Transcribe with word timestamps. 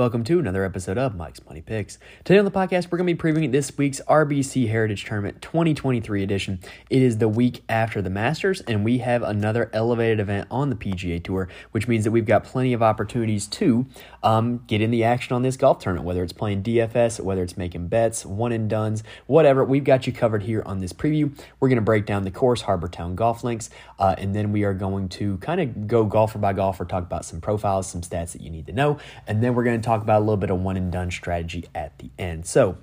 Welcome 0.00 0.24
to 0.24 0.38
another 0.38 0.64
episode 0.64 0.96
of 0.96 1.14
Mike's 1.14 1.44
Money 1.44 1.60
Picks. 1.60 1.98
Today 2.24 2.38
on 2.38 2.46
the 2.46 2.50
podcast, 2.50 2.90
we're 2.90 2.96
going 2.96 3.14
to 3.14 3.22
be 3.22 3.32
previewing 3.32 3.52
this 3.52 3.76
week's 3.76 4.00
RBC 4.08 4.70
Heritage 4.70 5.04
Tournament 5.04 5.42
2023 5.42 6.22
edition. 6.22 6.58
It 6.88 7.02
is 7.02 7.18
the 7.18 7.28
week 7.28 7.62
after 7.68 8.00
the 8.00 8.08
Masters, 8.08 8.62
and 8.62 8.82
we 8.82 8.96
have 9.00 9.22
another 9.22 9.68
elevated 9.74 10.18
event 10.18 10.48
on 10.50 10.70
the 10.70 10.74
PGA 10.74 11.22
Tour, 11.22 11.50
which 11.72 11.86
means 11.86 12.04
that 12.04 12.12
we've 12.12 12.24
got 12.24 12.44
plenty 12.44 12.72
of 12.72 12.82
opportunities 12.82 13.46
to 13.48 13.84
um, 14.22 14.64
get 14.66 14.80
in 14.80 14.90
the 14.90 15.04
action 15.04 15.34
on 15.36 15.42
this 15.42 15.58
golf 15.58 15.80
tournament, 15.80 16.06
whether 16.06 16.22
it's 16.22 16.32
playing 16.32 16.62
DFS, 16.62 17.20
whether 17.20 17.42
it's 17.42 17.58
making 17.58 17.88
bets, 17.88 18.24
one 18.24 18.52
and 18.52 18.70
dones, 18.70 19.02
whatever. 19.26 19.62
We've 19.62 19.84
got 19.84 20.06
you 20.06 20.14
covered 20.14 20.44
here 20.44 20.62
on 20.64 20.78
this 20.78 20.94
preview. 20.94 21.38
We're 21.60 21.68
going 21.68 21.76
to 21.76 21.82
break 21.82 22.06
down 22.06 22.24
the 22.24 22.30
course, 22.30 22.62
Harbour 22.62 22.88
Town 22.88 23.16
golf 23.16 23.44
links, 23.44 23.68
uh, 23.98 24.14
and 24.16 24.34
then 24.34 24.50
we 24.50 24.64
are 24.64 24.72
going 24.72 25.10
to 25.10 25.36
kind 25.36 25.60
of 25.60 25.86
go 25.86 26.06
golfer 26.06 26.38
by 26.38 26.54
golfer, 26.54 26.86
talk 26.86 27.02
about 27.02 27.26
some 27.26 27.42
profiles, 27.42 27.86
some 27.86 28.00
stats 28.00 28.32
that 28.32 28.40
you 28.40 28.48
need 28.48 28.64
to 28.64 28.72
know, 28.72 28.98
and 29.26 29.42
then 29.42 29.54
we're 29.54 29.64
going 29.64 29.78
to 29.78 29.89
talk 29.89 29.89
about 29.98 30.18
a 30.18 30.20
little 30.20 30.36
bit 30.36 30.50
of 30.50 30.60
one 30.60 30.76
and 30.76 30.92
done 30.92 31.10
strategy 31.10 31.64
at 31.74 31.98
the 31.98 32.10
end. 32.18 32.46
So, 32.46 32.78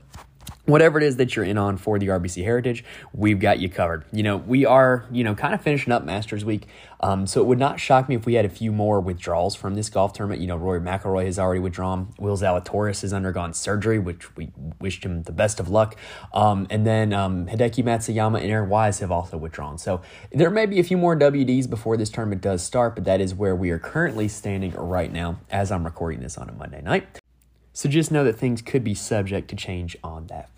whatever 0.67 0.99
it 0.99 1.03
is 1.03 1.15
that 1.15 1.35
you're 1.35 1.45
in 1.45 1.57
on 1.57 1.77
for 1.77 1.97
the 1.97 2.07
RBC 2.07 2.43
Heritage, 2.43 2.83
we've 3.13 3.39
got 3.39 3.59
you 3.59 3.69
covered. 3.69 4.03
You 4.11 4.21
know, 4.21 4.37
we 4.37 4.65
are, 4.65 5.05
you 5.11 5.23
know, 5.23 5.33
kind 5.33 5.53
of 5.53 5.61
finishing 5.61 5.91
up 5.93 6.03
Masters 6.03 6.45
Week. 6.45 6.67
Um, 6.99 7.25
so 7.25 7.41
it 7.41 7.47
would 7.47 7.59
not 7.59 7.79
shock 7.79 8.09
me 8.09 8.15
if 8.15 8.25
we 8.25 8.33
had 8.33 8.43
a 8.43 8.49
few 8.49 8.71
more 8.71 8.99
withdrawals 8.99 9.55
from 9.55 9.75
this 9.75 9.89
golf 9.89 10.13
tournament. 10.13 10.41
You 10.41 10.47
know, 10.47 10.57
Rory 10.57 10.81
McIlroy 10.81 11.25
has 11.25 11.39
already 11.39 11.61
withdrawn. 11.61 12.13
Will 12.19 12.35
Zalatoris 12.35 13.01
has 13.01 13.13
undergone 13.13 13.53
surgery, 13.53 13.97
which 13.97 14.35
we 14.35 14.49
wished 14.81 15.05
him 15.05 15.23
the 15.23 15.31
best 15.31 15.59
of 15.59 15.69
luck. 15.69 15.95
Um, 16.33 16.67
and 16.69 16.85
then 16.85 17.13
um, 17.13 17.47
Hideki 17.47 17.83
Matsuyama 17.83 18.41
and 18.41 18.51
Aaron 18.51 18.69
Wise 18.69 18.99
have 18.99 19.11
also 19.11 19.37
withdrawn. 19.37 19.77
So 19.77 20.01
there 20.31 20.49
may 20.49 20.65
be 20.65 20.79
a 20.79 20.83
few 20.83 20.97
more 20.97 21.15
WDs 21.15 21.69
before 21.69 21.95
this 21.95 22.09
tournament 22.09 22.41
does 22.41 22.61
start, 22.61 22.95
but 22.95 23.05
that 23.05 23.21
is 23.21 23.33
where 23.33 23.55
we 23.55 23.69
are 23.69 23.79
currently 23.79 24.27
standing 24.27 24.73
right 24.73 25.13
now 25.13 25.39
as 25.49 25.71
I'm 25.71 25.85
recording 25.85 26.19
this 26.19 26.37
on 26.37 26.49
a 26.49 26.53
Monday 26.53 26.81
night. 26.81 27.21
So 27.77 27.87
just 27.87 28.11
know 28.11 28.23
that 28.23 28.33
things 28.33 28.63
could 28.63 28.83
be 28.83 28.95
subject 28.95 29.49
to 29.49 29.55
change 29.55 29.95
on 30.03 30.25
that. 30.27 30.49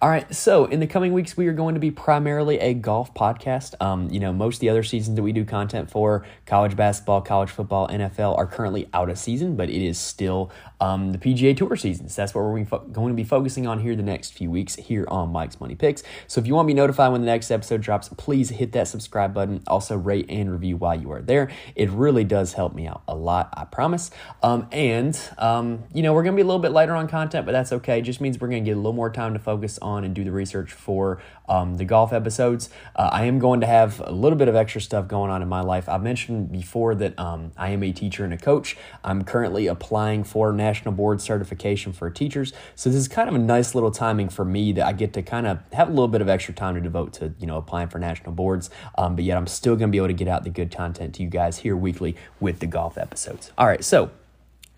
All 0.00 0.08
right, 0.08 0.32
so 0.34 0.64
in 0.64 0.80
the 0.80 0.86
coming 0.86 1.12
weeks, 1.12 1.36
we 1.36 1.46
are 1.48 1.52
going 1.52 1.74
to 1.74 1.80
be 1.80 1.90
primarily 1.90 2.58
a 2.58 2.74
golf 2.74 3.12
podcast. 3.12 3.74
Um, 3.82 4.08
you 4.08 4.18
know, 4.18 4.32
most 4.32 4.56
of 4.56 4.60
the 4.60 4.70
other 4.70 4.82
seasons 4.82 5.16
that 5.16 5.22
we 5.22 5.32
do 5.32 5.44
content 5.44 5.90
for, 5.90 6.24
college 6.46 6.76
basketball, 6.76 7.20
college 7.20 7.50
football, 7.50 7.88
NFL, 7.88 8.38
are 8.38 8.46
currently 8.46 8.88
out 8.94 9.10
of 9.10 9.18
season, 9.18 9.56
but 9.56 9.68
it 9.68 9.84
is 9.84 9.98
still 9.98 10.50
um, 10.80 11.12
the 11.12 11.18
PGA 11.18 11.56
Tour 11.56 11.76
seasons. 11.76 12.16
That's 12.16 12.34
what 12.34 12.44
we're 12.44 12.64
going 12.64 13.08
to 13.08 13.14
be 13.14 13.24
focusing 13.24 13.66
on 13.66 13.80
here 13.80 13.94
the 13.94 14.02
next 14.02 14.32
few 14.32 14.50
weeks 14.50 14.76
here 14.76 15.04
on 15.08 15.30
Mike's 15.30 15.60
Money 15.60 15.74
Picks. 15.74 16.02
So 16.26 16.40
if 16.40 16.46
you 16.46 16.54
want 16.54 16.66
to 16.66 16.72
be 16.72 16.74
notified 16.74 17.12
when 17.12 17.20
the 17.20 17.26
next 17.26 17.50
episode 17.50 17.82
drops, 17.82 18.08
please 18.16 18.48
hit 18.48 18.72
that 18.72 18.88
subscribe 18.88 19.34
button. 19.34 19.62
Also, 19.66 19.96
rate 19.96 20.26
and 20.30 20.50
review 20.50 20.76
while 20.78 20.98
you 20.98 21.12
are 21.12 21.20
there. 21.20 21.50
It 21.74 21.90
really 21.90 22.24
does 22.24 22.54
help 22.54 22.74
me 22.74 22.86
out 22.86 23.02
a 23.06 23.14
lot, 23.14 23.52
I 23.56 23.64
promise. 23.64 24.10
Um, 24.42 24.66
and, 24.72 25.20
um, 25.36 25.84
you 25.92 26.02
know, 26.02 26.14
we're 26.14 26.22
going 26.22 26.34
to 26.34 26.36
be 26.36 26.42
a 26.42 26.46
little 26.46 26.62
bit 26.62 26.72
lighter 26.72 26.94
on 26.94 27.08
content, 27.08 27.44
but 27.44 27.52
that's 27.52 27.72
okay. 27.72 27.98
It 27.98 28.02
just 28.02 28.20
means 28.20 28.40
we're 28.40 28.48
going 28.48 28.64
to 28.64 28.70
get 28.70 28.74
a 28.74 28.80
little 28.80 28.92
more 28.92 29.10
time 29.10 29.34
to 29.34 29.38
focus 29.38 29.49
on 29.82 30.04
and 30.04 30.14
do 30.14 30.24
the 30.24 30.32
research 30.32 30.72
for 30.72 31.20
um, 31.48 31.76
the 31.76 31.84
golf 31.84 32.12
episodes. 32.12 32.70
Uh, 32.94 33.08
I 33.12 33.24
am 33.24 33.38
going 33.38 33.60
to 33.60 33.66
have 33.66 34.00
a 34.00 34.12
little 34.12 34.38
bit 34.38 34.48
of 34.48 34.54
extra 34.54 34.80
stuff 34.80 35.08
going 35.08 35.30
on 35.30 35.42
in 35.42 35.48
my 35.48 35.60
life. 35.60 35.88
I 35.88 35.98
mentioned 35.98 36.52
before 36.52 36.94
that 36.94 37.18
um, 37.18 37.52
I 37.56 37.70
am 37.70 37.82
a 37.82 37.92
teacher 37.92 38.24
and 38.24 38.32
a 38.32 38.38
coach. 38.38 38.76
I'm 39.02 39.24
currently 39.24 39.66
applying 39.66 40.24
for 40.24 40.52
national 40.52 40.92
board 40.92 41.20
certification 41.20 41.92
for 41.92 42.10
teachers. 42.10 42.52
So 42.74 42.90
this 42.90 42.98
is 42.98 43.08
kind 43.08 43.28
of 43.28 43.34
a 43.34 43.38
nice 43.38 43.74
little 43.74 43.90
timing 43.90 44.28
for 44.28 44.44
me 44.44 44.72
that 44.72 44.86
I 44.86 44.92
get 44.92 45.12
to 45.14 45.22
kind 45.22 45.46
of 45.46 45.58
have 45.72 45.88
a 45.88 45.90
little 45.90 46.08
bit 46.08 46.20
of 46.20 46.28
extra 46.28 46.54
time 46.54 46.74
to 46.74 46.80
devote 46.80 47.12
to 47.14 47.34
you 47.38 47.46
know 47.46 47.56
applying 47.56 47.88
for 47.88 47.98
national 47.98 48.32
boards. 48.32 48.70
Um, 48.96 49.16
but 49.16 49.24
yet 49.24 49.36
I'm 49.36 49.46
still 49.46 49.76
going 49.76 49.88
to 49.88 49.92
be 49.92 49.98
able 49.98 50.08
to 50.08 50.14
get 50.14 50.28
out 50.28 50.44
the 50.44 50.50
good 50.50 50.74
content 50.74 51.14
to 51.16 51.22
you 51.22 51.28
guys 51.28 51.58
here 51.58 51.76
weekly 51.76 52.16
with 52.38 52.60
the 52.60 52.66
golf 52.66 52.96
episodes. 52.96 53.52
All 53.58 53.66
right, 53.66 53.84
so 53.84 54.10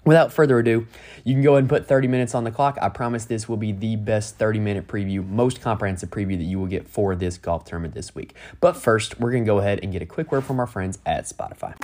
Without 0.05 0.33
further 0.33 0.59
ado, 0.59 0.87
you 1.25 1.35
can 1.35 1.43
go 1.43 1.53
ahead 1.53 1.63
and 1.63 1.69
put 1.69 1.87
30 1.87 2.09
minutes 2.09 2.35
on 2.35 2.45
the 2.45 2.51
clock. 2.51 2.77
I 2.83 2.89
promise 2.89 3.25
this 3.25 3.49
will 3.49 3.57
be 3.57 3.71
the 3.71 3.97
best 3.97 4.37
30 4.37 4.59
minute 4.59 4.89
preview, 4.89 5.27
most 5.27 5.61
comprehensive 5.61 6.11
preview 6.11 6.37
that 6.39 6.45
you 6.45 6.59
will 6.59 6.67
get 6.67 6.89
for 6.89 7.15
this 7.15 7.39
golf 7.39 7.65
tournament 7.65 7.95
this 7.95 8.15
week. 8.15 8.35
But 8.61 8.77
first, 8.77 9.21
we're 9.21 9.31
going 9.31 9.45
to 9.45 9.47
go 9.47 9.59
ahead 9.59 9.79
and 9.83 9.93
get 9.93 10.03
a 10.03 10.07
quick 10.07 10.33
word 10.33 10.45
from 10.45 10.59
our 10.59 10.67
friends 10.67 10.99
at 11.07 11.25
Spotify. 11.27 11.75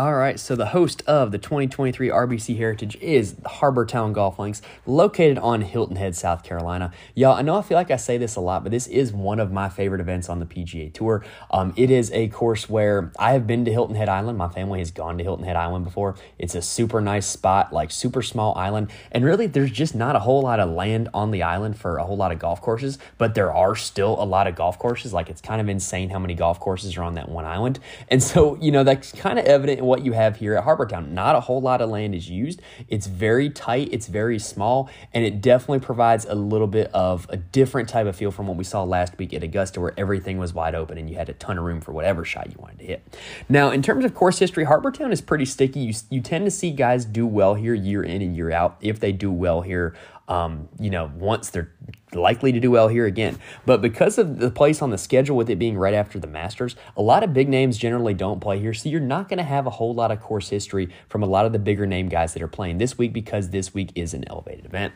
All 0.00 0.14
right, 0.14 0.40
so 0.40 0.56
the 0.56 0.64
host 0.64 1.02
of 1.06 1.30
the 1.30 1.36
2023 1.36 2.08
RBC 2.08 2.56
Heritage 2.56 2.96
is 3.02 3.36
Harbour 3.44 3.84
Town 3.84 4.14
Golf 4.14 4.38
Links, 4.38 4.62
located 4.86 5.36
on 5.36 5.60
Hilton 5.60 5.96
Head, 5.96 6.16
South 6.16 6.42
Carolina. 6.42 6.90
Y'all, 7.14 7.36
I 7.36 7.42
know 7.42 7.58
I 7.58 7.60
feel 7.60 7.76
like 7.76 7.90
I 7.90 7.96
say 7.96 8.16
this 8.16 8.34
a 8.34 8.40
lot, 8.40 8.62
but 8.62 8.72
this 8.72 8.86
is 8.86 9.12
one 9.12 9.38
of 9.38 9.52
my 9.52 9.68
favorite 9.68 10.00
events 10.00 10.30
on 10.30 10.38
the 10.38 10.46
PGA 10.46 10.90
Tour. 10.90 11.22
Um, 11.50 11.74
it 11.76 11.90
is 11.90 12.10
a 12.12 12.28
course 12.28 12.66
where 12.66 13.12
I 13.18 13.32
have 13.32 13.46
been 13.46 13.66
to 13.66 13.70
Hilton 13.70 13.94
Head 13.94 14.08
Island. 14.08 14.38
My 14.38 14.48
family 14.48 14.78
has 14.78 14.90
gone 14.90 15.18
to 15.18 15.22
Hilton 15.22 15.44
Head 15.44 15.56
Island 15.56 15.84
before. 15.84 16.16
It's 16.38 16.54
a 16.54 16.62
super 16.62 17.02
nice 17.02 17.26
spot, 17.26 17.70
like 17.70 17.90
super 17.90 18.22
small 18.22 18.56
island, 18.56 18.90
and 19.12 19.22
really 19.22 19.48
there's 19.48 19.70
just 19.70 19.94
not 19.94 20.16
a 20.16 20.20
whole 20.20 20.40
lot 20.40 20.60
of 20.60 20.70
land 20.70 21.10
on 21.12 21.30
the 21.30 21.42
island 21.42 21.78
for 21.78 21.98
a 21.98 22.04
whole 22.04 22.16
lot 22.16 22.32
of 22.32 22.38
golf 22.38 22.62
courses, 22.62 22.98
but 23.18 23.34
there 23.34 23.52
are 23.52 23.76
still 23.76 24.16
a 24.18 24.24
lot 24.24 24.46
of 24.46 24.54
golf 24.54 24.78
courses. 24.78 25.12
Like 25.12 25.28
it's 25.28 25.42
kind 25.42 25.60
of 25.60 25.68
insane 25.68 26.08
how 26.08 26.18
many 26.18 26.32
golf 26.34 26.58
courses 26.58 26.96
are 26.96 27.02
on 27.02 27.16
that 27.16 27.28
one 27.28 27.44
island, 27.44 27.80
and 28.08 28.22
so 28.22 28.56
you 28.62 28.72
know 28.72 28.82
that's 28.82 29.12
kind 29.12 29.38
of 29.38 29.44
evident 29.44 29.89
what 29.90 30.04
you 30.04 30.12
have 30.12 30.36
here 30.36 30.54
at 30.54 30.62
Harbour 30.62 30.86
Town. 30.86 31.12
Not 31.12 31.34
a 31.34 31.40
whole 31.40 31.60
lot 31.60 31.80
of 31.80 31.90
land 31.90 32.14
is 32.14 32.30
used. 32.30 32.62
It's 32.86 33.08
very 33.08 33.50
tight, 33.50 33.88
it's 33.90 34.06
very 34.06 34.38
small, 34.38 34.88
and 35.12 35.24
it 35.24 35.40
definitely 35.40 35.80
provides 35.80 36.24
a 36.26 36.36
little 36.36 36.68
bit 36.68 36.92
of 36.94 37.26
a 37.28 37.36
different 37.36 37.88
type 37.88 38.06
of 38.06 38.14
feel 38.14 38.30
from 38.30 38.46
what 38.46 38.56
we 38.56 38.62
saw 38.62 38.84
last 38.84 39.18
week 39.18 39.34
at 39.34 39.42
Augusta, 39.42 39.80
where 39.80 39.92
everything 39.96 40.38
was 40.38 40.54
wide 40.54 40.76
open 40.76 40.96
and 40.96 41.10
you 41.10 41.16
had 41.16 41.28
a 41.28 41.32
ton 41.32 41.58
of 41.58 41.64
room 41.64 41.80
for 41.80 41.90
whatever 41.90 42.24
shot 42.24 42.46
you 42.52 42.56
wanted 42.60 42.78
to 42.78 42.84
hit. 42.84 43.18
Now, 43.48 43.70
in 43.70 43.82
terms 43.82 44.04
of 44.04 44.14
course 44.14 44.38
history, 44.38 44.62
Harbour 44.62 44.92
Town 44.92 45.10
is 45.10 45.20
pretty 45.20 45.44
sticky. 45.44 45.80
You, 45.80 45.94
you 46.08 46.20
tend 46.20 46.44
to 46.44 46.52
see 46.52 46.70
guys 46.70 47.04
do 47.04 47.26
well 47.26 47.54
here 47.54 47.74
year 47.74 48.04
in 48.04 48.22
and 48.22 48.36
year 48.36 48.52
out. 48.52 48.76
If 48.80 49.00
they 49.00 49.10
do 49.10 49.32
well 49.32 49.62
here, 49.62 49.96
um, 50.30 50.68
you 50.78 50.90
know, 50.90 51.10
once 51.16 51.50
they're 51.50 51.72
likely 52.14 52.52
to 52.52 52.60
do 52.60 52.70
well 52.70 52.88
here 52.88 53.04
again. 53.04 53.38
But 53.66 53.82
because 53.82 54.16
of 54.16 54.38
the 54.38 54.50
place 54.50 54.80
on 54.80 54.90
the 54.90 54.98
schedule, 54.98 55.36
with 55.36 55.50
it 55.50 55.58
being 55.58 55.76
right 55.76 55.92
after 55.92 56.18
the 56.18 56.26
Masters, 56.26 56.76
a 56.96 57.02
lot 57.02 57.22
of 57.22 57.34
big 57.34 57.48
names 57.48 57.76
generally 57.76 58.14
don't 58.14 58.40
play 58.40 58.58
here. 58.60 58.72
So 58.72 58.88
you're 58.88 59.00
not 59.00 59.28
going 59.28 59.38
to 59.38 59.44
have 59.44 59.66
a 59.66 59.70
whole 59.70 59.92
lot 59.92 60.10
of 60.10 60.20
course 60.20 60.48
history 60.48 60.88
from 61.08 61.22
a 61.22 61.26
lot 61.26 61.46
of 61.46 61.52
the 61.52 61.58
bigger 61.58 61.86
name 61.86 62.08
guys 62.08 62.32
that 62.34 62.42
are 62.42 62.48
playing 62.48 62.78
this 62.78 62.96
week 62.96 63.12
because 63.12 63.50
this 63.50 63.74
week 63.74 63.90
is 63.96 64.14
an 64.14 64.24
elevated 64.28 64.64
event. 64.64 64.94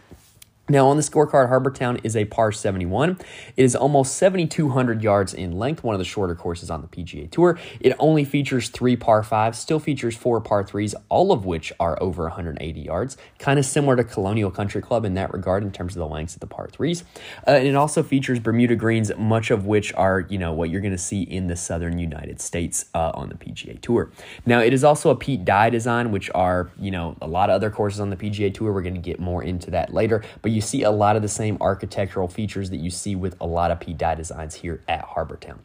Now, 0.66 0.86
on 0.86 0.96
the 0.96 1.02
scorecard, 1.02 1.48
Harbour 1.48 1.70
Town 1.70 2.00
is 2.04 2.16
a 2.16 2.24
par 2.24 2.50
71. 2.50 3.18
It 3.54 3.62
is 3.62 3.76
almost 3.76 4.16
7,200 4.16 5.02
yards 5.02 5.34
in 5.34 5.52
length, 5.58 5.84
one 5.84 5.94
of 5.94 5.98
the 5.98 6.06
shorter 6.06 6.34
courses 6.34 6.70
on 6.70 6.80
the 6.80 6.86
PGA 6.86 7.30
Tour. 7.30 7.58
It 7.80 7.94
only 7.98 8.24
features 8.24 8.70
three 8.70 8.96
par 8.96 9.22
fives, 9.22 9.58
still 9.58 9.78
features 9.78 10.16
four 10.16 10.40
par 10.40 10.64
threes, 10.64 10.94
all 11.10 11.32
of 11.32 11.44
which 11.44 11.70
are 11.78 12.02
over 12.02 12.22
180 12.22 12.80
yards. 12.80 13.18
Kind 13.38 13.58
of 13.58 13.66
similar 13.66 13.94
to 13.96 14.04
Colonial 14.04 14.50
Country 14.50 14.80
Club 14.80 15.04
in 15.04 15.12
that 15.14 15.34
regard 15.34 15.64
in 15.64 15.70
terms 15.70 15.96
of 15.96 15.98
the 15.98 16.06
lengths 16.06 16.32
of 16.32 16.40
the 16.40 16.46
par 16.46 16.66
threes. 16.72 17.04
Uh, 17.46 17.50
and 17.50 17.66
it 17.68 17.74
also 17.74 18.02
features 18.02 18.40
Bermuda 18.40 18.74
greens, 18.74 19.12
much 19.18 19.50
of 19.50 19.66
which 19.66 19.92
are, 19.92 20.20
you 20.30 20.38
know, 20.38 20.54
what 20.54 20.70
you're 20.70 20.80
going 20.80 20.92
to 20.92 20.98
see 20.98 21.24
in 21.24 21.46
the 21.46 21.56
southern 21.56 21.98
United 21.98 22.40
States 22.40 22.86
uh, 22.94 23.10
on 23.12 23.28
the 23.28 23.34
PGA 23.34 23.78
Tour. 23.82 24.10
Now, 24.46 24.60
it 24.60 24.72
is 24.72 24.82
also 24.82 25.10
a 25.10 25.16
Pete 25.16 25.44
Dye 25.44 25.68
design, 25.68 26.10
which 26.10 26.30
are, 26.34 26.70
you 26.80 26.90
know, 26.90 27.18
a 27.20 27.26
lot 27.26 27.50
of 27.50 27.54
other 27.54 27.68
courses 27.68 28.00
on 28.00 28.08
the 28.08 28.16
PGA 28.16 28.54
Tour. 28.54 28.72
We're 28.72 28.80
going 28.80 28.94
to 28.94 29.00
get 29.00 29.20
more 29.20 29.42
into 29.42 29.70
that 29.72 29.92
later. 29.92 30.24
But 30.40 30.53
you 30.54 30.60
see 30.60 30.82
a 30.82 30.90
lot 30.90 31.16
of 31.16 31.22
the 31.22 31.28
same 31.28 31.58
architectural 31.60 32.28
features 32.28 32.70
that 32.70 32.78
you 32.78 32.90
see 32.90 33.14
with 33.14 33.36
a 33.40 33.46
lot 33.46 33.70
of 33.70 33.84
Dye 33.98 34.14
designs 34.14 34.54
here 34.54 34.82
at 34.88 35.02
Harbour 35.02 35.36
Town. 35.36 35.60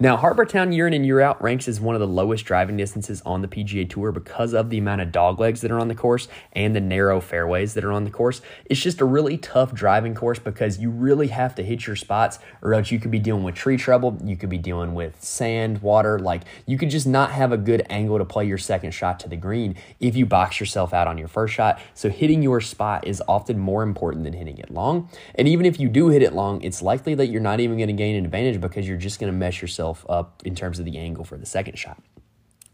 Now, 0.00 0.16
Harbour 0.16 0.44
Town 0.44 0.72
year 0.72 0.86
in 0.86 0.94
and 0.94 1.06
year 1.06 1.20
out 1.20 1.40
ranks 1.40 1.68
as 1.68 1.80
one 1.80 1.94
of 1.94 2.00
the 2.00 2.06
lowest 2.06 2.44
driving 2.44 2.76
distances 2.76 3.22
on 3.24 3.42
the 3.42 3.48
PGA 3.48 3.88
Tour 3.88 4.12
because 4.12 4.52
of 4.54 4.70
the 4.70 4.78
amount 4.78 5.02
of 5.02 5.12
dog 5.12 5.38
legs 5.38 5.60
that 5.60 5.70
are 5.70 5.78
on 5.78 5.88
the 5.88 5.94
course 5.94 6.28
and 6.52 6.74
the 6.74 6.80
narrow 6.80 7.20
fairways 7.20 7.74
that 7.74 7.84
are 7.84 7.92
on 7.92 8.04
the 8.04 8.10
course. 8.10 8.40
It's 8.64 8.80
just 8.80 9.00
a 9.00 9.04
really 9.04 9.38
tough 9.38 9.72
driving 9.72 10.14
course 10.14 10.38
because 10.38 10.78
you 10.78 10.90
really 10.90 11.28
have 11.28 11.54
to 11.56 11.62
hit 11.62 11.86
your 11.86 11.96
spots 11.96 12.38
or 12.62 12.74
else 12.74 12.90
you 12.90 12.98
could 12.98 13.10
be 13.10 13.18
dealing 13.18 13.44
with 13.44 13.54
tree 13.54 13.76
trouble, 13.76 14.18
you 14.24 14.36
could 14.36 14.50
be 14.50 14.58
dealing 14.58 14.94
with 14.94 15.22
sand, 15.22 15.82
water, 15.82 16.18
like 16.18 16.42
you 16.66 16.78
could 16.78 16.90
just 16.90 17.06
not 17.06 17.30
have 17.32 17.52
a 17.52 17.56
good 17.56 17.86
angle 17.90 18.18
to 18.18 18.24
play 18.24 18.46
your 18.46 18.58
second 18.58 18.92
shot 18.92 19.20
to 19.20 19.28
the 19.28 19.36
green 19.36 19.76
if 20.00 20.16
you 20.16 20.26
box 20.26 20.58
yourself 20.58 20.92
out 20.92 21.06
on 21.06 21.18
your 21.18 21.28
first 21.28 21.54
shot. 21.54 21.80
So 21.94 22.08
hitting 22.08 22.42
your 22.42 22.60
spot 22.60 23.06
is 23.06 23.22
often 23.28 23.58
more 23.58 23.82
important 23.82 24.24
than 24.30 24.38
hitting 24.38 24.58
it 24.58 24.70
long. 24.70 25.08
And 25.34 25.48
even 25.48 25.66
if 25.66 25.80
you 25.80 25.88
do 25.88 26.08
hit 26.08 26.22
it 26.22 26.32
long, 26.32 26.62
it's 26.62 26.82
likely 26.82 27.14
that 27.16 27.26
you're 27.26 27.40
not 27.40 27.60
even 27.60 27.76
going 27.76 27.88
to 27.88 27.94
gain 27.94 28.16
an 28.16 28.24
advantage 28.24 28.60
because 28.60 28.86
you're 28.86 28.96
just 28.96 29.20
going 29.20 29.32
to 29.32 29.36
mess 29.36 29.60
yourself 29.60 30.04
up 30.08 30.42
in 30.44 30.54
terms 30.54 30.78
of 30.78 30.84
the 30.84 30.98
angle 30.98 31.24
for 31.24 31.36
the 31.36 31.46
second 31.46 31.78
shot. 31.78 32.02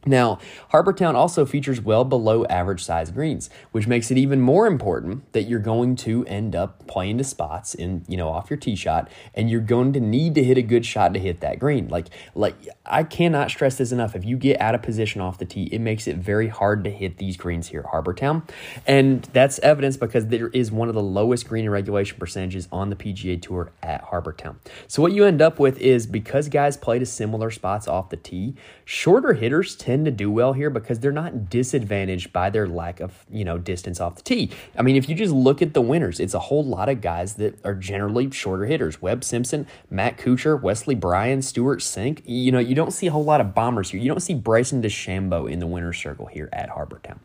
Now, 0.06 0.38
Harbour 0.70 0.92
Town 0.92 1.16
also 1.16 1.44
features 1.44 1.80
well 1.80 2.04
below 2.04 2.44
average 2.46 2.84
size 2.84 3.10
greens, 3.10 3.50
which 3.72 3.88
makes 3.88 4.10
it 4.12 4.16
even 4.16 4.40
more 4.40 4.66
important 4.68 5.30
that 5.32 5.42
you're 5.42 5.58
going 5.58 5.96
to 5.96 6.24
end 6.26 6.54
up 6.54 6.86
playing 6.86 7.18
to 7.18 7.24
spots 7.24 7.74
in, 7.74 8.04
you 8.06 8.16
know, 8.16 8.28
off 8.28 8.48
your 8.48 8.56
tee 8.56 8.76
shot, 8.76 9.10
and 9.34 9.50
you're 9.50 9.60
going 9.60 9.92
to 9.92 10.00
need 10.00 10.36
to 10.36 10.44
hit 10.44 10.56
a 10.56 10.62
good 10.62 10.86
shot 10.86 11.12
to 11.14 11.20
hit 11.20 11.40
that 11.40 11.58
green. 11.58 11.88
Like, 11.88 12.06
like 12.34 12.54
I 12.86 13.02
cannot 13.02 13.50
stress 13.50 13.76
this 13.76 13.90
enough. 13.90 14.14
If 14.14 14.24
you 14.24 14.36
get 14.36 14.60
out 14.60 14.76
of 14.76 14.82
position 14.82 15.20
off 15.20 15.38
the 15.38 15.44
tee, 15.44 15.64
it 15.72 15.80
makes 15.80 16.06
it 16.06 16.16
very 16.16 16.48
hard 16.48 16.84
to 16.84 16.90
hit 16.90 17.18
these 17.18 17.36
greens 17.36 17.66
here 17.68 17.80
at 17.80 17.86
Harbour 17.86 18.14
Town. 18.14 18.44
And 18.86 19.24
that's 19.32 19.58
evidence 19.58 19.96
because 19.96 20.28
there 20.28 20.48
is 20.48 20.70
one 20.70 20.88
of 20.88 20.94
the 20.94 21.02
lowest 21.02 21.48
green 21.48 21.68
regulation 21.68 22.16
percentages 22.18 22.68
on 22.70 22.90
the 22.90 22.96
PGA 22.96 23.42
Tour 23.42 23.72
at 23.82 24.02
Harbour 24.02 24.32
Town. 24.32 24.60
So 24.86 25.02
what 25.02 25.12
you 25.12 25.24
end 25.24 25.42
up 25.42 25.58
with 25.58 25.78
is 25.78 26.06
because 26.06 26.48
guys 26.48 26.76
play 26.76 27.00
to 27.00 27.06
similar 27.06 27.50
spots 27.50 27.88
off 27.88 28.10
the 28.10 28.16
tee, 28.16 28.54
shorter 28.84 29.32
hitters 29.32 29.74
tend 29.74 29.95
tend 29.96 30.04
to 30.04 30.10
do 30.10 30.30
well 30.30 30.52
here 30.52 30.68
because 30.68 31.00
they're 31.00 31.10
not 31.10 31.48
disadvantaged 31.48 32.30
by 32.30 32.50
their 32.50 32.68
lack 32.68 33.00
of, 33.00 33.24
you 33.30 33.44
know, 33.44 33.56
distance 33.56 33.98
off 33.98 34.16
the 34.16 34.22
tee. 34.22 34.50
I 34.76 34.82
mean, 34.82 34.94
if 34.94 35.08
you 35.08 35.14
just 35.14 35.32
look 35.32 35.62
at 35.62 35.72
the 35.72 35.80
winners, 35.80 36.20
it's 36.20 36.34
a 36.34 36.38
whole 36.38 36.64
lot 36.64 36.90
of 36.90 37.00
guys 37.00 37.34
that 37.34 37.58
are 37.64 37.74
generally 37.74 38.30
shorter 38.30 38.66
hitters. 38.66 39.00
Webb 39.00 39.24
Simpson, 39.24 39.66
Matt 39.88 40.18
Kuchar, 40.18 40.60
Wesley 40.60 40.94
Bryan, 40.94 41.40
Stewart 41.40 41.80
Cink. 41.80 42.20
You 42.26 42.52
know, 42.52 42.58
you 42.58 42.74
don't 42.74 42.92
see 42.92 43.06
a 43.06 43.10
whole 43.10 43.24
lot 43.24 43.40
of 43.40 43.54
bombers 43.54 43.90
here. 43.90 44.00
You 44.00 44.08
don't 44.08 44.20
see 44.20 44.34
Bryson 44.34 44.82
DeChambeau 44.82 45.50
in 45.50 45.60
the 45.60 45.66
winner's 45.66 45.96
circle 45.98 46.26
here 46.26 46.50
at 46.52 46.68
Harbour 46.68 47.00
Town. 47.02 47.20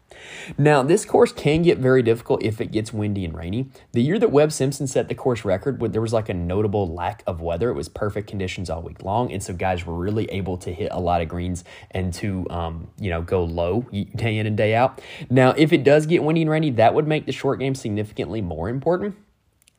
Now, 0.58 0.82
this 0.84 1.04
course 1.04 1.34
can 1.34 1.62
get 1.62 1.78
very 1.78 2.02
difficult 2.04 2.42
if 2.42 2.62
it 2.62 2.72
gets 2.72 2.94
windy 2.94 3.26
and 3.26 3.36
rainy. 3.36 3.70
The 3.92 4.02
year 4.02 4.18
that 4.20 4.32
Webb 4.32 4.54
Simpson 4.54 4.88
set 4.88 5.10
the 5.10 5.16
course 5.16 5.44
record, 5.44 5.80
there 5.92 6.02
was 6.02 6.14
like 6.14 6.30
a 6.30 6.34
notable 6.34 6.88
lack 6.94 7.24
of 7.28 7.42
weather. 7.42 7.70
It 7.70 7.76
was 7.76 7.90
perfect 7.90 8.30
conditions 8.30 8.70
all 8.70 8.82
week 8.82 9.04
long, 9.04 9.32
and 9.32 9.44
so 9.44 9.54
guys 9.54 9.86
were 9.86 9.96
really 9.96 10.26
able 10.26 10.58
to 10.60 10.72
hit 10.74 10.90
a 10.92 11.00
lot 11.00 11.22
of 11.22 11.28
greens 11.28 11.64
and 11.92 12.14
to 12.14 12.48
um, 12.50 12.61
Um, 12.62 12.88
you 13.00 13.10
know 13.10 13.22
go 13.22 13.44
low 13.44 13.88
day 14.16 14.38
in 14.38 14.46
and 14.46 14.58
day 14.58 14.76
out. 14.76 15.02
Now, 15.30 15.52
if 15.52 15.74
it 15.74 15.84
does 15.84 16.06
get 16.06 16.24
windy 16.24 16.42
and 16.42 16.52
rainy, 16.52 16.70
that 16.72 16.94
would 16.94 17.08
make 17.08 17.26
the 17.26 17.32
short 17.32 17.60
game 17.60 17.76
significantly 17.76 18.42
more 18.42 18.70
important. 18.70 19.16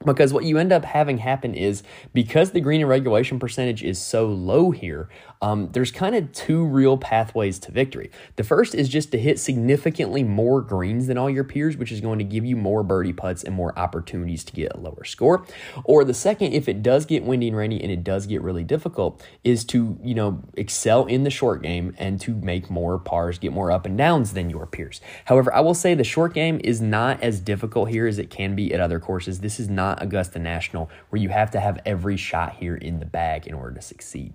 Because 0.05 0.32
what 0.32 0.44
you 0.44 0.58
end 0.58 0.73
up 0.73 0.84
having 0.84 1.19
happen 1.19 1.55
is 1.55 1.84
because 2.12 2.50
the 2.50 2.61
green 2.61 2.81
and 2.81 2.90
regulation 2.90 3.38
percentage 3.38 3.84
is 3.84 4.00
so 4.00 4.26
low 4.26 4.73
here, 4.73 5.08
um, 5.42 5.68
there's 5.72 5.92
kind 5.92 6.14
of 6.14 6.32
two 6.32 6.64
real 6.64 6.96
pathways 6.96 7.58
to 7.60 7.70
victory. 7.70 8.10
The 8.36 8.44
first 8.44 8.74
is 8.74 8.88
just 8.88 9.12
to 9.12 9.18
hit 9.18 9.38
significantly 9.38 10.22
more 10.22 10.62
greens 10.62 11.06
than 11.06 11.18
all 11.18 11.28
your 11.28 11.44
peers, 11.44 11.76
which 11.76 11.92
is 11.92 12.00
going 12.00 12.18
to 12.18 12.24
give 12.24 12.46
you 12.46 12.56
more 12.56 12.82
birdie 12.82 13.12
putts 13.12 13.44
and 13.44 13.54
more 13.54 13.78
opportunities 13.78 14.42
to 14.44 14.52
get 14.52 14.72
a 14.74 14.80
lower 14.80 15.04
score. 15.04 15.44
Or 15.84 16.04
the 16.04 16.14
second, 16.14 16.54
if 16.54 16.68
it 16.68 16.82
does 16.82 17.04
get 17.04 17.24
windy 17.24 17.48
and 17.48 17.56
rainy 17.56 17.82
and 17.82 17.92
it 17.92 18.02
does 18.02 18.26
get 18.26 18.40
really 18.40 18.64
difficult, 18.64 19.22
is 19.44 19.64
to 19.66 19.98
you 20.02 20.14
know 20.14 20.42
excel 20.54 21.04
in 21.04 21.24
the 21.24 21.30
short 21.30 21.62
game 21.62 21.94
and 21.98 22.18
to 22.22 22.34
make 22.34 22.70
more 22.70 22.98
pars, 22.98 23.38
get 23.38 23.52
more 23.52 23.70
up 23.70 23.84
and 23.84 23.98
downs 23.98 24.32
than 24.32 24.48
your 24.48 24.66
peers. 24.66 25.02
However, 25.26 25.54
I 25.54 25.60
will 25.60 25.74
say 25.74 25.94
the 25.94 26.04
short 26.04 26.32
game 26.32 26.60
is 26.64 26.80
not 26.80 27.22
as 27.22 27.40
difficult 27.40 27.90
here 27.90 28.06
as 28.06 28.18
it 28.18 28.30
can 28.30 28.56
be 28.56 28.72
at 28.72 28.80
other 28.80 28.98
courses. 28.98 29.40
This 29.40 29.60
is 29.60 29.68
not 29.68 29.82
not 29.82 30.00
Augusta 30.00 30.38
National, 30.38 30.88
where 31.10 31.20
you 31.20 31.28
have 31.28 31.50
to 31.50 31.58
have 31.58 31.80
every 31.84 32.16
shot 32.16 32.52
here 32.52 32.76
in 32.76 33.00
the 33.00 33.04
bag 33.04 33.48
in 33.48 33.54
order 33.54 33.74
to 33.74 33.82
succeed. 33.82 34.32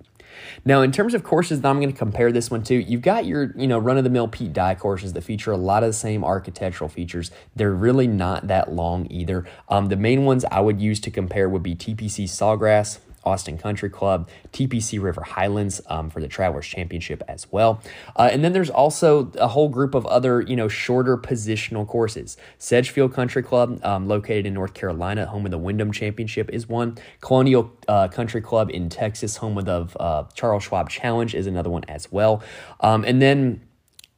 Now, 0.66 0.82
in 0.82 0.92
terms 0.92 1.14
of 1.14 1.24
courses 1.24 1.62
that 1.62 1.70
I'm 1.70 1.80
going 1.80 1.92
to 1.92 1.98
compare 1.98 2.32
this 2.32 2.52
one 2.52 2.64
to, 2.64 2.76
you've 2.76 3.02
got 3.02 3.26
your, 3.26 3.54
you 3.56 3.68
know, 3.68 3.80
run-of-the-mill 3.80 4.30
Pete 4.30 4.54
Dye 4.54 4.76
courses 4.76 5.14
that 5.14 5.22
feature 5.22 5.52
a 5.52 5.58
lot 5.58 5.84
of 5.84 5.90
the 5.90 5.94
same 5.94 6.24
architectural 6.24 6.90
features. 6.90 7.32
They're 7.56 7.74
really 7.74 8.08
not 8.08 8.48
that 8.48 8.72
long 8.72 9.08
either. 9.10 9.46
Um, 9.70 9.88
the 9.88 9.96
main 9.96 10.26
ones 10.26 10.46
I 10.52 10.60
would 10.60 10.82
use 10.82 11.00
to 11.02 11.12
compare 11.12 11.48
would 11.48 11.64
be 11.64 11.76
TPC 11.76 12.26
Sawgrass, 12.26 13.00
Austin 13.28 13.58
Country 13.58 13.90
Club, 13.90 14.30
TPC 14.54 15.02
River 15.02 15.22
Highlands 15.22 15.82
um, 15.88 16.10
for 16.10 16.22
the 16.22 16.30
Travelers 16.30 16.66
Championship 16.66 17.22
as 17.28 17.52
well. 17.52 17.82
Uh, 18.16 18.30
and 18.32 18.44
then 18.44 18.54
there's 18.54 18.70
also 18.70 19.32
a 19.38 19.50
whole 19.50 19.68
group 19.68 19.94
of 19.94 20.06
other, 20.06 20.42
you 20.42 20.56
know, 20.56 20.70
shorter 20.70 21.18
positional 21.18 21.86
courses. 21.86 22.38
Sedgefield 22.58 23.14
Country 23.14 23.44
Club, 23.44 23.80
um, 23.84 24.08
located 24.08 24.46
in 24.46 24.54
North 24.54 24.74
Carolina, 24.74 25.26
home 25.26 25.46
of 25.46 25.52
the 25.52 25.58
Wyndham 25.58 25.92
Championship, 25.92 26.50
is 26.52 26.70
one. 26.70 26.98
Colonial 27.20 27.72
uh, 27.90 28.08
Country 28.08 28.42
Club 28.42 28.70
in 28.70 28.88
Texas, 28.88 29.36
home 29.36 29.58
of 29.58 29.66
the 29.66 30.00
uh, 30.00 30.24
Charles 30.34 30.64
Schwab 30.64 30.90
Challenge, 30.90 31.36
is 31.36 31.48
another 31.48 31.70
one 31.70 31.84
as 31.90 32.10
well. 32.10 32.42
Um, 32.80 33.04
and 33.04 33.22
then 33.22 33.67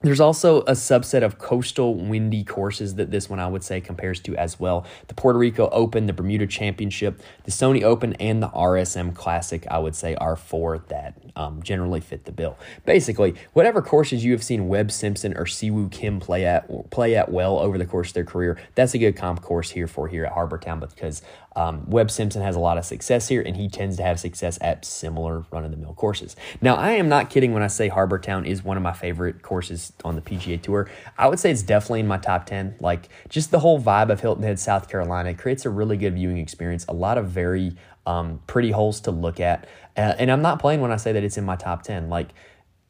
there's 0.02 0.22
also 0.22 0.62
a 0.62 0.72
subset 0.72 1.24
of 1.24 1.38
coastal 1.40 1.94
windy 1.96 2.46
courses 2.46 2.96
that 2.96 3.12
this 3.12 3.30
one 3.30 3.40
I 3.40 3.48
would 3.48 3.64
say 3.64 3.82
compares 3.82 4.22
to 4.22 4.36
as 4.38 4.58
well. 4.58 4.86
The 5.08 5.14
Puerto 5.14 5.38
Rico 5.38 5.68
Open, 5.72 6.08
the 6.08 6.14
Bermuda 6.14 6.48
Championship, 6.48 7.22
the 7.44 7.52
Sony 7.52 7.84
Open, 7.84 8.14
and 8.14 8.42
the 8.42 8.48
RSM 8.50 9.14
Classic, 9.14 9.68
I 9.70 9.80
would 9.80 9.96
say, 9.96 10.16
are 10.16 10.38
four 10.38 10.78
that 10.88 11.16
um, 11.36 11.62
generally 11.62 12.00
fit 12.00 12.24
the 12.24 12.32
bill. 12.32 12.58
Basically, 12.86 13.36
whatever 13.52 13.82
courses 13.82 14.24
you 14.24 14.32
have 14.32 14.44
seen 14.44 14.70
Webb 14.70 14.90
Simpson 14.92 15.36
or 15.36 15.46
Si 15.46 15.70
Woo 15.70 15.90
Kim 15.90 16.22
play 16.22 16.46
at 16.46 16.90
play 16.92 17.16
at 17.16 17.30
well 17.30 17.60
over 17.60 17.78
the 17.78 17.86
course 17.86 18.10
of 18.10 18.14
their 18.14 18.24
career, 18.24 18.58
that's 18.76 18.94
a 18.94 18.98
good 18.98 19.18
comp 19.18 19.42
course 19.42 19.72
here 19.72 19.88
for 19.88 20.08
here 20.08 20.26
at 20.26 20.32
Harbour 20.32 20.58
Town 20.58 20.80
because 20.80 21.22
um, 21.60 21.84
Webb 21.90 22.10
Simpson 22.10 22.42
has 22.42 22.56
a 22.56 22.60
lot 22.60 22.78
of 22.78 22.86
success 22.86 23.28
here, 23.28 23.42
and 23.42 23.58
he 23.58 23.68
tends 23.68 23.98
to 23.98 24.04
have 24.04 24.18
success 24.18 24.58
at 24.62 24.86
similar 24.86 25.44
run 25.52 25.66
of 25.66 25.72
the 25.72 25.78
mill 25.78 25.94
courses. 25.94 26.38
Now, 26.62 26.76
I 26.76 26.92
am 26.92 27.10
not 27.10 27.30
kidding 27.30 27.52
when 27.52 27.62
I 27.62 27.68
say 27.68 27.90
Harbour 27.90 28.18
Town 28.18 28.46
is 28.46 28.64
one 28.64 28.78
of 28.78 28.84
my 28.84 28.94
favorite 28.94 29.42
courses 29.42 29.92
on 30.06 30.16
the 30.16 30.22
PGA 30.22 30.62
Tour. 30.62 30.90
I 31.18 31.28
would 31.28 31.38
say 31.38 31.52
it's 31.52 31.62
definitely 31.62 32.00
in 32.00 32.08
my 32.08 32.18
top 32.18 32.46
10. 32.46 32.78
Like, 32.80 33.10
just 33.28 33.52
the 33.52 33.60
whole 33.60 33.78
vibe 33.78 34.10
of 34.10 34.22
Hilton 34.22 34.44
Head, 34.44 34.58
South 34.58 34.88
Carolina 34.88 35.34
creates 35.34 35.66
a 35.66 35.70
really 35.70 35.98
good 35.98 36.14
viewing 36.14 36.38
experience, 36.38 36.86
a 36.88 36.94
lot 36.94 37.18
of 37.18 37.28
very 37.28 37.76
um, 38.06 38.40
pretty 38.48 38.72
holes 38.72 39.02
to 39.02 39.12
look 39.12 39.42
at. 39.42 39.68
Uh, 39.98 40.16
and 40.18 40.32
I'm 40.32 40.42
not 40.42 40.60
playing 40.60 40.80
when 40.80 40.94
I 40.94 40.96
say 40.96 41.12
that 41.12 41.26
it's 41.26 41.38
in 41.38 41.44
my 41.44 41.58
top 41.58 41.84
10. 41.84 42.08
Like, 42.10 42.30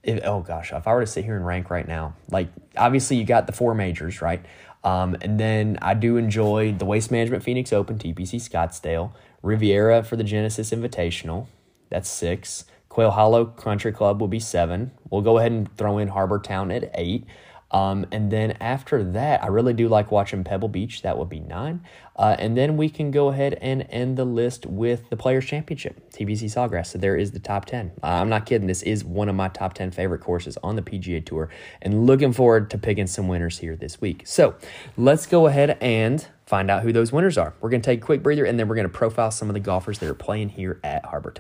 if, 0.04 0.24
oh 0.24 0.42
gosh, 0.42 0.71
if 0.74 0.88
I 0.88 0.94
were 0.94 1.01
to 1.01 1.07
sit 1.07 1.25
here 1.25 1.36
and 1.36 1.44
rank 1.44 1.71
right 1.71 1.88
now, 1.88 2.13
like, 2.30 2.50
obviously 2.77 3.18
you 3.18 3.24
got 3.24 3.48
the 3.48 3.51
four 3.51 3.74
majors, 3.74 4.21
right? 4.21 4.45
Um, 4.83 5.17
and 5.21 5.39
then 5.39 5.77
I 5.81 5.93
do 5.93 6.17
enjoy 6.17 6.73
the 6.73 6.85
Waste 6.85 7.11
Management 7.11 7.43
Phoenix 7.43 7.73
Open, 7.73 7.97
TPC 7.97 8.35
Scottsdale, 8.35 9.11
Riviera 9.41 10.03
for 10.03 10.15
the 10.15 10.23
Genesis 10.23 10.71
Invitational. 10.71 11.47
That's 11.89 12.09
six. 12.09 12.65
Quail 12.87 13.11
Hollow 13.11 13.45
Country 13.45 13.91
Club 13.91 14.19
will 14.19 14.27
be 14.27 14.39
seven. 14.39 14.91
We'll 15.09 15.21
go 15.21 15.37
ahead 15.37 15.51
and 15.51 15.75
throw 15.77 15.97
in 15.97 16.09
Harbour 16.09 16.39
Town 16.39 16.71
at 16.71 16.89
eight. 16.95 17.25
Um, 17.71 18.06
and 18.12 18.31
then 18.31 18.57
after 18.60 19.04
that, 19.04 19.44
I 19.44 19.48
really 19.48 19.74
do 19.74 19.88
like 19.88 20.12
watching 20.12 20.44
Pebble 20.44 20.69
Beach. 20.69 21.01
That 21.01 21.18
would 21.18 21.30
be 21.30 21.39
nine. 21.39 21.83
Uh, 22.16 22.36
and 22.38 22.57
then 22.57 22.75
we 22.77 22.89
can 22.89 23.12
go 23.12 23.30
ahead 23.30 23.57
and 23.62 23.86
end 23.89 24.18
the 24.18 24.25
list 24.25 24.66
with 24.66 25.10
the 25.10 25.16
Players 25.16 25.45
Championship, 25.45 26.12
TPC 26.12 26.45
Sawgrass. 26.45 26.88
So 26.88 26.98
there 26.98 27.16
is 27.16 27.31
the 27.31 27.39
top 27.39 27.66
10. 27.66 27.92
Uh, 28.04 28.07
I'm 28.07 28.30
not 28.30 28.45
kidding. 28.45 28.68
This 28.68 28.83
is 28.83 29.06
one 29.06 29.30
of 29.30 29.36
my 29.36 29.48
top 29.50 29.74
10 29.74 29.92
favorite 29.92 30.19
courses 30.19 30.57
on 30.63 30.75
the 30.75 30.81
PGA 30.81 31.25
Tour. 31.25 31.50
And 31.81 32.06
looking 32.06 32.33
forward 32.33 32.69
to 32.71 32.77
picking 32.77 33.07
some 33.07 33.27
winners 33.27 33.60
here 33.60 33.75
this 33.75 34.01
week. 34.01 34.24
So 34.25 34.56
let's 34.98 35.25
go 35.25 35.48
ahead 35.48 35.77
and 35.80 36.25
find 36.45 36.69
out 36.71 36.81
who 36.81 36.92
those 36.92 37.12
winners 37.12 37.38
are. 37.38 37.54
We're 37.62 37.69
going 37.69 37.81
to 37.81 37.86
take 37.86 38.01
a 38.01 38.06
quick 38.06 38.24
breather 38.24 38.44
and 38.44 38.60
then 38.60 38.68
we're 38.68 38.75
going 38.75 38.88
to 38.88 38.94
profile 38.94 39.31
some 39.31 39.50
of 39.50 39.54
the 39.54 39.60
golfers 39.60 40.00
that 40.00 40.10
are 40.10 40.16
playing 40.16 40.50
here 40.50 40.80
at 40.83 41.06
Harbour 41.06 41.31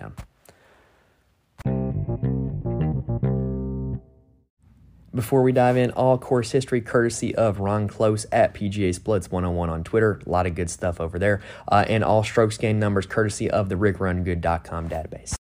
Before 5.13 5.41
we 5.41 5.51
dive 5.51 5.75
in, 5.75 5.89
all 5.91 6.19
course 6.19 6.51
history 6.51 6.81
courtesy 6.81 7.33
of 7.33 7.59
Ron 7.59 7.87
Close 7.87 8.27
at 8.31 8.53
PGA 8.53 8.93
Splits 8.93 9.31
101 9.31 9.69
on 9.69 9.83
Twitter. 9.83 10.21
A 10.25 10.29
lot 10.29 10.45
of 10.45 10.53
good 10.53 10.69
stuff 10.69 11.01
over 11.01 11.17
there. 11.17 11.41
Uh, 11.67 11.83
and 11.87 12.03
all 12.03 12.23
strokes 12.23 12.57
gained 12.57 12.79
numbers 12.79 13.07
courtesy 13.07 13.49
of 13.49 13.69
the 13.69 13.75
RickRunGood.com 13.75 14.87
database. 14.87 15.33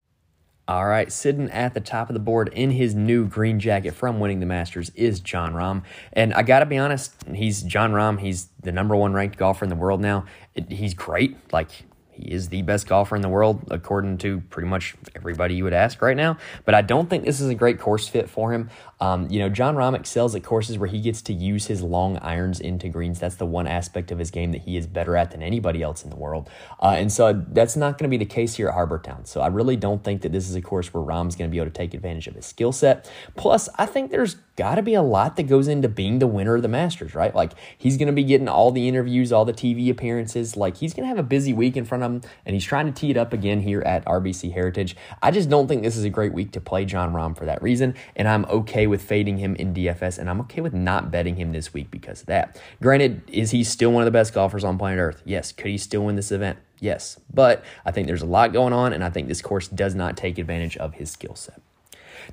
All 0.66 0.86
right, 0.86 1.10
sitting 1.10 1.50
at 1.50 1.74
the 1.74 1.80
top 1.80 2.08
of 2.08 2.14
the 2.14 2.20
board 2.20 2.50
in 2.52 2.70
his 2.70 2.94
new 2.94 3.26
green 3.26 3.58
jacket 3.60 3.94
from 3.94 4.20
winning 4.20 4.40
the 4.40 4.46
Masters 4.46 4.90
is 4.94 5.20
Jon 5.20 5.52
Rahm. 5.52 5.82
And 6.12 6.32
I 6.34 6.42
got 6.42 6.58
to 6.60 6.66
be 6.66 6.78
honest, 6.78 7.14
he's 7.34 7.62
Jon 7.62 7.92
Rahm. 7.92 8.20
He's 8.20 8.48
the 8.62 8.72
number 8.72 8.96
one 8.96 9.12
ranked 9.14 9.36
golfer 9.36 9.64
in 9.64 9.70
the 9.70 9.76
world 9.76 10.00
now. 10.00 10.24
He's 10.68 10.92
great. 10.92 11.36
Like, 11.52 11.70
he 12.18 12.32
is 12.32 12.48
the 12.48 12.62
best 12.62 12.88
golfer 12.88 13.14
in 13.14 13.22
the 13.22 13.28
world, 13.28 13.62
according 13.70 14.18
to 14.18 14.40
pretty 14.50 14.68
much 14.68 14.96
everybody 15.14 15.54
you 15.54 15.62
would 15.64 15.72
ask 15.72 16.02
right 16.02 16.16
now. 16.16 16.36
But 16.64 16.74
I 16.74 16.82
don't 16.82 17.08
think 17.08 17.24
this 17.24 17.40
is 17.40 17.48
a 17.48 17.54
great 17.54 17.78
course 17.78 18.08
fit 18.08 18.28
for 18.28 18.52
him. 18.52 18.70
Um, 19.00 19.28
you 19.30 19.38
know, 19.38 19.48
Jon 19.48 19.76
Rahm 19.76 19.94
excels 19.94 20.34
at 20.34 20.42
courses 20.42 20.78
where 20.78 20.88
he 20.88 21.00
gets 21.00 21.22
to 21.22 21.32
use 21.32 21.66
his 21.66 21.82
long 21.82 22.18
irons 22.18 22.60
into 22.60 22.88
greens. 22.88 23.20
That's 23.20 23.36
the 23.36 23.46
one 23.46 23.66
aspect 23.66 24.10
of 24.10 24.18
his 24.18 24.30
game 24.30 24.52
that 24.52 24.62
he 24.62 24.76
is 24.76 24.86
better 24.86 25.16
at 25.16 25.30
than 25.30 25.42
anybody 25.42 25.82
else 25.82 26.02
in 26.02 26.10
the 26.10 26.16
world. 26.16 26.50
Uh, 26.82 26.94
and 26.96 27.12
so 27.12 27.44
that's 27.48 27.76
not 27.76 27.98
going 27.98 28.10
to 28.10 28.16
be 28.16 28.16
the 28.16 28.28
case 28.28 28.56
here 28.56 28.68
at 28.68 28.74
Harbour 28.74 28.98
Town. 28.98 29.24
So 29.24 29.40
I 29.40 29.46
really 29.48 29.76
don't 29.76 30.02
think 30.02 30.22
that 30.22 30.32
this 30.32 30.48
is 30.48 30.56
a 30.56 30.62
course 30.62 30.92
where 30.92 31.02
Rahm's 31.02 31.36
going 31.36 31.48
to 31.48 31.52
be 31.52 31.58
able 31.58 31.70
to 31.70 31.76
take 31.76 31.94
advantage 31.94 32.26
of 32.26 32.34
his 32.34 32.46
skill 32.46 32.72
set. 32.72 33.10
Plus, 33.36 33.68
I 33.76 33.86
think 33.86 34.10
there's 34.10 34.36
got 34.58 34.74
to 34.74 34.82
be 34.82 34.94
a 34.94 35.02
lot 35.02 35.36
that 35.36 35.44
goes 35.44 35.68
into 35.68 35.88
being 35.88 36.18
the 36.18 36.26
winner 36.26 36.56
of 36.56 36.62
the 36.62 36.68
Masters, 36.68 37.14
right? 37.14 37.32
Like 37.32 37.52
he's 37.78 37.96
going 37.96 38.08
to 38.08 38.12
be 38.12 38.24
getting 38.24 38.48
all 38.48 38.72
the 38.72 38.88
interviews, 38.88 39.30
all 39.30 39.44
the 39.44 39.52
TV 39.52 39.88
appearances. 39.88 40.56
Like 40.56 40.76
he's 40.76 40.92
going 40.92 41.04
to 41.04 41.08
have 41.08 41.18
a 41.18 41.22
busy 41.22 41.52
week 41.52 41.76
in 41.76 41.84
front 41.84 42.02
of 42.02 42.10
him, 42.10 42.22
and 42.44 42.54
he's 42.54 42.64
trying 42.64 42.86
to 42.86 42.92
tee 42.92 43.10
it 43.10 43.16
up 43.16 43.32
again 43.32 43.60
here 43.60 43.82
at 43.82 44.04
RBC 44.04 44.52
Heritage. 44.52 44.96
I 45.22 45.30
just 45.30 45.48
don't 45.48 45.68
think 45.68 45.84
this 45.84 45.96
is 45.96 46.02
a 46.02 46.10
great 46.10 46.32
week 46.32 46.50
to 46.52 46.60
play 46.60 46.84
John 46.84 47.12
Rahm 47.12 47.36
for 47.36 47.44
that 47.44 47.62
reason, 47.62 47.94
and 48.16 48.26
I'm 48.26 48.44
okay 48.46 48.87
with 48.88 49.02
fading 49.02 49.38
him 49.38 49.54
in 49.56 49.74
DFS, 49.74 50.18
and 50.18 50.28
I'm 50.28 50.40
okay 50.42 50.60
with 50.60 50.74
not 50.74 51.10
betting 51.10 51.36
him 51.36 51.52
this 51.52 51.72
week 51.72 51.90
because 51.90 52.20
of 52.20 52.26
that. 52.26 52.60
Granted, 52.82 53.22
is 53.28 53.50
he 53.50 53.64
still 53.64 53.92
one 53.92 54.02
of 54.02 54.06
the 54.06 54.10
best 54.10 54.34
golfers 54.34 54.64
on 54.64 54.78
planet 54.78 54.98
Earth? 54.98 55.22
Yes. 55.24 55.52
Could 55.52 55.70
he 55.70 55.78
still 55.78 56.04
win 56.04 56.16
this 56.16 56.32
event? 56.32 56.58
Yes. 56.80 57.20
But 57.32 57.64
I 57.84 57.90
think 57.90 58.06
there's 58.06 58.22
a 58.22 58.26
lot 58.26 58.52
going 58.52 58.72
on, 58.72 58.92
and 58.92 59.04
I 59.04 59.10
think 59.10 59.28
this 59.28 59.42
course 59.42 59.68
does 59.68 59.94
not 59.94 60.16
take 60.16 60.38
advantage 60.38 60.76
of 60.76 60.94
his 60.94 61.10
skill 61.10 61.34
set. 61.34 61.60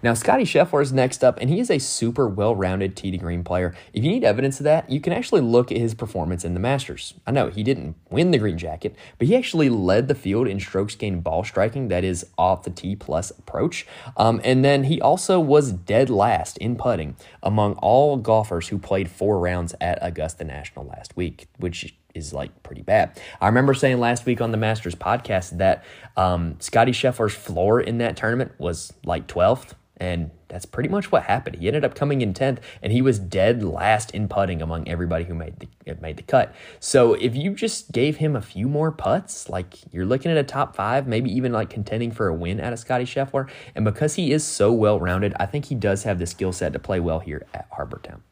Now, 0.03 0.13
Scottie 0.13 0.43
Scheffler 0.43 0.81
is 0.81 0.93
next 0.93 1.23
up, 1.23 1.37
and 1.39 1.49
he 1.49 1.59
is 1.59 1.71
a 1.71 1.79
super 1.79 2.27
well 2.27 2.55
rounded 2.55 2.95
to 2.97 3.05
green 3.17 3.43
player. 3.43 3.75
If 3.93 4.03
you 4.03 4.11
need 4.11 4.23
evidence 4.23 4.59
of 4.59 4.63
that, 4.65 4.89
you 4.89 4.99
can 4.99 5.13
actually 5.13 5.41
look 5.41 5.71
at 5.71 5.77
his 5.77 5.93
performance 5.93 6.43
in 6.43 6.53
the 6.53 6.59
Masters. 6.59 7.13
I 7.25 7.31
know 7.31 7.49
he 7.49 7.63
didn't 7.63 7.95
win 8.09 8.31
the 8.31 8.37
green 8.37 8.57
jacket, 8.57 8.95
but 9.17 9.27
he 9.27 9.35
actually 9.35 9.69
led 9.69 10.07
the 10.07 10.15
field 10.15 10.47
in 10.47 10.59
strokes 10.59 10.95
gained 10.95 11.23
ball 11.23 11.43
striking, 11.43 11.87
that 11.89 12.03
is 12.03 12.25
off 12.37 12.63
the 12.63 12.69
tee 12.69 12.95
plus 12.95 13.31
approach. 13.31 13.85
Um, 14.17 14.41
and 14.43 14.65
then 14.65 14.85
he 14.85 14.99
also 15.01 15.39
was 15.39 15.71
dead 15.71 16.09
last 16.09 16.57
in 16.57 16.75
putting 16.75 17.15
among 17.43 17.73
all 17.75 18.17
golfers 18.17 18.69
who 18.69 18.77
played 18.77 19.09
four 19.09 19.39
rounds 19.39 19.75
at 19.79 19.99
Augusta 20.01 20.43
National 20.43 20.85
last 20.85 21.15
week, 21.15 21.47
which 21.57 21.95
is 22.13 22.33
like 22.33 22.63
pretty 22.63 22.81
bad. 22.81 23.19
I 23.41 23.47
remember 23.47 23.73
saying 23.73 23.99
last 23.99 24.25
week 24.25 24.41
on 24.41 24.51
the 24.51 24.57
Masters 24.57 24.95
podcast 24.95 25.57
that 25.57 25.83
um, 26.15 26.55
Scottie 26.59 26.93
Scheffler's 26.93 27.35
floor 27.35 27.81
in 27.81 27.97
that 27.99 28.15
tournament 28.17 28.53
was 28.57 28.93
like 29.03 29.27
12th 29.27 29.73
And 29.97 30.31
that's 30.49 30.65
pretty 30.65 30.89
much 30.89 31.11
what 31.11 31.23
happened. 31.23 31.57
He 31.57 31.67
ended 31.67 31.85
up 31.85 31.95
coming 31.95 32.21
in 32.21 32.33
10th 32.33 32.59
and 32.81 32.91
he 32.91 33.01
was 33.01 33.17
dead 33.17 33.63
last 33.63 34.11
in 34.11 34.27
putting 34.27 34.61
among 34.61 34.87
everybody 34.87 35.23
who 35.23 35.33
made 35.33 35.59
the 35.59 35.91
uh, 35.91 35.95
made 36.01 36.17
the 36.17 36.23
cut. 36.23 36.53
So 36.79 37.13
if 37.13 37.35
you 37.35 37.53
just 37.53 37.91
gave 37.91 38.17
him 38.17 38.35
a 38.35 38.41
few 38.41 38.67
more 38.67 38.91
putts, 38.91 39.49
like 39.49 39.75
you're 39.93 40.05
looking 40.05 40.31
at 40.31 40.37
a 40.37 40.43
top 40.43 40.75
5, 40.75 41.07
maybe 41.07 41.31
even 41.31 41.53
like 41.53 41.69
contending 41.69 42.11
for 42.11 42.27
a 42.27 42.33
win 42.33 42.59
out 42.59 42.73
of 42.73 42.79
Scottie 42.79 43.05
Scheffler, 43.05 43.49
and 43.73 43.85
because 43.85 44.15
he 44.15 44.31
is 44.31 44.43
so 44.43 44.71
well-rounded, 44.71 45.33
I 45.39 45.45
think 45.45 45.65
he 45.65 45.75
does 45.75 46.03
have 46.03 46.19
the 46.19 46.27
skill 46.27 46.51
set 46.51 46.73
to 46.73 46.79
play 46.79 46.99
well 46.99 47.19
here 47.19 47.45
at 47.53 47.67
Harbour 47.71 47.99
Town. 48.03 48.23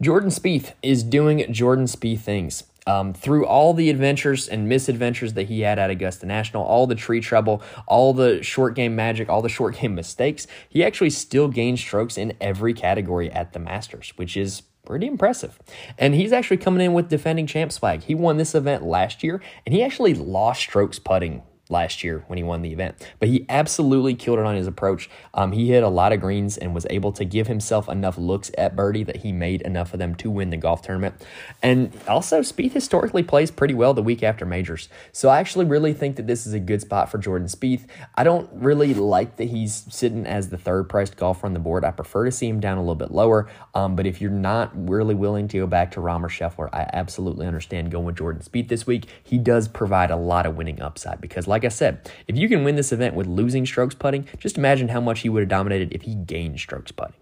Jordan 0.00 0.30
Spieth 0.30 0.74
is 0.82 1.02
doing 1.02 1.52
Jordan 1.52 1.86
Spieth 1.86 2.20
things. 2.20 2.64
Um, 2.88 3.12
through 3.12 3.44
all 3.44 3.74
the 3.74 3.90
adventures 3.90 4.48
and 4.48 4.66
misadventures 4.66 5.34
that 5.34 5.48
he 5.48 5.60
had 5.60 5.78
at 5.78 5.90
Augusta 5.90 6.24
National, 6.24 6.64
all 6.64 6.86
the 6.86 6.94
tree 6.94 7.20
trouble, 7.20 7.62
all 7.86 8.14
the 8.14 8.42
short 8.42 8.74
game 8.74 8.96
magic, 8.96 9.28
all 9.28 9.42
the 9.42 9.48
short 9.58 9.76
game 9.76 9.94
mistakes, 9.94 10.46
he 10.70 10.82
actually 10.82 11.10
still 11.10 11.48
gained 11.48 11.78
strokes 11.78 12.16
in 12.16 12.32
every 12.40 12.72
category 12.72 13.30
at 13.30 13.52
the 13.52 13.58
Masters, 13.58 14.14
which 14.16 14.38
is 14.38 14.62
pretty 14.86 15.06
impressive. 15.06 15.58
And 15.98 16.14
he's 16.14 16.32
actually 16.32 16.56
coming 16.56 16.80
in 16.80 16.94
with 16.94 17.10
defending 17.10 17.46
champ 17.46 17.72
swag. 17.72 18.04
He 18.04 18.14
won 18.14 18.38
this 18.38 18.54
event 18.54 18.84
last 18.84 19.22
year, 19.22 19.42
and 19.66 19.74
he 19.74 19.82
actually 19.82 20.14
lost 20.14 20.62
strokes 20.62 20.98
putting 20.98 21.42
last 21.70 22.02
year 22.04 22.24
when 22.26 22.36
he 22.36 22.44
won 22.44 22.62
the 22.62 22.72
event. 22.72 22.94
But 23.18 23.28
he 23.28 23.46
absolutely 23.48 24.14
killed 24.14 24.38
it 24.38 24.44
on 24.44 24.56
his 24.56 24.66
approach. 24.66 25.08
Um, 25.34 25.52
he 25.52 25.68
hit 25.68 25.82
a 25.82 25.88
lot 25.88 26.12
of 26.12 26.20
greens 26.20 26.56
and 26.56 26.74
was 26.74 26.86
able 26.90 27.12
to 27.12 27.24
give 27.24 27.46
himself 27.46 27.88
enough 27.88 28.18
looks 28.18 28.50
at 28.56 28.76
birdie 28.76 29.04
that 29.04 29.16
he 29.16 29.32
made 29.32 29.62
enough 29.62 29.92
of 29.92 29.98
them 29.98 30.14
to 30.16 30.30
win 30.30 30.50
the 30.50 30.56
golf 30.56 30.82
tournament. 30.82 31.14
And 31.62 31.92
also, 32.06 32.40
Spieth 32.40 32.72
historically 32.72 33.22
plays 33.22 33.50
pretty 33.50 33.74
well 33.74 33.94
the 33.94 34.02
week 34.02 34.22
after 34.22 34.44
majors. 34.44 34.88
So 35.12 35.28
I 35.28 35.40
actually 35.40 35.64
really 35.64 35.92
think 35.92 36.16
that 36.16 36.26
this 36.26 36.46
is 36.46 36.52
a 36.52 36.60
good 36.60 36.80
spot 36.80 37.10
for 37.10 37.18
Jordan 37.18 37.48
Spieth. 37.48 37.86
I 38.14 38.24
don't 38.24 38.48
really 38.52 38.94
like 38.94 39.36
that 39.36 39.44
he's 39.44 39.86
sitting 39.90 40.26
as 40.26 40.48
the 40.48 40.58
third 40.58 40.88
priced 40.88 41.16
golfer 41.16 41.46
on 41.46 41.54
the 41.54 41.60
board. 41.60 41.84
I 41.84 41.90
prefer 41.90 42.24
to 42.24 42.30
see 42.30 42.48
him 42.48 42.60
down 42.60 42.78
a 42.78 42.80
little 42.80 42.94
bit 42.94 43.10
lower. 43.10 43.48
Um, 43.74 43.96
but 43.96 44.06
if 44.06 44.20
you're 44.20 44.30
not 44.30 44.70
really 44.88 45.14
willing 45.14 45.48
to 45.48 45.58
go 45.58 45.66
back 45.66 45.92
to 45.92 46.00
Rahm 46.00 46.22
or 46.22 46.28
Scheffler, 46.28 46.68
I 46.72 46.88
absolutely 46.92 47.46
understand 47.46 47.90
going 47.90 48.04
with 48.04 48.16
Jordan 48.16 48.42
Spieth 48.42 48.68
this 48.68 48.86
week. 48.86 49.06
He 49.22 49.38
does 49.38 49.68
provide 49.68 50.10
a 50.10 50.16
lot 50.16 50.46
of 50.46 50.56
winning 50.56 50.80
upside 50.80 51.20
because, 51.20 51.46
like 51.46 51.57
like 51.58 51.64
I 51.64 51.74
said, 51.74 52.08
if 52.28 52.36
you 52.36 52.48
can 52.48 52.62
win 52.62 52.76
this 52.76 52.92
event 52.92 53.16
with 53.16 53.26
losing 53.26 53.66
strokes 53.66 53.96
putting, 53.96 54.28
just 54.38 54.56
imagine 54.56 54.86
how 54.86 55.00
much 55.00 55.20
he 55.20 55.28
would 55.28 55.40
have 55.40 55.48
dominated 55.48 55.92
if 55.92 56.02
he 56.02 56.14
gained 56.14 56.60
strokes 56.60 56.92
putting. 56.92 57.16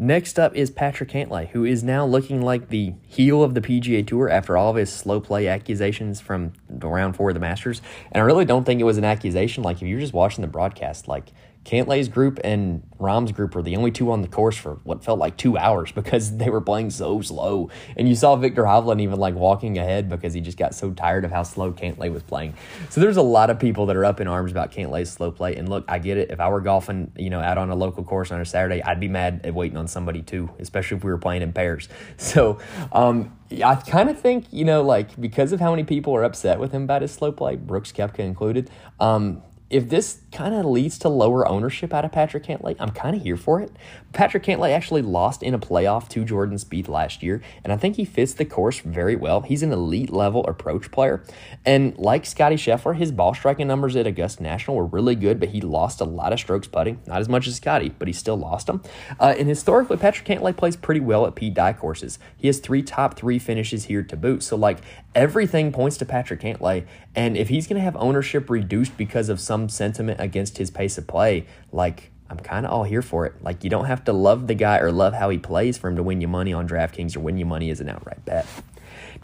Next 0.00 0.36
up 0.36 0.56
is 0.56 0.68
Patrick 0.68 1.10
Cantlay, 1.10 1.46
who 1.50 1.64
is 1.64 1.84
now 1.84 2.04
looking 2.04 2.42
like 2.42 2.70
the 2.70 2.94
heel 3.06 3.44
of 3.44 3.54
the 3.54 3.60
PGA 3.60 4.04
Tour 4.04 4.28
after 4.28 4.56
all 4.56 4.70
of 4.70 4.76
his 4.76 4.92
slow 4.92 5.20
play 5.20 5.46
accusations 5.46 6.20
from 6.20 6.54
round 6.68 7.14
four 7.14 7.30
of 7.30 7.34
the 7.34 7.40
Masters. 7.40 7.80
And 8.10 8.20
I 8.20 8.26
really 8.26 8.44
don't 8.44 8.64
think 8.64 8.80
it 8.80 8.84
was 8.84 8.98
an 8.98 9.04
accusation. 9.04 9.62
Like, 9.62 9.76
if 9.76 9.82
you're 9.82 10.00
just 10.00 10.12
watching 10.12 10.42
the 10.42 10.48
broadcast, 10.48 11.06
like, 11.06 11.32
Cantlay's 11.66 12.08
group 12.08 12.38
and 12.44 12.80
Rahm's 13.00 13.32
group 13.32 13.56
were 13.56 13.62
the 13.62 13.74
only 13.74 13.90
two 13.90 14.12
on 14.12 14.22
the 14.22 14.28
course 14.28 14.56
for 14.56 14.78
what 14.84 15.02
felt 15.02 15.18
like 15.18 15.36
two 15.36 15.58
hours 15.58 15.90
because 15.94 16.36
they 16.36 16.48
were 16.48 16.60
playing 16.60 16.90
so 16.90 17.20
slow. 17.20 17.70
And 17.96 18.08
you 18.08 18.14
saw 18.14 18.36
Viktor 18.36 18.62
Hovland 18.62 19.02
even 19.02 19.18
like 19.18 19.34
walking 19.34 19.76
ahead 19.76 20.08
because 20.08 20.32
he 20.32 20.40
just 20.40 20.56
got 20.56 20.76
so 20.76 20.92
tired 20.92 21.24
of 21.24 21.32
how 21.32 21.42
slow 21.42 21.72
Cantlay 21.72 22.10
was 22.10 22.22
playing. 22.22 22.54
So 22.88 23.00
there's 23.00 23.16
a 23.16 23.22
lot 23.22 23.50
of 23.50 23.58
people 23.58 23.86
that 23.86 23.96
are 23.96 24.04
up 24.04 24.20
in 24.20 24.28
arms 24.28 24.52
about 24.52 24.70
Cantlay's 24.70 25.10
slow 25.10 25.32
play. 25.32 25.56
And 25.56 25.68
look, 25.68 25.84
I 25.88 25.98
get 25.98 26.16
it. 26.18 26.30
If 26.30 26.38
I 26.38 26.48
were 26.48 26.60
golfing, 26.60 27.10
you 27.16 27.30
know, 27.30 27.40
out 27.40 27.58
on 27.58 27.68
a 27.68 27.74
local 27.74 28.04
course 28.04 28.30
on 28.30 28.40
a 28.40 28.44
Saturday, 28.44 28.80
I'd 28.80 29.00
be 29.00 29.08
mad 29.08 29.40
at 29.42 29.52
waiting 29.52 29.76
on 29.76 29.88
somebody 29.88 30.22
too, 30.22 30.48
especially 30.60 30.98
if 30.98 31.04
we 31.04 31.10
were 31.10 31.18
playing 31.18 31.42
in 31.42 31.52
pairs. 31.52 31.88
So 32.18 32.58
um, 32.92 33.36
I 33.64 33.76
kind 33.76 34.10
of 34.10 34.18
think, 34.18 34.46
you 34.52 34.64
know, 34.64 34.82
like 34.82 35.18
because 35.20 35.52
of 35.52 35.60
how 35.60 35.70
many 35.70 35.84
people 35.84 36.14
are 36.16 36.24
upset 36.24 36.58
with 36.58 36.72
him 36.72 36.82
about 36.82 37.02
his 37.02 37.12
slow 37.12 37.30
play, 37.30 37.56
Brooks 37.56 37.92
Koepka 37.92 38.18
included, 38.20 38.70
um, 38.98 39.42
if 39.68 39.88
this 39.88 40.20
kind 40.30 40.54
of 40.54 40.64
leads 40.64 40.98
to 40.98 41.08
lower 41.08 41.46
ownership 41.46 41.92
out 41.92 42.04
of 42.04 42.12
Patrick 42.12 42.44
Cantlay, 42.44 42.76
I'm 42.78 42.90
kind 42.90 43.16
of 43.16 43.22
here 43.22 43.36
for 43.36 43.60
it. 43.60 43.72
Patrick 44.12 44.44
Cantlay 44.44 44.70
actually 44.70 45.02
lost 45.02 45.42
in 45.42 45.54
a 45.54 45.58
playoff 45.58 46.08
to 46.10 46.24
Jordan 46.24 46.56
Spieth 46.56 46.88
last 46.88 47.22
year, 47.22 47.42
and 47.64 47.72
I 47.72 47.76
think 47.76 47.96
he 47.96 48.04
fits 48.04 48.34
the 48.34 48.44
course 48.44 48.78
very 48.80 49.16
well. 49.16 49.40
He's 49.40 49.62
an 49.62 49.72
elite 49.72 50.10
level 50.10 50.46
approach 50.46 50.90
player, 50.92 51.24
and 51.64 51.96
like 51.98 52.26
Scottie 52.26 52.56
Scheffler, 52.56 52.96
his 52.96 53.10
ball 53.10 53.34
striking 53.34 53.66
numbers 53.66 53.96
at 53.96 54.06
Augusta 54.06 54.42
National 54.42 54.76
were 54.76 54.86
really 54.86 55.16
good, 55.16 55.40
but 55.40 55.48
he 55.48 55.60
lost 55.60 56.00
a 56.00 56.04
lot 56.04 56.32
of 56.32 56.38
strokes 56.38 56.68
putting, 56.68 57.00
not 57.06 57.20
as 57.20 57.28
much 57.28 57.48
as 57.48 57.56
Scottie, 57.56 57.94
but 57.98 58.06
he 58.06 58.14
still 58.14 58.36
lost 58.36 58.68
them. 58.68 58.82
Uh, 59.18 59.34
and 59.36 59.48
historically, 59.48 59.96
Patrick 59.96 60.28
Cantlay 60.28 60.56
plays 60.56 60.76
pretty 60.76 61.00
well 61.00 61.26
at 61.26 61.34
Pete 61.34 61.54
Dye 61.54 61.72
courses. 61.72 62.18
He 62.36 62.46
has 62.46 62.60
three 62.60 62.82
top 62.82 63.16
three 63.16 63.38
finishes 63.40 63.86
here 63.86 64.04
to 64.04 64.16
boot, 64.16 64.42
so 64.42 64.56
like 64.56 64.78
everything 65.16 65.72
points 65.72 65.96
to 65.96 66.04
Patrick 66.04 66.40
Cantlay, 66.40 66.86
and 67.16 67.36
if 67.36 67.48
he's 67.48 67.66
going 67.66 67.76
to 67.76 67.82
have 67.82 67.96
ownership 67.96 68.48
reduced 68.48 68.96
because 68.96 69.28
of 69.28 69.40
some 69.40 69.68
sentiment 69.68 70.20
against 70.20 70.58
his 70.58 70.70
pace 70.70 70.98
of 70.98 71.08
play, 71.08 71.46
like 71.72 72.12
I'm 72.28 72.38
kind 72.38 72.66
of 72.66 72.72
all 72.72 72.84
here 72.84 73.02
for 73.02 73.26
it. 73.26 73.42
Like 73.42 73.64
you 73.64 73.70
don't 73.70 73.86
have 73.86 74.04
to 74.04 74.12
love 74.12 74.46
the 74.46 74.54
guy 74.54 74.78
or 74.78 74.92
love 74.92 75.14
how 75.14 75.30
he 75.30 75.38
plays 75.38 75.78
for 75.78 75.88
him 75.88 75.96
to 75.96 76.02
win 76.02 76.20
you 76.20 76.28
money 76.28 76.52
on 76.52 76.68
DraftKings 76.68 77.16
or 77.16 77.20
win 77.20 77.38
you 77.38 77.46
money 77.46 77.70
as 77.70 77.80
an 77.80 77.88
outright 77.88 78.24
bet. 78.24 78.46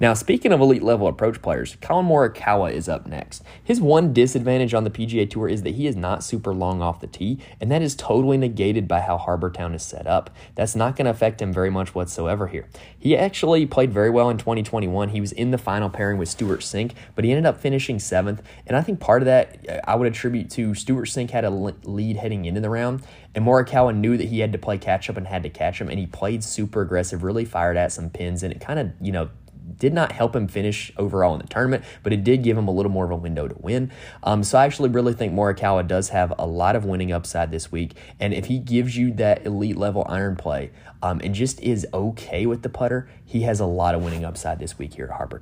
Now, 0.03 0.15
speaking 0.15 0.51
of 0.51 0.61
elite 0.61 0.83
level 0.83 1.07
approach 1.07 1.41
players, 1.43 1.77
Collin 1.81 2.07
Morikawa 2.07 2.73
is 2.73 2.89
up 2.89 3.07
next. 3.07 3.45
His 3.63 3.81
one 3.81 4.13
disadvantage 4.13 4.75
on 4.75 4.83
the 4.83 4.91
PGA 4.91 5.31
Tour 5.31 5.49
is 5.49 5.63
that 5.63 5.77
he 5.77 5.87
is 5.87 5.95
not 5.95 6.25
super 6.25 6.53
long 6.53 6.83
off 6.83 7.01
the 7.01 7.07
tee, 7.07 7.39
and 7.61 7.71
that 7.71 7.83
is 7.83 7.95
totally 7.95 8.37
negated 8.37 8.89
by 8.89 8.99
how 8.99 9.17
Harbour 9.17 9.49
Town 9.49 9.75
is 9.75 9.85
set 9.85 10.09
up. 10.09 10.31
That's 10.57 10.75
not 10.75 10.97
going 10.97 11.05
to 11.05 11.13
affect 11.13 11.41
him 11.41 11.53
very 11.53 11.71
much 11.71 11.95
whatsoever 11.95 12.49
here. 12.49 12.69
He 12.99 13.17
actually 13.17 13.65
played 13.65 13.93
very 13.93 14.11
well 14.11 14.29
in 14.29 14.39
2021. 14.39 15.11
He 15.11 15.21
was 15.21 15.31
in 15.31 15.53
the 15.53 15.59
final 15.59 15.89
pairing 15.89 16.19
with 16.19 16.29
Stewart 16.29 16.63
Cink, 16.63 16.95
but 17.15 17.25
he 17.25 17.31
ended 17.31 17.47
up 17.47 17.61
finishing 17.61 18.01
seventh, 18.01 18.43
and 18.67 18.77
I 18.77 18.83
think 18.83 18.99
part 18.99 19.23
of 19.23 19.27
that 19.27 19.65
uh, 19.71 19.81
I 19.89 19.95
would 19.95 20.09
attribute 20.09 20.51
to 20.51 20.75
Stewart 20.75 21.07
Cink 21.07 21.31
had 21.31 21.45
a 21.45 21.51
lead 21.51 22.17
heading 22.17 22.45
into 22.45 22.61
the 22.61 22.71
round, 22.71 23.05
and 23.37 23.47
Morikawa 23.47 23.95
knew 23.95 24.17
that 24.17 24.27
he 24.27 24.41
had 24.41 24.51
to 24.51 24.59
play 24.59 24.79
catch 24.79 25.09
up 25.09 25.17
and 25.17 25.29
had 25.29 25.45
to 25.45 25.49
catch 25.49 25.81
him, 25.81 25.89
and 25.89 26.01
he 26.01 26.07
played 26.07 26.43
super 26.43 26.81
aggressive, 26.81 27.23
really 27.23 27.45
fired 27.45 27.77
at 27.77 27.93
some 27.93 28.11
pins, 28.11 28.43
and 28.43 28.53
it 28.53 28.61
kind 28.61 28.81
of, 28.81 28.91
you 29.01 29.13
know, 29.13 29.31
did 29.79 29.93
not 29.93 30.13
help 30.13 30.35
him 30.35 30.49
finish 30.49 30.93
overall 30.97 31.35
in 31.35 31.41
the 31.41 31.47
tournament, 31.47 31.85
but 32.03 32.13
it 32.13 32.25
did 32.25 32.43
give 32.43 32.57
him 32.57 32.69
a 32.69 32.71
little 32.71 32.93
more 32.93 33.05
of 33.05 33.11
a 33.11 33.17
window 33.17 33.49
to 33.49 33.57
win. 33.59 33.91
Um, 34.23 34.45
so 34.45 34.59
I 34.59 34.65
actually 34.65 34.91
really 34.91 35.13
think 35.13 35.33
Morikawa 35.33 35.87
does 35.87 36.11
have 36.11 36.33
a 36.39 36.47
lot 36.47 36.77
of 36.77 36.85
winning 36.85 37.13
upside 37.13 37.51
this 37.51 37.73
week. 37.73 37.95
And 38.21 38.33
if 38.35 38.47
he 38.47 38.59
gives 38.59 38.97
you 38.97 39.13
that 39.15 39.45
elite 39.47 39.77
level 39.77 40.07
iron 40.09 40.37
play 40.37 40.71
um, 41.03 41.21
and 41.23 41.35
just 41.35 41.61
is 41.61 41.87
okay 41.93 42.47
with 42.47 42.63
the 42.63 42.69
putter, 42.69 43.09
he 43.25 43.43
has 43.43 43.61
a 43.61 43.67
lot 43.67 43.95
of 43.95 44.03
winning 44.03 44.25
upside 44.25 44.59
this 44.59 44.79
week 44.79 44.95
here 44.95 45.07
at 45.07 45.13
Harbour 45.13 45.39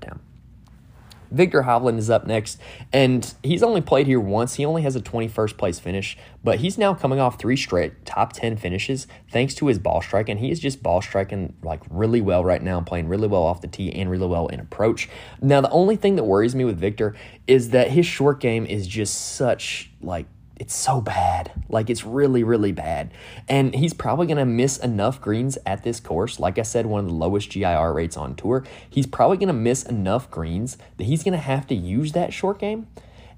Town. 1.30 1.37
Viktor 1.37 1.62
Hovland 1.62 1.99
is 1.99 2.10
up 2.10 2.26
next, 2.26 2.60
and 2.92 3.34
he's 3.42 3.62
only 3.62 3.80
played 3.80 4.06
here 4.06 4.20
once. 4.20 4.54
He 4.54 4.64
only 4.64 4.82
has 4.82 4.96
a 4.96 5.00
21st 5.00 5.56
place 5.56 5.78
finish, 5.78 6.16
but 6.42 6.60
he's 6.60 6.78
now 6.78 6.94
coming 6.94 7.20
off 7.20 7.38
three 7.38 7.56
straight 7.56 8.04
top 8.04 8.32
10 8.32 8.56
finishes 8.56 9.06
thanks 9.30 9.54
to 9.56 9.66
his 9.66 9.78
ball 9.78 10.02
strike, 10.02 10.28
and 10.28 10.40
he 10.40 10.50
is 10.50 10.60
just 10.60 10.82
ball 10.82 11.00
striking 11.00 11.54
like 11.62 11.80
really 11.90 12.20
well 12.20 12.44
right 12.44 12.62
now, 12.62 12.80
playing 12.80 13.08
really 13.08 13.28
well 13.28 13.42
off 13.42 13.60
the 13.60 13.68
tee 13.68 13.92
and 13.92 14.10
really 14.10 14.26
well 14.26 14.49
in 14.49 14.60
approach. 14.60 15.08
Now, 15.40 15.60
the 15.60 15.70
only 15.70 15.96
thing 15.96 16.16
that 16.16 16.25
worries 16.25 16.54
me 16.54 16.64
with 16.64 16.78
Viktor 16.78 17.14
is 17.46 17.70
that 17.70 17.90
his 17.90 18.06
short 18.06 18.40
game 18.40 18.66
is 18.66 18.87
just 18.87 19.34
such 19.37 19.90
like 20.02 20.26
it's 20.61 20.75
so 20.75 21.00
bad. 21.00 21.50
Like 21.71 21.88
it's 21.88 22.05
really, 22.05 22.45
really 22.45 22.71
bad. 22.71 23.11
And 23.49 23.75
he's 23.75 23.95
probably 23.95 24.26
to 24.37 24.45
miss 24.45 24.76
enough 24.76 25.19
greens 25.19 25.57
at 25.64 25.83
this 25.83 26.00
course. 26.00 26.38
Like 26.38 26.59
I 26.59 26.62
said, 26.62 26.85
one 26.85 27.00
of 27.00 27.07
the 27.07 27.14
lowest 27.14 27.50
GIR 27.50 27.95
rates 27.95 28.17
on 28.17 28.37
tour. 28.37 28.64
He's 28.88 29.07
probably 29.07 29.38
to 29.49 29.55
miss 29.55 29.83
enough 29.85 30.31
greens 30.31 30.76
that 30.99 31.05
he's 31.05 31.23
to 31.33 31.38
have 31.38 31.67
to 31.69 31.75
use 31.75 32.12
that 32.12 32.35
short 32.35 32.59
game. 32.59 32.88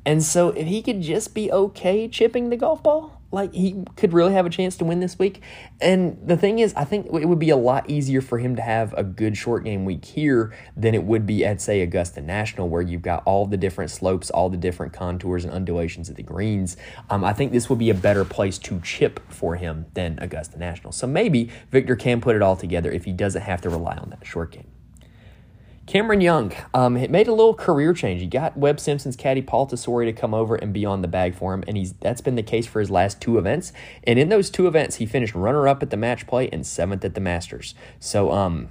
And 0.04 0.20
so 0.20 0.48
if 0.48 0.66
he 0.66 0.82
could 0.82 1.00
just 1.00 1.32
be 1.32 1.50
okay 1.52 2.08
chipping 2.08 2.50
the 2.50 2.56
golf 2.56 2.82
ball, 2.82 3.21
like 3.32 3.52
he 3.54 3.82
could 3.96 4.12
really 4.12 4.34
have 4.34 4.46
a 4.46 4.50
chance 4.50 4.76
to 4.76 4.84
win 4.84 5.00
this 5.00 5.18
week. 5.18 5.42
And 5.80 6.18
the 6.24 6.36
thing 6.36 6.58
is, 6.58 6.74
I 6.74 6.84
think 6.84 7.06
it 7.06 7.26
would 7.26 7.38
be 7.38 7.50
a 7.50 7.56
lot 7.56 7.88
easier 7.88 8.20
for 8.20 8.38
him 8.38 8.56
to 8.56 8.62
have 8.62 8.92
a 8.94 9.02
good 9.02 9.36
short 9.36 9.64
game 9.64 9.84
week 9.84 10.04
here 10.04 10.54
than 10.76 10.94
it 10.94 11.04
would 11.04 11.26
be 11.26 11.44
at, 11.44 11.60
say, 11.60 11.80
Augusta 11.80 12.20
National, 12.20 12.68
where 12.68 12.82
you've 12.82 13.02
got 13.02 13.22
all 13.24 13.46
the 13.46 13.56
different 13.56 13.90
slopes, 13.90 14.30
all 14.30 14.50
the 14.50 14.56
different 14.56 14.92
contours 14.92 15.44
and 15.44 15.52
undulations 15.52 16.08
of 16.08 16.16
the 16.16 16.22
greens. 16.22 16.76
Um, 17.10 17.24
I 17.24 17.32
think 17.32 17.52
this 17.52 17.70
would 17.70 17.78
be 17.78 17.90
a 17.90 17.94
better 17.94 18.24
place 18.24 18.58
to 18.58 18.80
chip 18.80 19.20
for 19.32 19.56
him 19.56 19.86
than 19.94 20.18
Augusta 20.20 20.58
National. 20.58 20.92
So 20.92 21.06
maybe 21.06 21.50
Viktor 21.70 21.96
can 21.96 22.20
put 22.20 22.36
it 22.36 22.42
all 22.42 22.56
together 22.56 22.90
if 22.90 23.04
he 23.04 23.12
doesn't 23.12 23.42
have 23.42 23.62
to 23.62 23.70
rely 23.70 23.96
on 23.96 24.10
that 24.10 24.26
short 24.26 24.52
game. 24.52 24.71
Cameron 25.92 26.22
Young 26.22 26.54
um, 26.72 26.94
made 26.94 27.28
a 27.28 27.34
little 27.34 27.52
career 27.52 27.92
change. 27.92 28.22
He 28.22 28.26
got 28.26 28.56
Webb 28.56 28.80
Simpson's 28.80 29.14
caddy 29.14 29.42
Paul 29.42 29.66
Tesori 29.66 30.06
to 30.06 30.12
come 30.14 30.32
over 30.32 30.54
and 30.54 30.72
be 30.72 30.86
on 30.86 31.02
the 31.02 31.06
bag 31.06 31.34
for 31.34 31.52
him, 31.52 31.62
and 31.68 31.76
he's 31.76 31.92
that's 31.92 32.22
been 32.22 32.34
the 32.34 32.42
case 32.42 32.66
for 32.66 32.80
his 32.80 32.90
last 32.90 33.20
two 33.20 33.36
events. 33.36 33.74
And 34.04 34.18
in 34.18 34.30
those 34.30 34.48
two 34.48 34.66
events, 34.66 34.96
he 34.96 35.04
finished 35.04 35.34
runner 35.34 35.68
up 35.68 35.82
at 35.82 35.90
the 35.90 35.98
match 35.98 36.26
play 36.26 36.48
and 36.48 36.66
seventh 36.66 37.04
at 37.04 37.14
the 37.14 37.20
Masters. 37.20 37.74
So 38.00 38.32
um, 38.32 38.70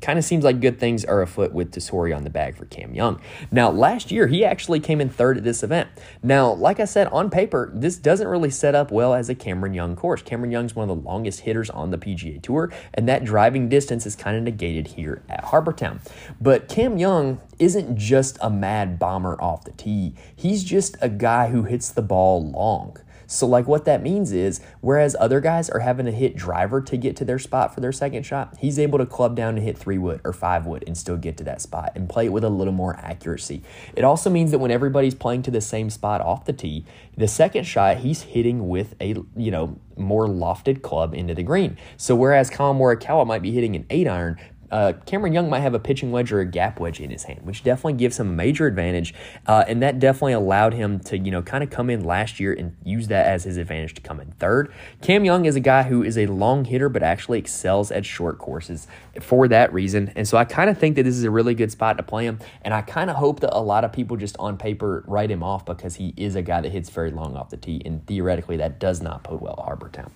kind 0.00 0.18
of 0.18 0.24
seems 0.24 0.44
like 0.44 0.60
good 0.60 0.78
things 0.78 1.04
are 1.04 1.22
afoot 1.22 1.52
with 1.52 1.72
Tesori 1.72 2.14
on 2.14 2.24
the 2.24 2.30
bag 2.30 2.56
for 2.56 2.64
Cam 2.66 2.94
Young. 2.94 3.20
Now, 3.50 3.70
last 3.70 4.10
year, 4.10 4.26
he 4.26 4.44
actually 4.44 4.80
came 4.80 5.00
in 5.00 5.08
third 5.08 5.38
at 5.38 5.44
this 5.44 5.62
event. 5.62 5.88
Now, 6.22 6.52
like 6.52 6.80
I 6.80 6.84
said, 6.84 7.08
on 7.08 7.30
paper, 7.30 7.70
this 7.74 7.96
doesn't 7.96 8.28
really 8.28 8.50
set 8.50 8.74
up 8.74 8.90
well 8.90 9.14
as 9.14 9.28
a 9.28 9.34
Cameron 9.34 9.74
Young 9.74 9.96
course. 9.96 10.22
Cameron 10.22 10.50
Young's 10.50 10.76
one 10.76 10.88
of 10.88 10.96
the 10.96 11.02
longest 11.02 11.40
hitters 11.40 11.70
on 11.70 11.90
the 11.90 11.98
PGA 11.98 12.40
Tour, 12.40 12.72
and 12.94 13.08
that 13.08 13.24
driving 13.24 13.68
distance 13.68 14.06
is 14.06 14.14
kind 14.14 14.36
of 14.36 14.42
negated 14.42 14.88
here 14.88 15.22
at 15.28 15.44
Harbour 15.44 15.72
Town. 15.72 16.00
But 16.40 16.68
Cam 16.68 16.98
Young 16.98 17.40
isn't 17.58 17.96
just 17.96 18.38
a 18.40 18.50
mad 18.50 18.98
bomber 18.98 19.40
off 19.40 19.64
the 19.64 19.72
tee, 19.72 20.14
he's 20.34 20.62
just 20.62 20.96
a 21.00 21.08
guy 21.08 21.48
who 21.48 21.64
hits 21.64 21.90
the 21.90 22.02
ball 22.02 22.48
long. 22.50 22.96
So, 23.30 23.46
like, 23.46 23.68
what 23.68 23.84
that 23.84 24.02
means 24.02 24.32
is, 24.32 24.60
whereas 24.80 25.14
other 25.20 25.40
guys 25.40 25.68
are 25.68 25.80
having 25.80 26.06
to 26.06 26.12
hit 26.12 26.34
driver 26.34 26.80
to 26.80 26.96
get 26.96 27.14
to 27.16 27.26
their 27.26 27.38
spot 27.38 27.74
for 27.74 27.80
their 27.80 27.92
second 27.92 28.24
shot, 28.24 28.56
he's 28.58 28.78
able 28.78 28.98
to 28.98 29.04
club 29.04 29.36
down 29.36 29.56
and 29.56 29.64
hit 29.64 29.76
three 29.76 29.98
wood 29.98 30.22
or 30.24 30.32
five 30.32 30.64
wood 30.64 30.82
and 30.86 30.96
still 30.96 31.18
get 31.18 31.36
to 31.36 31.44
that 31.44 31.60
spot 31.60 31.92
and 31.94 32.08
play 32.08 32.24
it 32.24 32.32
with 32.32 32.42
a 32.42 32.48
little 32.48 32.72
more 32.72 32.96
accuracy. 32.96 33.62
It 33.94 34.02
also 34.02 34.30
means 34.30 34.50
that 34.50 34.60
when 34.60 34.70
everybody's 34.70 35.14
playing 35.14 35.42
to 35.42 35.50
the 35.50 35.60
same 35.60 35.90
spot 35.90 36.22
off 36.22 36.46
the 36.46 36.54
tee, 36.54 36.86
the 37.18 37.28
second 37.28 37.64
shot 37.64 37.98
he's 37.98 38.22
hitting 38.22 38.66
with 38.68 38.94
a 38.98 39.08
you 39.36 39.50
know 39.50 39.78
more 39.96 40.26
lofted 40.26 40.80
club 40.80 41.12
into 41.12 41.34
the 41.34 41.42
green. 41.42 41.76
So 41.98 42.16
whereas 42.16 42.48
Collin 42.48 42.78
Morikawa 42.78 43.26
might 43.26 43.42
be 43.42 43.52
hitting 43.52 43.76
an 43.76 43.84
eight 43.90 44.08
iron, 44.08 44.38
uh, 44.70 44.92
Cameron 45.06 45.32
Young 45.32 45.48
might 45.48 45.60
have 45.60 45.74
a 45.74 45.78
pitching 45.78 46.10
wedge 46.10 46.32
or 46.32 46.40
a 46.40 46.46
gap 46.46 46.80
wedge 46.80 47.00
in 47.00 47.10
his 47.10 47.24
hand, 47.24 47.40
which 47.44 47.62
definitely 47.62 47.94
gives 47.94 48.18
him 48.18 48.28
a 48.28 48.32
major 48.32 48.66
advantage. 48.66 49.14
Uh, 49.46 49.64
and 49.66 49.82
that 49.82 49.98
definitely 49.98 50.32
allowed 50.32 50.74
him 50.74 51.00
to, 51.00 51.18
you 51.18 51.30
know, 51.30 51.42
kind 51.42 51.64
of 51.64 51.70
come 51.70 51.90
in 51.90 52.04
last 52.04 52.40
year 52.40 52.52
and 52.52 52.76
use 52.84 53.08
that 53.08 53.26
as 53.26 53.44
his 53.44 53.56
advantage 53.56 53.94
to 53.94 54.00
come 54.00 54.20
in 54.20 54.30
third. 54.32 54.72
Cam 55.02 55.24
Young 55.24 55.44
is 55.44 55.56
a 55.56 55.60
guy 55.60 55.84
who 55.84 56.02
is 56.02 56.18
a 56.18 56.26
long 56.26 56.64
hitter, 56.64 56.88
but 56.88 57.02
actually 57.02 57.38
excels 57.38 57.90
at 57.90 58.04
short 58.04 58.38
courses 58.38 58.86
for 59.20 59.48
that 59.48 59.72
reason. 59.72 60.12
And 60.16 60.26
so 60.26 60.36
I 60.36 60.44
kind 60.44 60.70
of 60.70 60.78
think 60.78 60.96
that 60.96 61.04
this 61.04 61.16
is 61.16 61.24
a 61.24 61.30
really 61.30 61.54
good 61.54 61.72
spot 61.72 61.96
to 61.96 62.02
play 62.02 62.24
him. 62.24 62.38
And 62.62 62.74
I 62.74 62.82
kind 62.82 63.10
of 63.10 63.16
hope 63.16 63.40
that 63.40 63.56
a 63.56 63.60
lot 63.60 63.84
of 63.84 63.92
people 63.92 64.16
just 64.16 64.36
on 64.38 64.56
paper 64.56 65.04
write 65.06 65.30
him 65.30 65.42
off 65.42 65.64
because 65.64 65.96
he 65.96 66.14
is 66.16 66.34
a 66.34 66.42
guy 66.42 66.60
that 66.60 66.70
hits 66.70 66.90
very 66.90 67.10
long 67.10 67.36
off 67.36 67.50
the 67.50 67.56
tee. 67.56 67.82
And 67.84 68.06
theoretically, 68.06 68.56
that 68.58 68.78
does 68.78 69.00
not 69.00 69.24
bode 69.24 69.40
well 69.40 69.56
at 69.58 69.64
Harbour 69.64 69.88
Town. 69.88 70.10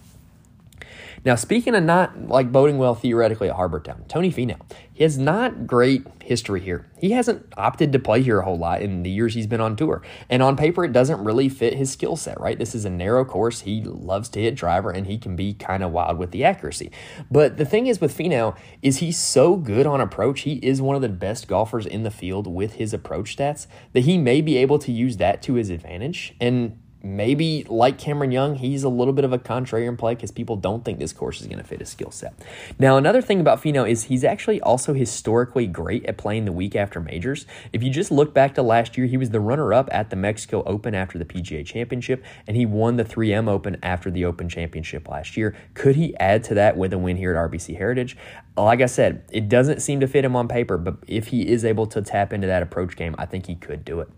Now, 1.25 1.37
speaking 1.37 1.77
of 1.77 1.85
not 1.85 2.29
like 2.29 2.51
boding 2.51 2.79
well 2.79 2.97
theoretically 2.97 3.49
at 3.49 3.55
Harbour 3.55 3.79
Town, 3.79 4.05
Tony 4.09 4.33
Finau, 4.33 4.59
he 4.93 5.05
has 5.05 5.17
not 5.17 5.69
great 5.69 6.05
history 6.21 6.61
here. 6.61 6.91
He 6.99 7.13
hasn't 7.13 7.47
opted 7.57 7.93
to 7.93 8.01
play 8.01 8.23
here 8.23 8.41
a 8.41 8.45
whole 8.45 8.59
lot 8.59 8.83
in 8.83 9.05
the 9.05 9.11
years 9.11 9.35
he's 9.35 9.47
been 9.47 9.61
on 9.61 9.77
tour. 9.77 10.03
And 10.29 10.43
on 10.43 10.57
paper, 10.57 10.85
it 10.85 10.93
doesn't 10.93 11.23
really 11.23 11.49
fit 11.49 11.75
his 11.75 11.93
skill 11.93 12.17
set, 12.17 12.41
right? 12.41 12.59
This 12.59 12.75
is 12.75 12.85
a 12.85 12.91
narrow 12.91 13.25
course. 13.25 13.61
He 13.61 13.83
loves 13.83 14.29
to 14.31 14.41
hit 14.41 14.57
driver 14.57 14.91
and 14.91 15.07
he 15.07 15.17
can 15.17 15.37
be 15.37 15.55
kind 15.55 15.85
of 15.85 15.93
wild 15.93 16.19
with 16.19 16.33
the 16.33 16.45
accuracy. 16.45 16.91
But 17.31 17.57
the 17.57 17.65
thing 17.65 17.87
is 17.87 18.01
with 18.01 18.17
Finau 18.17 18.57
is 18.83 18.99
he's 18.99 19.19
so 19.19 19.55
good 19.57 19.87
on 19.87 20.01
approach. 20.01 20.41
He 20.41 20.55
is 20.55 20.83
one 20.83 20.97
of 20.97 21.03
the 21.03 21.09
best 21.09 21.47
golfers 21.47 21.87
in 21.87 22.03
the 22.03 22.11
field 22.11 22.49
with 22.49 22.75
his 22.75 22.93
approach 22.93 23.37
stats 23.37 23.69
that 23.93 24.01
he 24.01 24.19
may 24.19 24.41
be 24.41 24.57
able 24.57 24.81
to 24.81 24.91
use 24.91 25.19
that 25.19 25.41
to 25.43 25.55
his 25.55 25.71
advantage. 25.71 26.35
And 26.41 26.79
maybe 27.03 27.65
like 27.69 27.99
Cameron 27.99 28.31
Young, 28.31 28.55
he's 28.55 28.85
a 28.85 28.89
little 28.89 29.13
bit 29.13 29.25
of 29.25 29.33
a 29.33 29.39
contrarian 29.39 29.99
play 29.99 30.15
because 30.15 30.31
people 30.31 30.57
don't 30.57 30.85
think 30.85 30.99
this 30.99 31.13
course 31.13 31.41
is 31.41 31.47
going 31.47 31.59
to 31.59 31.65
fit 31.65 31.81
his 31.81 31.89
skill 31.89 32.11
set. 32.11 32.35
Now, 32.79 32.97
another 32.97 33.21
thing 33.21 33.41
about 33.41 33.61
Finau 33.63 33.89
is 33.89 34.05
he's 34.05 34.25
actually 34.25 34.61
also 34.61 34.95
historically 34.95 35.67
great 35.67 36.05
at 36.07 36.17
playing 36.17 36.45
the 36.45 36.53
week 36.53 36.77
after 36.77 37.01
majors. 37.01 37.47
If 37.73 37.83
you 37.83 37.91
just 37.91 38.11
look 38.11 38.33
back 38.33 38.55
to 38.55 38.63
last 38.63 38.97
year, 38.97 39.07
he 39.07 39.17
was 39.17 39.31
the 39.31 39.41
runner 39.41 39.75
up 39.75 39.89
at 39.93 40.11
the 40.11 40.17
Mexico 40.17 40.63
Open 40.65 40.95
after 40.95 41.19
the 41.19 41.25
PGA 41.25 41.67
Championship, 41.67 42.25
and 42.47 42.57
he 42.57 42.67
won 42.67 42.97
the 42.97 43.05
3M 43.05 43.49
Open 43.49 43.77
after 43.83 44.11
the 44.11 44.25
Open 44.25 44.49
Championship 44.49 45.09
last 45.09 45.37
year. 45.37 45.57
Could 45.75 45.97
he 45.97 46.17
add 46.19 46.45
to 46.45 46.55
that 46.55 46.77
with 46.77 46.93
a 46.93 46.99
win 46.99 47.17
here 47.17 47.35
at 47.35 47.51
RBC 47.51 47.77
Heritage? 47.77 48.17
Like 48.57 48.81
I 48.81 48.87
said, 48.87 49.25
it 49.33 49.49
doesn't 49.49 49.81
seem 49.81 50.01
to 50.01 50.07
fit 50.07 50.25
him 50.25 50.37
on 50.37 50.47
paper, 50.47 50.79
but 50.79 50.97
if 51.09 51.29
he 51.29 51.49
is 51.49 51.65
able 51.65 51.87
to 51.87 52.03
tap 52.03 52.33
into 52.33 52.47
that 52.47 52.63
approach 52.63 52.97
game, 52.97 53.15
I 53.19 53.27
think 53.27 53.47
he 53.47 53.55
could 53.55 53.85
do 53.85 54.01
it. 54.01 54.09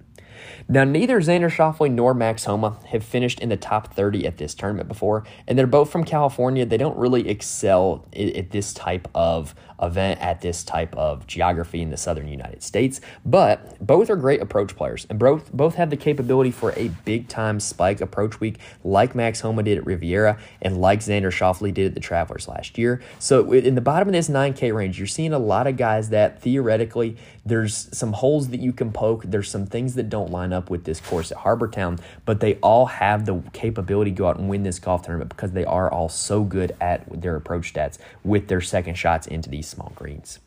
Now, 0.69 0.85
neither 0.85 1.21
Xander 1.21 1.51
Schauffele 1.51 1.91
nor 1.91 2.15
Max 2.15 2.45
Homa 2.45 2.79
have 2.89 3.05
finished 3.05 3.41
in 3.41 3.49
the 3.49 3.57
top 3.57 3.95
30 3.95 4.27
at 4.27 4.39
this 4.39 4.55
tournament 4.55 4.89
before, 4.89 5.25
and 5.47 5.59
they're 5.59 5.67
both 5.67 5.91
from 5.91 6.05
California. 6.05 6.65
They 6.65 6.77
don't 6.77 6.97
really 6.97 7.29
excel 7.29 8.07
at 8.15 8.51
this 8.51 8.73
type 8.73 9.09
of 9.15 9.55
event 9.81 10.21
at 10.21 10.41
this 10.41 10.65
type 10.65 10.95
of 10.97 11.27
geography 11.27 11.83
in 11.83 11.91
the 11.91 11.97
southern 11.97 12.29
United 12.29 12.63
States, 12.63 13.01
but 13.25 13.79
both 13.85 14.11
are 14.11 14.17
great 14.17 14.41
approach 14.41 14.77
players, 14.77 15.07
and 15.11 15.19
both 15.19 15.53
both 15.53 15.75
have 15.75 15.91
the 15.91 15.97
capability 15.97 16.51
for 16.51 16.73
a 16.73 16.89
big 17.05 17.29
time 17.29 17.61
spike 17.61 18.01
approach 18.01 18.41
week, 18.41 18.59
like 18.83 19.15
Max 19.15 19.41
Homa 19.41 19.63
did 19.63 19.79
at 19.79 19.87
Riviera, 19.87 20.39
and 20.63 20.81
like 20.81 21.01
Xander 21.01 21.33
Schauffele 21.33 21.73
did 21.73 21.87
at 21.87 21.95
the 21.95 22.01
Travelers 22.01 22.49
last 22.49 22.79
year. 22.79 23.01
So, 23.19 23.53
in 23.53 23.75
the 23.75 23.81
bottom 23.81 24.09
of 24.09 24.13
this 24.13 24.29
9K 24.29 24.75
range, 24.75 24.99
you're 24.99 25.07
seeing 25.07 25.33
a 25.33 25.39
lot 25.39 25.67
of 25.67 25.77
guys 25.77 26.11
that 26.11 26.41
theoretically 26.41 27.17
there's 27.47 27.89
some 27.97 28.13
holes 28.13 28.49
that 28.49 28.61
you 28.61 28.73
can 28.73 28.91
poke. 28.91 29.25
There's 29.25 29.51
some 29.51 29.67
things 29.67 29.95
that 29.95 30.09
don't 30.09 30.31
line 30.31 30.53
up 30.53 30.71
with 30.71 30.85
this 30.85 31.01
course 31.01 31.31
at 31.31 31.39
Harbour 31.39 31.69
Town, 31.69 31.99
but 32.25 32.41
they 32.41 32.55
all 32.57 32.87
have 32.87 33.27
the 33.27 33.43
capability 33.53 34.11
to 34.11 34.17
go 34.17 34.29
out 34.29 34.39
and 34.39 34.49
win 34.49 34.63
this 34.63 34.79
golf 34.79 35.03
tournament 35.03 35.31
because 35.31 35.53
they 35.53 35.65
are 35.65 35.91
all 35.91 36.09
so 36.09 36.43
good 36.43 36.75
at 36.81 37.05
their 37.21 37.37
approach 37.37 37.75
stats 37.75 37.99
with 38.23 38.49
their 38.49 38.61
second 38.61 38.95
shots 38.95 39.27
into 39.27 39.51
these 39.51 39.64
small 39.65 39.93
greens. 39.95 40.39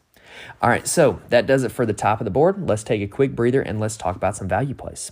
All 0.61 0.69
right, 0.69 0.87
so 0.87 1.21
that 1.29 1.45
does 1.45 1.63
it 1.63 1.71
for 1.71 1.85
the 1.85 1.93
top 1.93 2.21
of 2.21 2.25
the 2.25 2.31
board. 2.31 2.67
Let's 2.67 2.83
take 2.83 3.01
a 3.01 3.07
quick 3.07 3.35
breather 3.35 3.61
and 3.61 3.79
let's 3.79 3.97
talk 3.97 4.15
about 4.15 4.35
some 4.35 4.47
value 4.47 4.75
plays. 4.75 5.11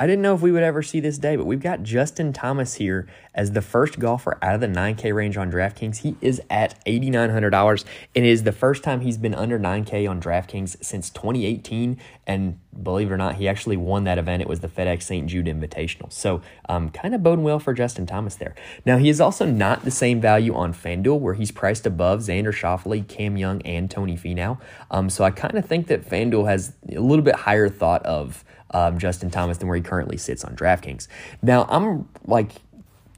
I 0.00 0.06
didn't 0.06 0.22
know 0.22 0.34
if 0.34 0.40
we 0.40 0.50
would 0.50 0.62
ever 0.62 0.82
see 0.82 0.98
this 1.00 1.18
day, 1.18 1.36
but 1.36 1.44
we've 1.44 1.60
got 1.60 1.82
Justin 1.82 2.32
Thomas 2.32 2.76
here 2.76 3.06
as 3.34 3.52
the 3.52 3.60
first 3.60 3.98
golfer 3.98 4.38
out 4.40 4.54
of 4.54 4.62
the 4.62 4.66
9K 4.66 5.14
range 5.14 5.36
on 5.36 5.52
DraftKings. 5.52 5.98
He 5.98 6.16
is 6.22 6.40
at 6.48 6.82
$8,900 6.86 7.84
and 8.16 8.24
it 8.24 8.28
is 8.28 8.44
the 8.44 8.50
first 8.50 8.82
time 8.82 9.02
he's 9.02 9.18
been 9.18 9.34
under 9.34 9.58
9K 9.58 10.08
on 10.08 10.18
DraftKings 10.18 10.82
since 10.82 11.10
2018. 11.10 11.98
And 12.26 12.58
believe 12.82 13.10
it 13.10 13.12
or 13.12 13.18
not, 13.18 13.34
he 13.34 13.46
actually 13.46 13.76
won 13.76 14.04
that 14.04 14.16
event. 14.16 14.40
It 14.40 14.48
was 14.48 14.60
the 14.60 14.68
FedEx 14.68 15.02
St. 15.02 15.28
Jude 15.28 15.44
Invitational. 15.44 16.10
So, 16.10 16.40
um, 16.66 16.88
kind 16.88 17.14
of 17.14 17.22
boding 17.22 17.44
well 17.44 17.58
for 17.58 17.74
Justin 17.74 18.06
Thomas 18.06 18.36
there. 18.36 18.54
Now, 18.86 18.96
he 18.96 19.10
is 19.10 19.20
also 19.20 19.44
not 19.44 19.84
the 19.84 19.90
same 19.90 20.18
value 20.18 20.54
on 20.54 20.72
FanDuel, 20.72 21.20
where 21.20 21.34
he's 21.34 21.50
priced 21.50 21.84
above 21.84 22.20
Xander 22.20 22.54
Schauffele, 22.54 23.06
Cam 23.06 23.36
Young, 23.36 23.60
and 23.62 23.90
Tony 23.90 24.16
Finau. 24.16 24.58
Um, 24.90 25.10
so, 25.10 25.24
I 25.24 25.30
kind 25.30 25.58
of 25.58 25.66
think 25.66 25.88
that 25.88 26.08
FanDuel 26.08 26.48
has 26.48 26.72
a 26.88 27.00
little 27.00 27.24
bit 27.24 27.34
higher 27.34 27.68
thought 27.68 28.06
of 28.06 28.44
um, 28.72 28.98
Justin 28.98 29.30
Thomas 29.30 29.58
than 29.58 29.68
where 29.68 29.76
he 29.76 29.82
currently 29.82 30.16
sits 30.16 30.44
on 30.44 30.54
DraftKings. 30.56 31.08
Now, 31.42 31.66
I'm 31.68 32.08
like 32.26 32.52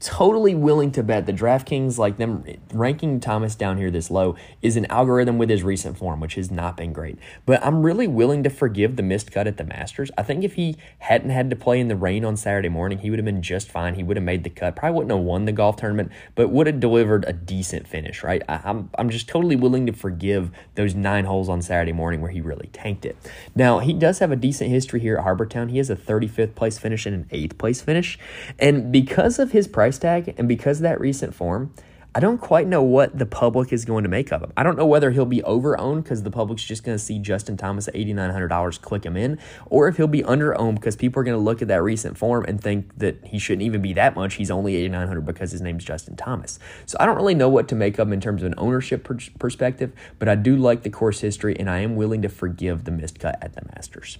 totally 0.03 0.53
willing 0.53 0.91
to 0.91 1.01
bet 1.01 1.25
the 1.25 1.33
DraftKings, 1.33 1.97
like 1.97 2.17
them 2.17 2.43
ranking 2.73 3.19
Thomas 3.19 3.55
down 3.55 3.77
here 3.77 3.89
this 3.89 4.11
low, 4.11 4.35
is 4.61 4.75
an 4.75 4.85
algorithm 4.87 5.37
with 5.37 5.49
his 5.49 5.63
recent 5.63 5.97
form, 5.97 6.19
which 6.19 6.35
has 6.35 6.51
not 6.51 6.75
been 6.75 6.91
great. 6.91 7.17
But 7.45 7.65
I'm 7.65 7.83
really 7.83 8.07
willing 8.07 8.43
to 8.43 8.49
forgive 8.49 8.97
the 8.97 9.03
missed 9.03 9.31
cut 9.31 9.47
at 9.47 9.57
the 9.57 9.63
Masters. 9.63 10.11
I 10.17 10.23
think 10.23 10.43
if 10.43 10.55
he 10.55 10.75
hadn't 10.99 11.29
had 11.29 11.49
to 11.49 11.55
play 11.55 11.79
in 11.79 11.87
the 11.87 11.95
rain 11.95 12.25
on 12.25 12.35
Saturday 12.35 12.69
morning, 12.69 12.99
he 12.99 13.09
would 13.09 13.17
have 13.17 13.25
been 13.25 13.41
just 13.41 13.69
fine. 13.69 13.95
He 13.95 14.03
would 14.03 14.17
have 14.17 14.23
made 14.25 14.43
the 14.43 14.49
cut. 14.49 14.75
Probably 14.75 14.95
wouldn't 14.95 15.11
have 15.11 15.25
won 15.25 15.45
the 15.45 15.51
golf 15.51 15.77
tournament, 15.77 16.11
but 16.35 16.49
would 16.49 16.67
have 16.67 16.79
delivered 16.79 17.23
a 17.25 17.33
decent 17.33 17.87
finish, 17.87 18.23
right? 18.23 18.41
I, 18.49 18.59
I'm, 18.65 18.89
I'm 18.97 19.09
just 19.09 19.29
totally 19.29 19.55
willing 19.55 19.85
to 19.85 19.93
forgive 19.93 20.51
those 20.75 20.93
nine 20.93 21.25
holes 21.25 21.47
on 21.47 21.61
Saturday 21.61 21.93
morning 21.93 22.21
where 22.21 22.31
he 22.31 22.41
really 22.41 22.69
tanked 22.73 23.05
it. 23.05 23.15
Now, 23.55 23.79
he 23.79 23.93
does 23.93 24.19
have 24.19 24.31
a 24.31 24.35
decent 24.35 24.69
history 24.69 24.99
here 24.99 25.17
at 25.17 25.23
Harbour 25.23 25.45
Town. 25.45 25.69
He 25.69 25.77
has 25.77 25.89
a 25.89 25.95
35th 25.95 26.55
place 26.55 26.77
finish 26.77 27.05
and 27.05 27.15
an 27.15 27.25
8th 27.31 27.57
place 27.57 27.81
finish. 27.81 28.19
And 28.59 28.91
because 28.91 29.39
of 29.39 29.51
his 29.51 29.67
price 29.67 29.92
price 29.93 30.25
tag, 30.25 30.35
and 30.37 30.47
because 30.47 30.79
of 30.79 30.83
that 30.83 30.99
recent 30.99 31.33
form, 31.33 31.73
I 32.15 32.19
don't 32.19 32.37
quite 32.37 32.67
know 32.67 32.83
what 32.83 33.17
the 33.17 33.25
public 33.25 33.73
is 33.73 33.85
going 33.85 34.03
to 34.03 34.09
make 34.09 34.31
of 34.31 34.43
him. 34.43 34.53
I 34.55 34.61
don't 34.61 34.77
know 34.77 34.85
whether 34.85 35.09
he'll 35.09 35.25
be 35.25 35.41
over 35.43 35.79
owned 35.79 36.03
because 36.03 36.21
the 36.21 36.29
public's 36.29 36.63
just 36.63 36.83
going 36.83 36.95
to 36.95 37.03
see 37.03 37.17
Justin 37.17 37.57
Thomas 37.57 37.87
at 37.87 37.95
$8,900, 37.95 38.81
click 38.81 39.03
him 39.03 39.17
in, 39.17 39.39
or 39.65 39.87
if 39.87 39.97
he'll 39.97 40.05
be 40.05 40.23
under 40.23 40.55
owned 40.59 40.79
because 40.79 40.95
people 40.95 41.19
are 41.21 41.23
going 41.23 41.37
to 41.37 41.43
look 41.43 41.63
at 41.63 41.67
that 41.69 41.81
recent 41.81 42.15
form 42.15 42.45
and 42.47 42.61
think 42.61 42.95
that 42.99 43.25
he 43.25 43.39
shouldn't 43.39 43.63
even 43.63 43.81
be 43.81 43.93
that 43.93 44.13
much. 44.15 44.35
He's 44.35 44.51
only 44.51 44.75
8,900 44.75 45.25
because 45.25 45.51
his 45.51 45.61
name's 45.61 45.83
Justin 45.83 46.15
Thomas. 46.15 46.59
So 46.85 46.97
I 46.99 47.07
don't 47.07 47.15
really 47.15 47.33
know 47.33 47.49
what 47.49 47.67
to 47.69 47.75
make 47.75 47.97
of 47.97 48.07
him 48.07 48.13
in 48.13 48.21
terms 48.21 48.43
of 48.43 48.47
an 48.47 48.55
ownership 48.59 49.03
per- 49.03 49.17
perspective, 49.39 49.91
but 50.19 50.29
I 50.29 50.35
do 50.35 50.55
like 50.55 50.83
the 50.83 50.91
course 50.91 51.21
history 51.21 51.55
and 51.59 51.67
I 51.67 51.79
am 51.79 51.95
willing 51.95 52.21
to 52.21 52.29
forgive 52.29 52.83
the 52.83 52.91
missed 52.91 53.19
cut 53.19 53.39
at 53.41 53.53
the 53.53 53.63
Masters. 53.73 54.19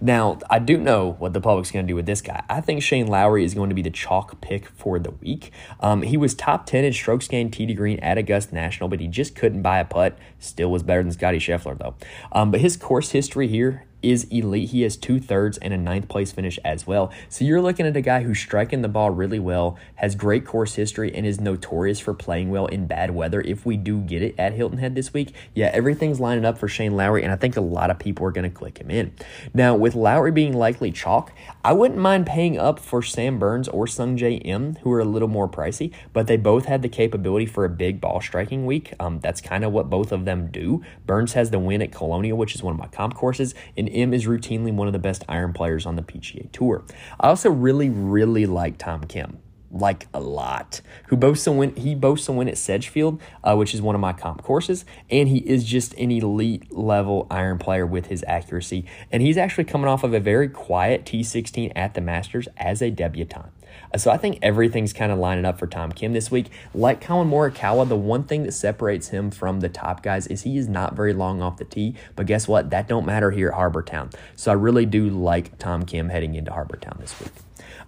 Now, 0.00 0.38
I 0.50 0.58
do 0.58 0.76
know 0.76 1.16
what 1.18 1.32
the 1.32 1.40
public's 1.40 1.70
going 1.70 1.86
to 1.86 1.90
do 1.90 1.94
with 1.94 2.06
this 2.06 2.20
guy. 2.20 2.44
I 2.48 2.60
think 2.60 2.82
Shane 2.82 3.06
Lowry 3.06 3.44
is 3.44 3.54
going 3.54 3.68
to 3.70 3.74
be 3.74 3.82
the 3.82 3.90
chalk 3.90 4.40
pick 4.40 4.68
for 4.68 4.98
the 4.98 5.12
week. 5.12 5.52
Um, 5.80 6.02
he 6.02 6.16
was 6.16 6.34
top 6.34 6.66
10 6.66 6.84
in 6.84 6.92
strokes 6.92 7.28
gained 7.28 7.52
to 7.52 7.74
green 7.74 7.98
at 8.00 8.18
Augusta 8.18 8.54
National, 8.54 8.88
but 8.88 9.00
he 9.00 9.08
just 9.08 9.34
couldn't 9.34 9.62
buy 9.62 9.78
a 9.78 9.84
putt. 9.84 10.18
Still 10.38 10.70
was 10.70 10.82
better 10.82 11.02
than 11.02 11.12
Scottie 11.12 11.38
Scheffler, 11.38 11.78
though. 11.78 11.94
Um, 12.32 12.50
but 12.50 12.60
his 12.60 12.76
course 12.76 13.10
history 13.10 13.48
here 13.48 13.86
is 14.02 14.24
elite. 14.24 14.70
He 14.70 14.82
has 14.82 14.96
two 14.96 15.18
thirds 15.18 15.58
and 15.58 15.72
a 15.72 15.76
ninth 15.76 16.08
place 16.08 16.32
finish 16.32 16.58
as 16.64 16.86
well. 16.86 17.12
So 17.28 17.44
you're 17.44 17.60
looking 17.60 17.86
at 17.86 17.96
a 17.96 18.00
guy 18.00 18.22
who's 18.22 18.38
striking 18.38 18.82
the 18.82 18.88
ball 18.88 19.10
really 19.10 19.38
well, 19.38 19.78
has 19.96 20.14
great 20.14 20.44
course 20.44 20.74
history, 20.74 21.14
and 21.14 21.26
is 21.26 21.40
notorious 21.40 21.98
for 21.98 22.14
playing 22.14 22.50
well 22.50 22.66
in 22.66 22.86
bad 22.86 23.12
weather. 23.12 23.40
If 23.40 23.66
we 23.66 23.76
do 23.76 24.00
get 24.00 24.22
it 24.22 24.34
at 24.38 24.52
Hilton 24.52 24.78
Head 24.78 24.94
this 24.94 25.12
week, 25.12 25.34
yeah, 25.54 25.70
everything's 25.72 26.20
lining 26.20 26.44
up 26.44 26.58
for 26.58 26.68
Shane 26.68 26.96
Lowry, 26.96 27.22
and 27.22 27.32
I 27.32 27.36
think 27.36 27.56
a 27.56 27.60
lot 27.60 27.90
of 27.90 27.98
people 27.98 28.26
are 28.26 28.30
going 28.30 28.48
to 28.48 28.56
click 28.56 28.78
him 28.78 28.90
in. 28.90 29.12
Now, 29.54 29.74
with 29.74 29.94
Lowry 29.94 30.32
being 30.32 30.52
likely 30.52 30.92
chalk, 30.92 31.32
I 31.64 31.72
wouldn't 31.72 32.00
mind 32.00 32.26
paying 32.26 32.58
up 32.58 32.78
for 32.78 33.02
Sam 33.02 33.38
Burns 33.38 33.68
or 33.68 33.86
Sungjae 33.86 34.40
Im, 34.44 34.76
who 34.76 34.92
are 34.92 35.00
a 35.00 35.04
little 35.04 35.28
more 35.28 35.48
pricey, 35.48 35.92
but 36.12 36.26
they 36.26 36.36
both 36.36 36.66
had 36.66 36.82
the 36.82 36.88
capability 36.88 37.46
for 37.46 37.64
a 37.64 37.70
big 37.70 38.00
ball 38.00 38.20
striking 38.20 38.66
week. 38.66 38.92
Um, 39.00 39.20
that's 39.20 39.40
kind 39.40 39.64
of 39.64 39.72
what 39.72 39.90
both 39.90 40.12
of 40.12 40.24
them 40.24 40.50
do. 40.50 40.84
Burns 41.06 41.32
has 41.32 41.50
the 41.50 41.58
win 41.58 41.82
at 41.82 41.92
Colonial, 41.92 42.38
which 42.38 42.54
is 42.54 42.62
one 42.62 42.72
of 42.72 42.78
my 42.78 42.88
comp 42.88 43.14
courses, 43.14 43.54
and 43.76 43.88
Im 43.96 44.12
is 44.14 44.26
routinely 44.26 44.72
one 44.72 44.86
of 44.86 44.92
the 44.92 44.98
best 44.98 45.24
iron 45.28 45.52
players 45.52 45.86
on 45.86 45.96
the 45.96 46.02
PGA 46.02 46.50
Tour. 46.52 46.84
I 47.18 47.28
also 47.28 47.50
really, 47.50 47.88
really 47.90 48.46
like 48.46 48.78
Tom 48.78 49.04
Kim. 49.04 49.38
like 49.70 50.06
a 50.14 50.20
lot. 50.20 50.80
Who 51.08 51.16
boasts 51.16 51.46
a 51.46 51.52
win? 51.52 51.74
He 51.76 51.94
boasts 51.94 52.28
a 52.28 52.32
win 52.32 52.48
at 52.48 52.58
Sedgefield, 52.58 53.20
uh, 53.42 53.56
which 53.56 53.74
is 53.74 53.82
one 53.82 53.94
of 53.94 54.00
my 54.00 54.12
comp 54.12 54.42
courses, 54.42 54.84
and 55.10 55.28
he 55.28 55.38
is 55.38 55.64
just 55.64 55.92
an 55.94 56.10
elite 56.10 56.72
level 56.72 57.26
iron 57.30 57.58
player 57.58 57.84
with 57.84 58.06
his 58.06 58.24
accuracy. 58.26 58.86
And 59.10 59.22
he's 59.22 59.36
actually 59.36 59.64
coming 59.64 59.88
off 59.88 60.04
of 60.04 60.14
a 60.14 60.20
very 60.20 60.48
quiet 60.48 61.04
T16 61.04 61.72
at 61.74 61.94
the 61.94 62.00
Masters 62.00 62.48
as 62.56 62.80
a 62.80 62.90
debutante. 62.90 63.50
Uh, 63.92 63.98
so 63.98 64.10
I 64.10 64.16
think 64.16 64.38
everything's 64.42 64.92
kind 64.92 65.12
of 65.12 65.18
lining 65.18 65.44
up 65.44 65.58
for 65.58 65.66
Tom 65.66 65.92
Kim 65.92 66.12
this 66.12 66.30
week. 66.30 66.50
Like 66.74 67.00
Collin 67.00 67.30
Morikawa, 67.30 67.88
the 67.88 67.96
one 67.96 68.24
thing 68.24 68.42
that 68.44 68.52
separates 68.52 69.08
him 69.08 69.30
from 69.30 69.60
the 69.60 69.68
top 69.68 70.02
guys 70.02 70.26
is 70.26 70.42
he 70.42 70.56
is 70.58 70.68
not 70.68 70.94
very 70.94 71.12
long 71.12 71.42
off 71.42 71.58
the 71.58 71.64
tee. 71.64 71.94
But 72.14 72.26
guess 72.26 72.48
what? 72.48 72.70
That 72.70 72.88
don't 72.88 73.06
matter 73.06 73.30
here 73.30 73.48
at 73.48 73.54
Harbour 73.54 73.82
Town. 73.82 74.10
So 74.34 74.50
I 74.50 74.54
really 74.54 74.86
do 74.86 75.08
like 75.08 75.58
Tom 75.58 75.84
Kim 75.84 76.08
heading 76.08 76.34
into 76.34 76.52
Harbour 76.52 76.76
Town 76.76 76.96
this 77.00 77.18
week. 77.20 77.32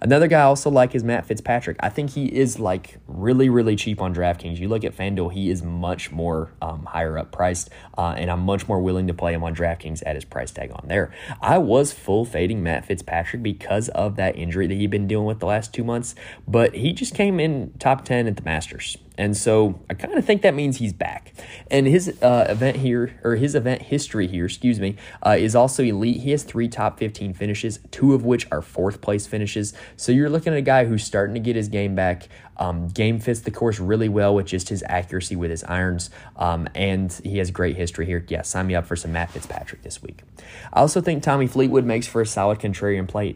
Another 0.01 0.27
guy 0.27 0.39
I 0.39 0.43
also 0.43 0.69
like 0.69 0.95
is 0.95 1.03
Matt 1.03 1.25
Fitzpatrick. 1.25 1.77
I 1.81 1.89
think 1.89 2.11
he 2.11 2.25
is 2.27 2.57
like 2.57 2.97
really, 3.07 3.49
really 3.49 3.75
cheap 3.75 4.01
on 4.01 4.15
DraftKings. 4.15 4.57
You 4.57 4.69
look 4.69 4.85
at 4.85 4.95
FanDuel, 4.95 5.33
he 5.33 5.49
is 5.49 5.61
much 5.61 6.11
more 6.11 6.51
um, 6.61 6.85
higher 6.85 7.17
up 7.17 7.31
priced, 7.31 7.69
uh, 7.97 8.15
and 8.17 8.31
I'm 8.31 8.41
much 8.41 8.67
more 8.67 8.79
willing 8.79 9.07
to 9.07 9.13
play 9.13 9.33
him 9.33 9.43
on 9.43 9.53
DraftKings 9.53 10.01
at 10.05 10.15
his 10.15 10.23
price 10.23 10.51
tag 10.51 10.71
on 10.71 10.87
there. 10.87 11.11
I 11.41 11.57
was 11.57 11.91
full 11.91 12.23
fading 12.23 12.63
Matt 12.63 12.85
Fitzpatrick 12.85 13.43
because 13.43 13.89
of 13.89 14.15
that 14.15 14.37
injury 14.37 14.67
that 14.67 14.75
he'd 14.75 14.89
been 14.89 15.07
dealing 15.07 15.25
with 15.25 15.39
the 15.39 15.47
last 15.47 15.73
two 15.73 15.83
months, 15.83 16.15
but 16.47 16.75
he 16.75 16.93
just 16.93 17.13
came 17.13 17.39
in 17.39 17.73
top 17.79 18.05
10 18.05 18.27
at 18.27 18.37
the 18.37 18.43
Masters. 18.43 18.97
And 19.19 19.35
so 19.35 19.81
I 19.89 19.95
kind 19.95 20.17
of 20.17 20.23
think 20.23 20.43
that 20.43 20.53
means 20.53 20.77
he's 20.77 20.93
back. 20.93 21.33
And 21.69 21.85
his 21.85 22.21
uh, 22.23 22.45
event 22.47 22.77
here, 22.77 23.19
or 23.21 23.35
his 23.35 23.53
event 23.53 23.81
history 23.81 24.27
here, 24.27 24.45
excuse 24.45 24.79
me, 24.79 24.95
uh, 25.25 25.35
is 25.37 25.55
also 25.55 25.83
elite. 25.83 26.21
He 26.21 26.31
has 26.31 26.43
three 26.43 26.69
top 26.69 26.97
15 26.97 27.33
finishes, 27.33 27.79
two 27.91 28.13
of 28.13 28.23
which 28.23 28.47
are 28.49 28.61
fourth 28.61 29.01
place 29.01 29.27
finishes. 29.27 29.73
So 29.97 30.13
you're 30.13 30.29
looking 30.29 30.53
at 30.53 30.59
a 30.59 30.61
guy 30.61 30.85
who's 30.85 31.03
starting 31.03 31.33
to 31.33 31.41
get 31.41 31.57
his 31.57 31.67
game 31.67 31.95
back. 31.95 32.29
Um, 32.55 32.87
game 32.87 33.19
fits 33.19 33.41
the 33.41 33.51
course 33.51 33.77
really 33.77 34.07
well 34.07 34.33
with 34.33 34.45
just 34.45 34.69
his 34.69 34.83
accuracy 34.87 35.35
with 35.35 35.51
his 35.51 35.65
irons, 35.65 36.09
um, 36.37 36.69
and 36.73 37.11
he 37.23 37.37
has 37.39 37.51
great 37.51 37.75
history 37.75 38.05
here. 38.05 38.23
Yeah, 38.27 38.43
sign 38.43 38.67
me 38.67 38.75
up 38.75 38.85
for 38.85 38.95
some 38.95 39.11
Matt 39.11 39.31
Fitzpatrick 39.31 39.81
this 39.81 40.01
week. 40.01 40.23
I 40.71 40.79
also 40.79 41.01
think 41.01 41.23
Tommy 41.23 41.47
Fleetwood 41.47 41.85
makes 41.85 42.07
for 42.07 42.21
a 42.21 42.25
solid 42.25 42.59
contrarian 42.59 43.07
play 43.07 43.35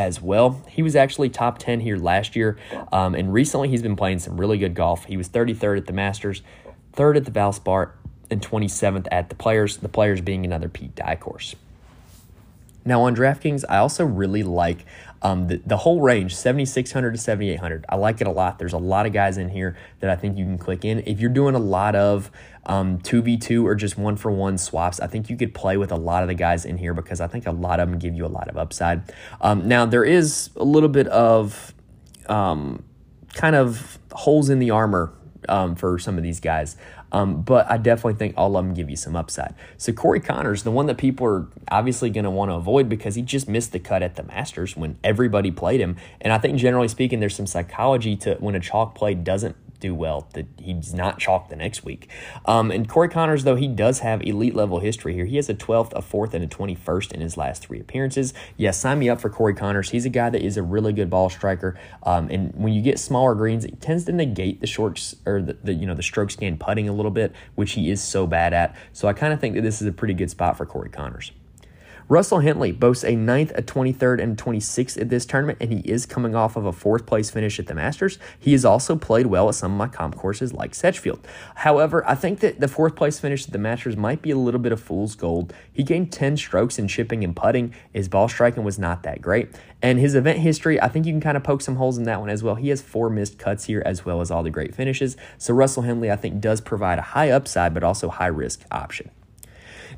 as 0.00 0.22
well. 0.22 0.62
He 0.66 0.82
was 0.82 0.96
actually 0.96 1.28
top 1.28 1.58
10 1.58 1.80
here 1.80 1.98
last 1.98 2.34
year, 2.34 2.56
um, 2.90 3.14
and 3.14 3.34
recently 3.34 3.68
he's 3.68 3.82
been 3.82 3.96
playing 3.96 4.20
some 4.20 4.40
really 4.40 4.56
good 4.56 4.74
golf. 4.74 5.04
He 5.04 5.18
was 5.18 5.28
33rd 5.28 5.76
at 5.76 5.86
the 5.86 5.92
Masters, 5.92 6.40
3rd 6.94 7.18
at 7.18 7.24
the 7.26 7.30
Valspar, 7.30 7.90
and 8.30 8.40
27th 8.40 9.08
at 9.12 9.28
the 9.28 9.34
Players, 9.34 9.76
the 9.76 9.90
Players 9.90 10.22
being 10.22 10.46
another 10.46 10.70
Pete 10.70 10.94
Dye 10.94 11.16
course. 11.16 11.54
Now 12.90 13.02
on 13.02 13.14
DraftKings, 13.14 13.62
I 13.68 13.76
also 13.76 14.04
really 14.04 14.42
like 14.42 14.84
um, 15.22 15.46
the, 15.46 15.62
the 15.64 15.76
whole 15.76 16.00
range, 16.00 16.34
7,600 16.34 17.12
to 17.12 17.18
7,800. 17.18 17.84
I 17.88 17.94
like 17.94 18.20
it 18.20 18.26
a 18.26 18.32
lot. 18.32 18.58
There's 18.58 18.72
a 18.72 18.78
lot 18.78 19.06
of 19.06 19.12
guys 19.12 19.38
in 19.38 19.48
here 19.48 19.76
that 20.00 20.10
I 20.10 20.16
think 20.16 20.36
you 20.36 20.44
can 20.44 20.58
click 20.58 20.84
in. 20.84 21.04
If 21.06 21.20
you're 21.20 21.30
doing 21.30 21.54
a 21.54 21.60
lot 21.60 21.94
of 21.94 22.32
um, 22.66 22.98
2v2 22.98 23.62
or 23.62 23.76
just 23.76 23.96
one 23.96 24.16
for 24.16 24.32
one 24.32 24.58
swaps, 24.58 24.98
I 24.98 25.06
think 25.06 25.30
you 25.30 25.36
could 25.36 25.54
play 25.54 25.76
with 25.76 25.92
a 25.92 25.96
lot 25.96 26.24
of 26.24 26.28
the 26.28 26.34
guys 26.34 26.64
in 26.64 26.78
here 26.78 26.92
because 26.92 27.20
I 27.20 27.28
think 27.28 27.46
a 27.46 27.52
lot 27.52 27.78
of 27.78 27.88
them 27.88 28.00
give 28.00 28.14
you 28.14 28.26
a 28.26 28.32
lot 28.34 28.48
of 28.48 28.56
upside. 28.56 29.02
Um, 29.40 29.68
now, 29.68 29.86
there 29.86 30.04
is 30.04 30.50
a 30.56 30.64
little 30.64 30.88
bit 30.88 31.06
of 31.06 31.72
um, 32.26 32.82
kind 33.34 33.54
of 33.54 34.00
holes 34.10 34.50
in 34.50 34.58
the 34.58 34.72
armor 34.72 35.12
um, 35.48 35.76
for 35.76 35.96
some 36.00 36.16
of 36.16 36.24
these 36.24 36.40
guys. 36.40 36.76
Um, 37.12 37.42
but 37.42 37.70
I 37.70 37.76
definitely 37.76 38.14
think 38.14 38.34
all 38.36 38.56
of 38.56 38.64
them 38.64 38.74
give 38.74 38.88
you 38.88 38.96
some 38.96 39.16
upside. 39.16 39.54
So 39.76 39.92
Corey 39.92 40.20
Conners, 40.20 40.62
the 40.62 40.70
one 40.70 40.86
that 40.86 40.98
people 40.98 41.26
are 41.26 41.46
obviously 41.70 42.10
going 42.10 42.24
to 42.24 42.30
want 42.30 42.50
to 42.50 42.54
avoid 42.54 42.88
because 42.88 43.14
he 43.14 43.22
just 43.22 43.48
missed 43.48 43.72
the 43.72 43.78
cut 43.80 44.02
at 44.02 44.16
the 44.16 44.22
Masters 44.22 44.76
when 44.76 44.98
everybody 45.02 45.50
played 45.50 45.80
him. 45.80 45.96
And 46.20 46.32
I 46.32 46.38
think 46.38 46.58
generally 46.58 46.88
speaking, 46.88 47.20
there's 47.20 47.34
some 47.34 47.46
psychology 47.46 48.16
to 48.18 48.34
when 48.36 48.54
a 48.54 48.60
chalk 48.60 48.94
play 48.94 49.14
doesn't 49.14 49.56
do 49.80 49.94
well 49.94 50.28
that 50.34 50.46
he's 50.58 50.94
not 50.94 51.18
chalk 51.18 51.48
the 51.48 51.56
next 51.56 51.84
week. 51.84 52.08
Um, 52.46 52.70
and 52.70 52.88
Corey 52.88 53.08
Conners, 53.08 53.44
though, 53.44 53.56
he 53.56 53.66
does 53.66 54.00
have 54.00 54.22
elite 54.22 54.54
level 54.54 54.80
history 54.80 55.14
here. 55.14 55.24
He 55.24 55.36
has 55.36 55.48
a 55.48 55.54
12th, 55.54 55.92
a 55.92 56.02
4th, 56.02 56.34
and 56.34 56.44
a 56.44 56.46
21st 56.46 57.12
in 57.12 57.20
his 57.20 57.36
last 57.36 57.62
three 57.62 57.80
appearances. 57.80 58.32
Yes, 58.32 58.44
yeah, 58.56 58.70
sign 58.70 58.98
me 58.98 59.08
up 59.08 59.20
for 59.20 59.30
Corey 59.30 59.54
Conners. 59.54 59.90
He's 59.90 60.04
a 60.04 60.10
guy 60.10 60.30
that 60.30 60.42
is 60.42 60.56
a 60.56 60.62
really 60.62 60.92
good 60.92 61.10
ball 61.10 61.30
striker. 61.30 61.78
Um, 62.02 62.28
and 62.30 62.54
when 62.54 62.72
you 62.72 62.82
get 62.82 62.98
smaller 62.98 63.34
greens, 63.34 63.64
it 63.64 63.80
tends 63.80 64.04
to 64.04 64.12
negate 64.12 64.60
the 64.60 64.66
shorts 64.66 65.16
or 65.26 65.42
the, 65.42 65.54
the 65.64 65.74
you 65.74 65.86
know 65.86 65.94
the 65.94 66.02
stroke 66.02 66.30
scan 66.30 66.58
putting 66.58 66.88
a 66.88 66.92
little 66.92 67.10
bit, 67.10 67.32
which 67.54 67.72
he 67.72 67.90
is 67.90 68.02
so 68.02 68.26
bad 68.26 68.52
at. 68.52 68.76
So 68.92 69.08
I 69.08 69.12
kind 69.12 69.32
of 69.32 69.40
think 69.40 69.54
that 69.54 69.62
this 69.62 69.80
is 69.80 69.88
a 69.88 69.92
pretty 69.92 70.14
good 70.14 70.30
spot 70.30 70.56
for 70.56 70.66
Corey 70.66 70.90
Conners. 70.90 71.32
Russell 72.10 72.40
Henley 72.40 72.72
boasts 72.72 73.04
a 73.04 73.12
9th, 73.12 73.56
a 73.56 73.62
23rd, 73.62 74.20
and 74.20 74.36
26th 74.36 75.00
at 75.00 75.10
this 75.10 75.24
tournament, 75.24 75.58
and 75.60 75.72
he 75.72 75.78
is 75.88 76.06
coming 76.06 76.34
off 76.34 76.56
of 76.56 76.66
a 76.66 76.72
fourth 76.72 77.06
place 77.06 77.30
finish 77.30 77.60
at 77.60 77.68
the 77.68 77.74
Masters. 77.74 78.18
He 78.36 78.50
has 78.50 78.64
also 78.64 78.96
played 78.96 79.26
well 79.26 79.48
at 79.48 79.54
some 79.54 79.70
of 79.70 79.78
my 79.78 79.86
comp 79.86 80.16
courses 80.16 80.52
like 80.52 80.74
Sedgefield. 80.74 81.24
However, 81.54 82.04
I 82.08 82.16
think 82.16 82.40
that 82.40 82.58
the 82.58 82.66
fourth 82.66 82.96
place 82.96 83.20
finish 83.20 83.46
at 83.46 83.52
the 83.52 83.58
Masters 83.58 83.96
might 83.96 84.22
be 84.22 84.32
a 84.32 84.36
little 84.36 84.58
bit 84.58 84.72
of 84.72 84.80
fool's 84.80 85.14
gold. 85.14 85.54
He 85.72 85.84
gained 85.84 86.12
10 86.12 86.36
strokes 86.36 86.80
in 86.80 86.88
chipping 86.88 87.22
and 87.22 87.36
putting. 87.36 87.72
His 87.92 88.08
ball 88.08 88.26
striking 88.26 88.64
was 88.64 88.76
not 88.76 89.04
that 89.04 89.22
great. 89.22 89.50
And 89.80 90.00
his 90.00 90.16
event 90.16 90.40
history, 90.40 90.80
I 90.80 90.88
think 90.88 91.06
you 91.06 91.12
can 91.12 91.20
kind 91.20 91.36
of 91.36 91.44
poke 91.44 91.62
some 91.62 91.76
holes 91.76 91.96
in 91.96 92.02
that 92.06 92.18
one 92.18 92.28
as 92.28 92.42
well. 92.42 92.56
He 92.56 92.70
has 92.70 92.82
four 92.82 93.08
missed 93.08 93.38
cuts 93.38 93.66
here 93.66 93.84
as 93.86 94.04
well 94.04 94.20
as 94.20 94.32
all 94.32 94.42
the 94.42 94.50
great 94.50 94.74
finishes. 94.74 95.16
So 95.38 95.54
Russell 95.54 95.84
Henley, 95.84 96.10
I 96.10 96.16
think, 96.16 96.40
does 96.40 96.60
provide 96.60 96.98
a 96.98 97.02
high 97.02 97.30
upside 97.30 97.72
but 97.72 97.84
also 97.84 98.08
high 98.08 98.26
risk 98.26 98.64
option. 98.72 99.12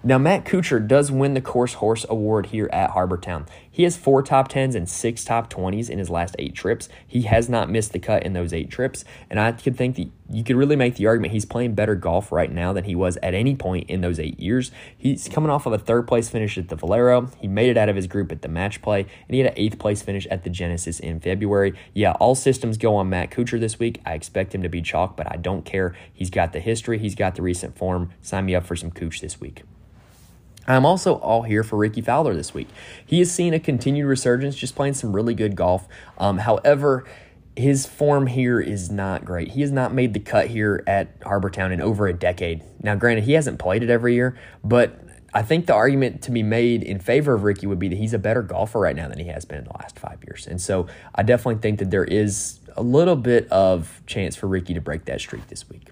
Now, 0.05 0.19
Matt 0.19 0.45
Kuchar 0.45 0.85
does 0.85 1.12
win 1.12 1.35
the 1.35 1.41
Course 1.41 1.75
Horse 1.75 2.05
Award 2.09 2.47
here 2.47 2.69
at 2.73 2.91
Harbour 2.91 3.17
Town. 3.17 3.47
He 3.71 3.85
has 3.85 3.97
four 3.97 4.21
top 4.21 4.51
10s 4.51 4.75
and 4.75 4.88
six 4.88 5.25
top 5.25 5.49
20s 5.49 5.88
in 5.88 6.01
his 6.01 6.11
last 6.11 6.35
eight 6.41 6.57
trips. 6.57 6.88
He 7.07 7.23
has 7.23 7.49
not 7.49 7.71
missed 7.71 7.93
the 7.93 8.01
cut 8.01 8.25
in 8.25 8.33
those 8.33 8.53
eight 8.53 8.69
trips. 8.69 9.05
And 9.31 9.38
I 9.38 9.53
could 9.53 9.77
think 9.77 9.95
that 9.95 10.11
you 10.29 10.43
could 10.43 10.57
really 10.57 10.75
make 10.75 10.97
the 10.97 11.07
argument 11.07 11.33
he's 11.33 11.45
playing 11.45 11.77
better 11.77 11.95
golf 11.95 12.33
right 12.33 12.51
now 12.51 12.73
than 12.73 12.83
he 12.83 12.97
was 12.97 13.17
at 13.23 13.33
any 13.33 13.55
point 13.55 13.88
in 13.88 14.01
those 14.01 14.19
eight 14.19 14.41
years. 14.41 14.73
He's 14.99 15.29
coming 15.29 15.51
off 15.51 15.67
of 15.67 15.73
a 15.73 15.79
third 15.79 16.09
place 16.09 16.29
finish 16.29 16.59
at 16.59 16.69
the 16.69 16.75
Valero. 16.75 17.31
He 17.38 17.47
made 17.47 17.71
it 17.71 17.77
out 17.77 17.88
of 17.88 17.95
his 17.95 18.09
group 18.09 18.33
at 18.33 18.43
the 18.43 18.49
match 18.49 18.83
play, 18.83 19.03
and 19.03 19.35
he 19.35 19.38
had 19.38 19.53
an 19.53 19.55
eighth 19.57 19.79
place 19.79 20.03
finish 20.03 20.27
at 20.27 20.43
the 20.43 20.51
Genesis 20.51 20.99
in 20.99 21.21
February. 21.21 21.75
Yeah, 21.95 22.12
all 22.19 22.35
systems 22.35 22.77
go 22.77 22.97
on 22.97 23.09
Matt 23.09 23.31
Kuchar 23.31 23.61
this 23.61 23.79
week. 23.79 24.01
I 24.05 24.15
expect 24.15 24.53
him 24.53 24.65
to 24.65 24.69
be 24.69 24.83
chalk, 24.83 25.17
but 25.17 25.31
I 25.31 25.37
don't 25.37 25.65
care. 25.65 25.95
He's 26.12 26.29
got 26.29 26.53
the 26.53 26.61
history, 26.61 26.99
he's 26.99 27.15
got 27.15 27.37
the 27.37 27.43
recent 27.43 27.79
form. 27.79 28.11
Sign 28.21 28.47
me 28.47 28.57
up 28.57 28.67
for 28.67 28.75
some 28.75 28.91
Cooch 28.91 29.21
this 29.21 29.41
week. 29.41 29.62
I'm 30.66 30.87
also 30.87 31.14
all 31.16 31.42
here 31.42 31.62
for 31.62 31.77
Rickie 31.77 32.03
Fowler 32.03 32.35
this 32.35 32.55
week. 32.55 32.68
He 33.05 33.18
has 33.18 33.33
seen 33.33 33.53
a 33.53 33.61
continued 33.61 34.07
resurgence, 34.07 34.57
just 34.57 34.77
playing 34.77 34.94
some 34.94 35.12
really 35.12 35.35
good 35.35 35.57
golf. 35.57 35.88
Um, 36.18 36.38
however, 36.38 37.05
his 37.57 37.85
form 37.85 38.29
here 38.29 38.61
is 38.61 38.90
not 38.90 39.25
great. 39.25 39.48
He 39.48 39.61
has 39.61 39.72
not 39.72 39.92
made 39.92 40.14
the 40.14 40.20
cut 40.20 40.46
here 40.48 40.83
at 40.87 41.09
Harbour 41.22 41.51
Town 41.51 41.72
in 41.72 41.81
over 41.81 42.07
a 42.07 42.14
decade. 42.14 42.62
Now, 42.83 42.94
granted, 42.94 43.25
he 43.25 43.33
hasn't 43.33 43.59
played 43.59 43.83
it 43.83 43.90
every 43.90 44.14
year, 44.14 44.38
but 44.64 44.98
I 45.35 45.42
think 45.42 45.66
the 45.66 45.75
argument 45.75 46.22
to 46.22 46.31
be 46.31 46.42
made 46.42 46.83
in 46.83 46.98
favor 46.98 47.35
of 47.35 47.42
Rickie 47.42 47.66
would 47.66 47.79
be 47.79 47.88
that 47.88 47.96
he's 47.96 48.14
a 48.14 48.18
better 48.18 48.42
golfer 48.42 48.79
right 48.79 48.94
now 48.94 49.09
than 49.09 49.18
he 49.18 49.27
has 49.27 49.44
been 49.44 49.59
in 49.59 49.64
the 49.64 49.72
last 49.72 49.98
five 49.98 50.18
years. 50.27 50.46
And 50.46 50.61
so 50.61 50.87
I 51.14 51.22
definitely 51.22 51.61
think 51.61 51.79
that 51.79 51.90
there 51.90 52.05
is 52.05 52.61
a 52.77 52.83
little 52.83 53.16
bit 53.16 53.51
of 53.51 54.03
chance 54.07 54.37
for 54.37 54.46
Rickie 54.46 54.75
to 54.75 54.81
break 54.81 55.07
that 55.07 55.20
streak 55.20 55.48
this 55.48 55.68
week. 55.68 55.88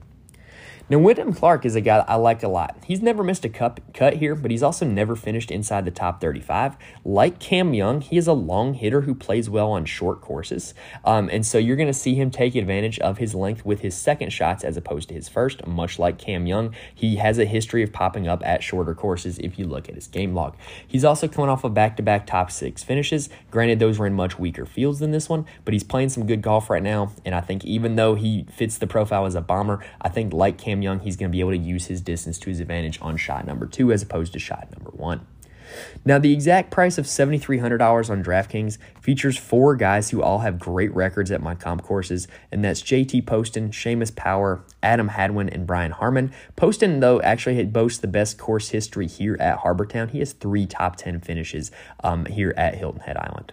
Now, 0.90 0.98
Wyndham 0.98 1.32
Clark 1.32 1.64
is 1.64 1.76
a 1.76 1.80
guy 1.80 2.04
I 2.08 2.16
like 2.16 2.42
a 2.42 2.48
lot. 2.48 2.76
He's 2.84 3.00
never 3.00 3.22
missed 3.22 3.44
a 3.44 3.48
cup, 3.48 3.80
cut 3.94 4.14
here, 4.14 4.34
but 4.34 4.50
he's 4.50 4.64
also 4.64 4.84
never 4.84 5.14
finished 5.14 5.52
inside 5.52 5.84
the 5.84 5.92
top 5.92 6.20
35. 6.20 6.76
Like 7.04 7.38
Cam 7.38 7.72
Young, 7.74 8.00
he 8.00 8.16
is 8.16 8.26
a 8.26 8.32
long 8.32 8.74
hitter 8.74 9.02
who 9.02 9.14
plays 9.14 9.48
well 9.48 9.70
on 9.70 9.84
short 9.84 10.20
courses. 10.20 10.74
Um, 11.04 11.28
and 11.30 11.46
so 11.46 11.58
you're 11.58 11.76
going 11.76 11.86
to 11.86 11.94
see 11.94 12.16
him 12.16 12.32
take 12.32 12.56
advantage 12.56 12.98
of 12.98 13.18
his 13.18 13.36
length 13.36 13.64
with 13.64 13.82
his 13.82 13.96
second 13.96 14.30
shots 14.30 14.64
as 14.64 14.76
opposed 14.76 15.10
to 15.10 15.14
his 15.14 15.28
first, 15.28 15.64
much 15.64 16.00
like 16.00 16.18
Cam 16.18 16.48
Young. 16.48 16.74
He 16.92 17.16
has 17.16 17.38
a 17.38 17.44
history 17.44 17.84
of 17.84 17.92
popping 17.92 18.26
up 18.26 18.44
at 18.44 18.64
shorter 18.64 18.96
courses 18.96 19.38
if 19.38 19.60
you 19.60 19.68
look 19.68 19.88
at 19.88 19.94
his 19.94 20.08
game 20.08 20.34
log. 20.34 20.56
He's 20.88 21.04
also 21.04 21.28
coming 21.28 21.50
off 21.50 21.62
of 21.62 21.72
back 21.72 21.98
to 21.98 22.02
back 22.02 22.26
top 22.26 22.50
six 22.50 22.82
finishes. 22.82 23.28
Granted, 23.52 23.78
those 23.78 24.00
were 24.00 24.08
in 24.08 24.14
much 24.14 24.40
weaker 24.40 24.66
fields 24.66 24.98
than 24.98 25.12
this 25.12 25.28
one, 25.28 25.46
but 25.64 25.72
he's 25.72 25.84
playing 25.84 26.08
some 26.08 26.26
good 26.26 26.42
golf 26.42 26.68
right 26.68 26.82
now. 26.82 27.12
And 27.24 27.32
I 27.32 27.42
think 27.42 27.64
even 27.64 27.94
though 27.94 28.16
he 28.16 28.44
fits 28.50 28.76
the 28.76 28.88
profile 28.88 29.24
as 29.24 29.36
a 29.36 29.40
bomber, 29.40 29.84
I 30.00 30.08
think 30.08 30.32
like 30.32 30.58
Cam 30.58 30.79
Young, 30.82 31.00
he's 31.00 31.16
going 31.16 31.30
to 31.30 31.32
be 31.32 31.40
able 31.40 31.50
to 31.50 31.58
use 31.58 31.86
his 31.86 32.00
distance 32.00 32.38
to 32.40 32.50
his 32.50 32.60
advantage 32.60 32.98
on 33.00 33.16
shot 33.16 33.46
number 33.46 33.66
two 33.66 33.92
as 33.92 34.02
opposed 34.02 34.32
to 34.32 34.38
shot 34.38 34.68
number 34.76 34.90
one. 34.90 35.26
Now, 36.04 36.18
the 36.18 36.32
exact 36.32 36.70
price 36.70 36.98
of 36.98 37.06
$7,300 37.06 38.10
on 38.10 38.24
DraftKings 38.24 38.78
features 39.00 39.36
four 39.36 39.76
guys 39.76 40.10
who 40.10 40.22
all 40.22 40.40
have 40.40 40.58
great 40.58 40.92
records 40.94 41.30
at 41.30 41.42
my 41.42 41.54
comp 41.54 41.82
courses, 41.82 42.28
and 42.50 42.64
that's 42.64 42.82
JT 42.82 43.26
Poston, 43.26 43.70
Seamus 43.70 44.14
Power, 44.14 44.64
Adam 44.82 45.08
Hadwin, 45.08 45.48
and 45.48 45.66
Brian 45.66 45.92
Harman. 45.92 46.32
Poston, 46.56 47.00
though, 47.00 47.20
actually 47.22 47.64
boasts 47.66 48.00
the 48.00 48.08
best 48.08 48.38
course 48.38 48.70
history 48.70 49.06
here 49.06 49.36
at 49.40 49.58
Harbour 49.58 49.86
Town. 49.86 50.08
He 50.08 50.18
has 50.20 50.32
three 50.32 50.66
top 50.66 50.96
10 50.96 51.20
finishes 51.20 51.70
um, 52.02 52.26
here 52.26 52.54
at 52.56 52.76
Hilton 52.76 53.02
Head 53.02 53.16
Island. 53.16 53.52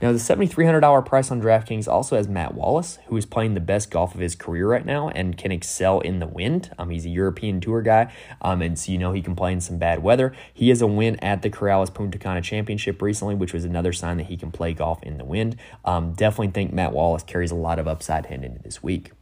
Now, 0.00 0.12
the 0.12 0.18
$7,300 0.18 1.06
price 1.06 1.30
on 1.30 1.40
DraftKings 1.40 1.88
also 1.88 2.16
has 2.16 2.28
Matt 2.28 2.54
Wallace, 2.54 2.98
who 3.06 3.16
is 3.16 3.26
playing 3.26 3.54
the 3.54 3.60
best 3.60 3.90
golf 3.90 4.14
of 4.14 4.20
his 4.20 4.34
career 4.34 4.68
right 4.68 4.84
now 4.84 5.08
and 5.08 5.36
can 5.36 5.52
excel 5.52 6.00
in 6.00 6.18
the 6.18 6.26
wind. 6.26 6.70
Um, 6.78 6.90
he's 6.90 7.06
a 7.06 7.10
European 7.10 7.60
Tour 7.60 7.82
guy, 7.82 8.12
um, 8.42 8.62
and 8.62 8.78
so 8.78 8.92
you 8.92 8.98
know 8.98 9.12
he 9.12 9.22
can 9.22 9.34
play 9.34 9.52
in 9.52 9.60
some 9.60 9.78
bad 9.78 10.02
weather. 10.02 10.34
He 10.52 10.68
has 10.68 10.82
a 10.82 10.86
win 10.86 11.16
at 11.20 11.42
the 11.42 11.50
Corales 11.50 11.92
Punta 11.92 12.18
Cana 12.18 12.42
Championship 12.42 13.00
recently, 13.02 13.34
which 13.34 13.52
was 13.52 13.64
another 13.64 13.92
sign 13.92 14.16
that 14.18 14.26
he 14.26 14.36
can 14.36 14.50
play 14.50 14.72
golf 14.72 15.02
in 15.02 15.18
the 15.18 15.24
wind. 15.24 15.56
Um, 15.84 16.12
definitely 16.12 16.52
think 16.52 16.72
Matt 16.72 16.92
Wallace 16.92 17.22
carries 17.22 17.50
a 17.50 17.56
lot 17.56 17.78
of 17.78 17.88
upside 17.88 18.26
heading 18.26 18.44
into 18.44 18.62
this 18.62 18.82
week. 18.82 19.12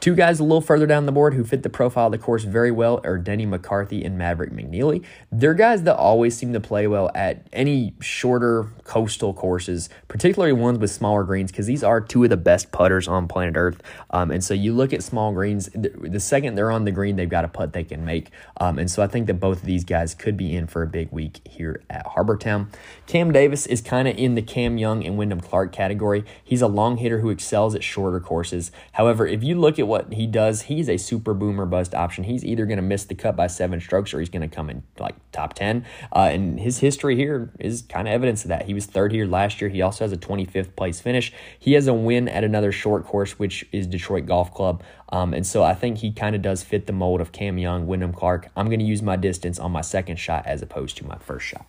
Two 0.00 0.14
guys 0.14 0.38
a 0.38 0.44
little 0.44 0.60
further 0.60 0.86
down 0.86 1.06
the 1.06 1.12
board 1.12 1.34
who 1.34 1.42
fit 1.42 1.64
the 1.64 1.68
profile 1.68 2.06
of 2.06 2.12
the 2.12 2.18
course 2.18 2.44
very 2.44 2.70
well 2.70 3.00
are 3.02 3.18
Denny 3.18 3.44
McCarthy 3.44 4.04
and 4.04 4.16
Maverick 4.16 4.52
McNealy. 4.52 5.04
They're 5.32 5.54
guys 5.54 5.82
that 5.82 5.96
always 5.96 6.36
seem 6.36 6.52
to 6.52 6.60
play 6.60 6.86
well 6.86 7.10
at 7.16 7.44
any 7.52 7.94
shorter 8.00 8.68
coastal 8.84 9.34
courses, 9.34 9.88
particularly 10.06 10.52
ones 10.52 10.78
with 10.78 10.92
smaller 10.92 11.24
greens, 11.24 11.50
because 11.50 11.66
these 11.66 11.82
are 11.82 12.00
two 12.00 12.22
of 12.22 12.30
the 12.30 12.36
best 12.36 12.70
putters 12.70 13.08
on 13.08 13.26
planet 13.26 13.56
Earth. 13.56 13.82
Um, 14.10 14.30
and 14.30 14.42
so 14.44 14.54
you 14.54 14.72
look 14.72 14.92
at 14.92 15.02
small 15.02 15.32
greens, 15.32 15.68
the 15.74 16.20
second 16.20 16.54
they're 16.54 16.70
on 16.70 16.84
the 16.84 16.92
green, 16.92 17.16
they've 17.16 17.28
got 17.28 17.44
a 17.44 17.48
putt 17.48 17.72
they 17.72 17.82
can 17.82 18.04
make. 18.04 18.30
Um, 18.60 18.78
and 18.78 18.88
so 18.88 19.02
I 19.02 19.08
think 19.08 19.26
that 19.26 19.34
both 19.34 19.58
of 19.58 19.64
these 19.64 19.82
guys 19.82 20.14
could 20.14 20.36
be 20.36 20.54
in 20.54 20.68
for 20.68 20.82
a 20.82 20.86
big 20.86 21.10
week 21.10 21.40
here 21.44 21.82
at 21.90 22.06
Harbour 22.06 22.36
Town. 22.36 22.70
Cam 23.08 23.32
Davis 23.32 23.66
is 23.66 23.80
kind 23.80 24.06
of 24.06 24.16
in 24.16 24.36
the 24.36 24.42
Cam 24.42 24.78
Young 24.78 25.04
and 25.04 25.18
Wyndham 25.18 25.40
Clark 25.40 25.72
category. 25.72 26.24
He's 26.44 26.62
a 26.62 26.68
long 26.68 26.98
hitter 26.98 27.18
who 27.18 27.30
excels 27.30 27.74
at 27.74 27.82
shorter 27.82 28.20
courses. 28.20 28.70
However, 28.92 29.26
if 29.26 29.42
you 29.42 29.58
look 29.58 29.80
at 29.80 29.87
what 29.88 30.12
he 30.12 30.26
does, 30.26 30.62
he's 30.62 30.88
a 30.88 30.96
super 30.96 31.34
boomer 31.34 31.66
bust 31.66 31.94
option. 31.94 32.24
He's 32.24 32.44
either 32.44 32.66
going 32.66 32.76
to 32.76 32.82
miss 32.82 33.04
the 33.04 33.14
cut 33.14 33.34
by 33.34 33.48
seven 33.48 33.80
strokes 33.80 34.14
or 34.14 34.20
he's 34.20 34.28
going 34.28 34.48
to 34.48 34.54
come 34.54 34.70
in 34.70 34.84
like 34.98 35.16
top 35.32 35.54
10. 35.54 35.84
Uh, 36.14 36.28
and 36.30 36.60
his 36.60 36.78
history 36.78 37.16
here 37.16 37.50
is 37.58 37.82
kind 37.82 38.06
of 38.06 38.14
evidence 38.14 38.44
of 38.44 38.48
that. 38.50 38.66
He 38.66 38.74
was 38.74 38.86
third 38.86 39.10
here 39.10 39.26
last 39.26 39.60
year. 39.60 39.68
He 39.68 39.82
also 39.82 40.04
has 40.04 40.12
a 40.12 40.16
25th 40.16 40.76
place 40.76 41.00
finish. 41.00 41.32
He 41.58 41.72
has 41.72 41.88
a 41.88 41.94
win 41.94 42.28
at 42.28 42.44
another 42.44 42.70
short 42.70 43.04
course, 43.04 43.38
which 43.38 43.66
is 43.72 43.86
Detroit 43.86 44.26
Golf 44.26 44.54
Club. 44.54 44.82
Um, 45.08 45.34
and 45.34 45.46
so 45.46 45.64
I 45.64 45.74
think 45.74 45.98
he 45.98 46.12
kind 46.12 46.36
of 46.36 46.42
does 46.42 46.62
fit 46.62 46.86
the 46.86 46.92
mold 46.92 47.20
of 47.20 47.32
Cam 47.32 47.58
Young, 47.58 47.86
Wyndham 47.86 48.12
Clark. 48.12 48.48
I'm 48.56 48.66
going 48.66 48.80
to 48.80 48.84
use 48.84 49.02
my 49.02 49.16
distance 49.16 49.58
on 49.58 49.72
my 49.72 49.80
second 49.80 50.16
shot 50.16 50.46
as 50.46 50.62
opposed 50.62 50.96
to 50.98 51.06
my 51.06 51.16
first 51.18 51.46
shot. 51.46 51.66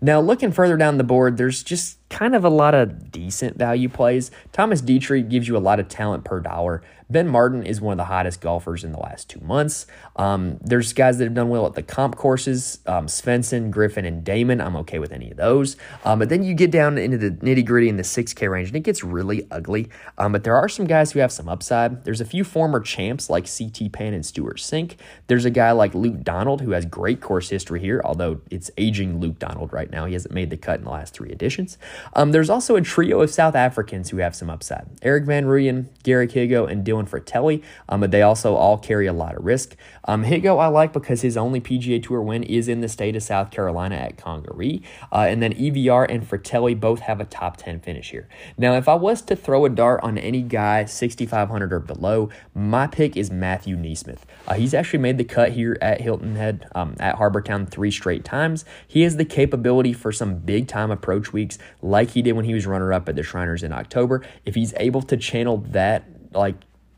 Now, 0.00 0.20
looking 0.20 0.52
further 0.52 0.76
down 0.76 0.98
the 0.98 1.04
board, 1.04 1.38
there's 1.38 1.62
just 1.62 2.05
kind 2.16 2.34
of 2.34 2.46
a 2.46 2.48
lot 2.48 2.74
of 2.74 3.12
decent 3.12 3.58
value 3.58 3.90
plays. 3.90 4.30
Thomas 4.50 4.80
Detry 4.80 5.28
gives 5.28 5.46
you 5.46 5.54
a 5.54 5.58
lot 5.58 5.78
of 5.78 5.86
talent 5.86 6.24
per 6.24 6.40
dollar. 6.40 6.82
Ben 7.08 7.28
Martin 7.28 7.62
is 7.62 7.80
one 7.80 7.92
of 7.92 7.98
the 7.98 8.04
hottest 8.04 8.40
golfers 8.40 8.82
in 8.82 8.90
the 8.90 8.98
last 8.98 9.30
two 9.30 9.38
months. 9.40 9.86
Um, 10.16 10.58
there's 10.60 10.92
guys 10.92 11.18
that 11.18 11.24
have 11.24 11.34
done 11.34 11.48
well 11.48 11.66
at 11.66 11.74
the 11.74 11.82
comp 11.82 12.16
courses 12.16 12.80
um, 12.86 13.06
Svensson, 13.06 13.70
Griffin, 13.70 14.04
and 14.04 14.24
Dahmen. 14.24 14.64
I'm 14.64 14.74
okay 14.76 14.98
with 14.98 15.12
any 15.12 15.30
of 15.30 15.36
those. 15.36 15.76
Um, 16.04 16.18
but 16.18 16.30
then 16.30 16.42
you 16.42 16.54
get 16.54 16.72
down 16.72 16.98
into 16.98 17.16
the 17.16 17.30
nitty 17.30 17.64
gritty 17.64 17.88
in 17.88 17.96
the 17.96 18.02
6K 18.02 18.50
range, 18.50 18.68
and 18.68 18.76
it 18.76 18.80
gets 18.80 19.04
really 19.04 19.46
ugly. 19.52 19.88
Um, 20.18 20.32
but 20.32 20.42
there 20.42 20.56
are 20.56 20.68
some 20.68 20.86
guys 20.86 21.12
who 21.12 21.20
have 21.20 21.30
some 21.30 21.48
upside. 21.48 22.04
There's 22.04 22.20
a 22.20 22.24
few 22.24 22.42
former 22.42 22.80
champs 22.80 23.30
like 23.30 23.46
CT 23.46 23.92
Pan 23.92 24.12
and 24.12 24.26
Stewart 24.26 24.56
Cink. 24.56 24.96
There's 25.28 25.44
a 25.44 25.50
guy 25.50 25.70
like 25.72 25.94
Luke 25.94 26.24
Donald 26.24 26.60
who 26.60 26.72
has 26.72 26.84
great 26.86 27.20
course 27.20 27.48
history 27.48 27.78
here, 27.78 28.00
although 28.04 28.40
it's 28.50 28.70
aging 28.78 29.20
Luke 29.20 29.38
Donald 29.38 29.72
right 29.72 29.90
now. 29.90 30.06
He 30.06 30.14
hasn't 30.14 30.34
made 30.34 30.50
the 30.50 30.56
cut 30.56 30.80
in 30.80 30.84
the 30.84 30.90
last 30.90 31.14
three 31.14 31.30
editions. 31.30 31.78
Um, 32.14 32.32
there's 32.32 32.50
also 32.50 32.76
a 32.76 32.80
trio 32.80 33.20
of 33.20 33.30
South 33.30 33.54
Africans 33.54 34.10
who 34.10 34.18
have 34.18 34.34
some 34.34 34.50
upside 34.50 34.86
Erik 35.02 35.24
van 35.24 35.44
Rooyen, 35.44 35.86
Garrick 36.02 36.30
Higgo, 36.30 36.70
and 36.70 36.84
Dylan 36.84 37.08
Frittelli, 37.08 37.62
um, 37.88 38.00
but 38.00 38.10
they 38.10 38.22
also 38.22 38.54
all 38.54 38.78
carry 38.78 39.06
a 39.06 39.12
lot 39.12 39.36
of 39.36 39.44
risk. 39.44 39.76
Um, 40.04 40.24
Higgo 40.24 40.58
I 40.58 40.68
like 40.68 40.92
because 40.92 41.22
his 41.22 41.36
only 41.36 41.60
PGA 41.60 42.02
Tour 42.02 42.22
win 42.22 42.42
is 42.42 42.68
in 42.68 42.80
the 42.80 42.88
state 42.88 43.16
of 43.16 43.22
South 43.22 43.50
Carolina 43.50 43.96
at 43.96 44.16
Congaree, 44.16 44.82
uh, 45.12 45.26
and 45.28 45.42
then 45.42 45.52
EVR 45.54 46.06
and 46.08 46.28
Frittelli 46.28 46.78
both 46.78 47.00
have 47.00 47.20
a 47.20 47.24
top 47.24 47.56
10 47.56 47.80
finish 47.80 48.10
here. 48.10 48.28
Now, 48.56 48.74
if 48.74 48.88
I 48.88 48.94
was 48.94 49.22
to 49.22 49.36
throw 49.36 49.64
a 49.64 49.68
dart 49.68 50.00
on 50.02 50.18
any 50.18 50.42
guy 50.42 50.84
6,500 50.84 51.72
or 51.72 51.80
below, 51.80 52.30
my 52.54 52.86
pick 52.86 53.16
is 53.16 53.30
Matthew 53.30 53.76
NeSmith. 53.76 54.20
Uh, 54.46 54.54
he's 54.54 54.74
actually 54.74 55.00
made 55.00 55.18
the 55.18 55.24
cut 55.24 55.52
here 55.52 55.76
at 55.80 56.00
Hilton 56.00 56.36
Head, 56.36 56.68
um, 56.74 56.96
at 57.00 57.16
Harbour 57.16 57.40
Town 57.40 57.66
three 57.66 57.90
straight 57.90 58.24
times. 58.24 58.64
He 58.86 59.02
has 59.02 59.16
the 59.16 59.24
capability 59.24 59.92
for 59.92 60.12
some 60.12 60.38
big 60.38 60.68
time 60.68 60.90
approach 60.90 61.32
weeks 61.32 61.58
like 61.86 62.10
he 62.10 62.22
did 62.22 62.32
when 62.32 62.44
he 62.44 62.54
was 62.54 62.66
runner 62.66 62.92
up 62.92 63.08
at 63.08 63.16
the 63.16 63.22
Shriners 63.22 63.62
in 63.62 63.72
October. 63.72 64.22
If 64.44 64.54
he's 64.54 64.74
able 64.76 65.02
to 65.02 65.16
channel 65.16 65.58
that 65.70 66.04
like 66.32 66.56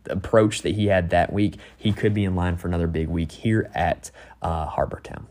approach 0.09 0.63
that 0.63 0.75
he 0.75 0.87
had 0.87 1.11
that 1.11 1.33
week, 1.33 1.57
he 1.77 1.93
could 1.93 2.15
be 2.15 2.25
in 2.25 2.35
line 2.35 2.57
for 2.57 2.69
another 2.69 2.87
big 2.87 3.09
week 3.09 3.31
here 3.31 3.71
at 3.75 4.11
uh, 4.43 4.67
Harbour 4.67 5.01
Town. 5.03 5.27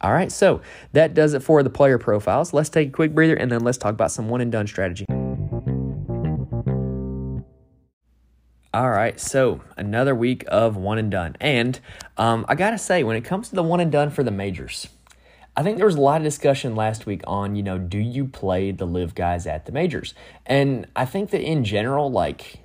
All 0.00 0.12
right, 0.12 0.30
so 0.30 0.60
that 0.92 1.14
does 1.14 1.34
it 1.34 1.42
for 1.42 1.62
the 1.62 1.70
player 1.70 1.98
profiles. 1.98 2.52
Let's 2.52 2.68
take 2.68 2.88
a 2.88 2.92
quick 2.92 3.14
breather 3.14 3.34
and 3.34 3.50
then 3.50 3.60
let's 3.60 3.78
talk 3.78 3.92
about 3.92 4.12
some 4.12 4.28
one 4.28 4.40
and 4.40 4.52
done 4.52 4.66
strategy. 4.66 5.06
All 8.74 8.90
right, 8.90 9.18
so 9.18 9.62
another 9.78 10.14
week 10.14 10.44
of 10.48 10.76
one 10.76 10.98
and 10.98 11.10
done. 11.10 11.34
And 11.40 11.80
um, 12.18 12.44
I 12.46 12.54
got 12.54 12.70
to 12.72 12.78
say, 12.78 13.02
when 13.04 13.16
it 13.16 13.24
comes 13.24 13.48
to 13.48 13.54
the 13.54 13.62
one 13.62 13.80
and 13.80 13.90
done 13.90 14.10
for 14.10 14.22
the 14.22 14.30
majors, 14.30 14.88
I 15.56 15.62
think 15.62 15.78
there 15.78 15.86
was 15.86 15.96
a 15.96 16.00
lot 16.00 16.20
of 16.20 16.24
discussion 16.24 16.76
last 16.76 17.06
week 17.06 17.22
on, 17.26 17.56
you 17.56 17.62
know, 17.62 17.78
do 17.78 17.98
you 17.98 18.26
play 18.26 18.72
the 18.72 18.86
live 18.86 19.14
guys 19.14 19.46
at 19.46 19.64
the 19.64 19.72
majors? 19.72 20.12
And 20.44 20.86
I 20.94 21.06
think 21.06 21.30
that 21.30 21.40
in 21.40 21.64
general, 21.64 22.10
like, 22.10 22.60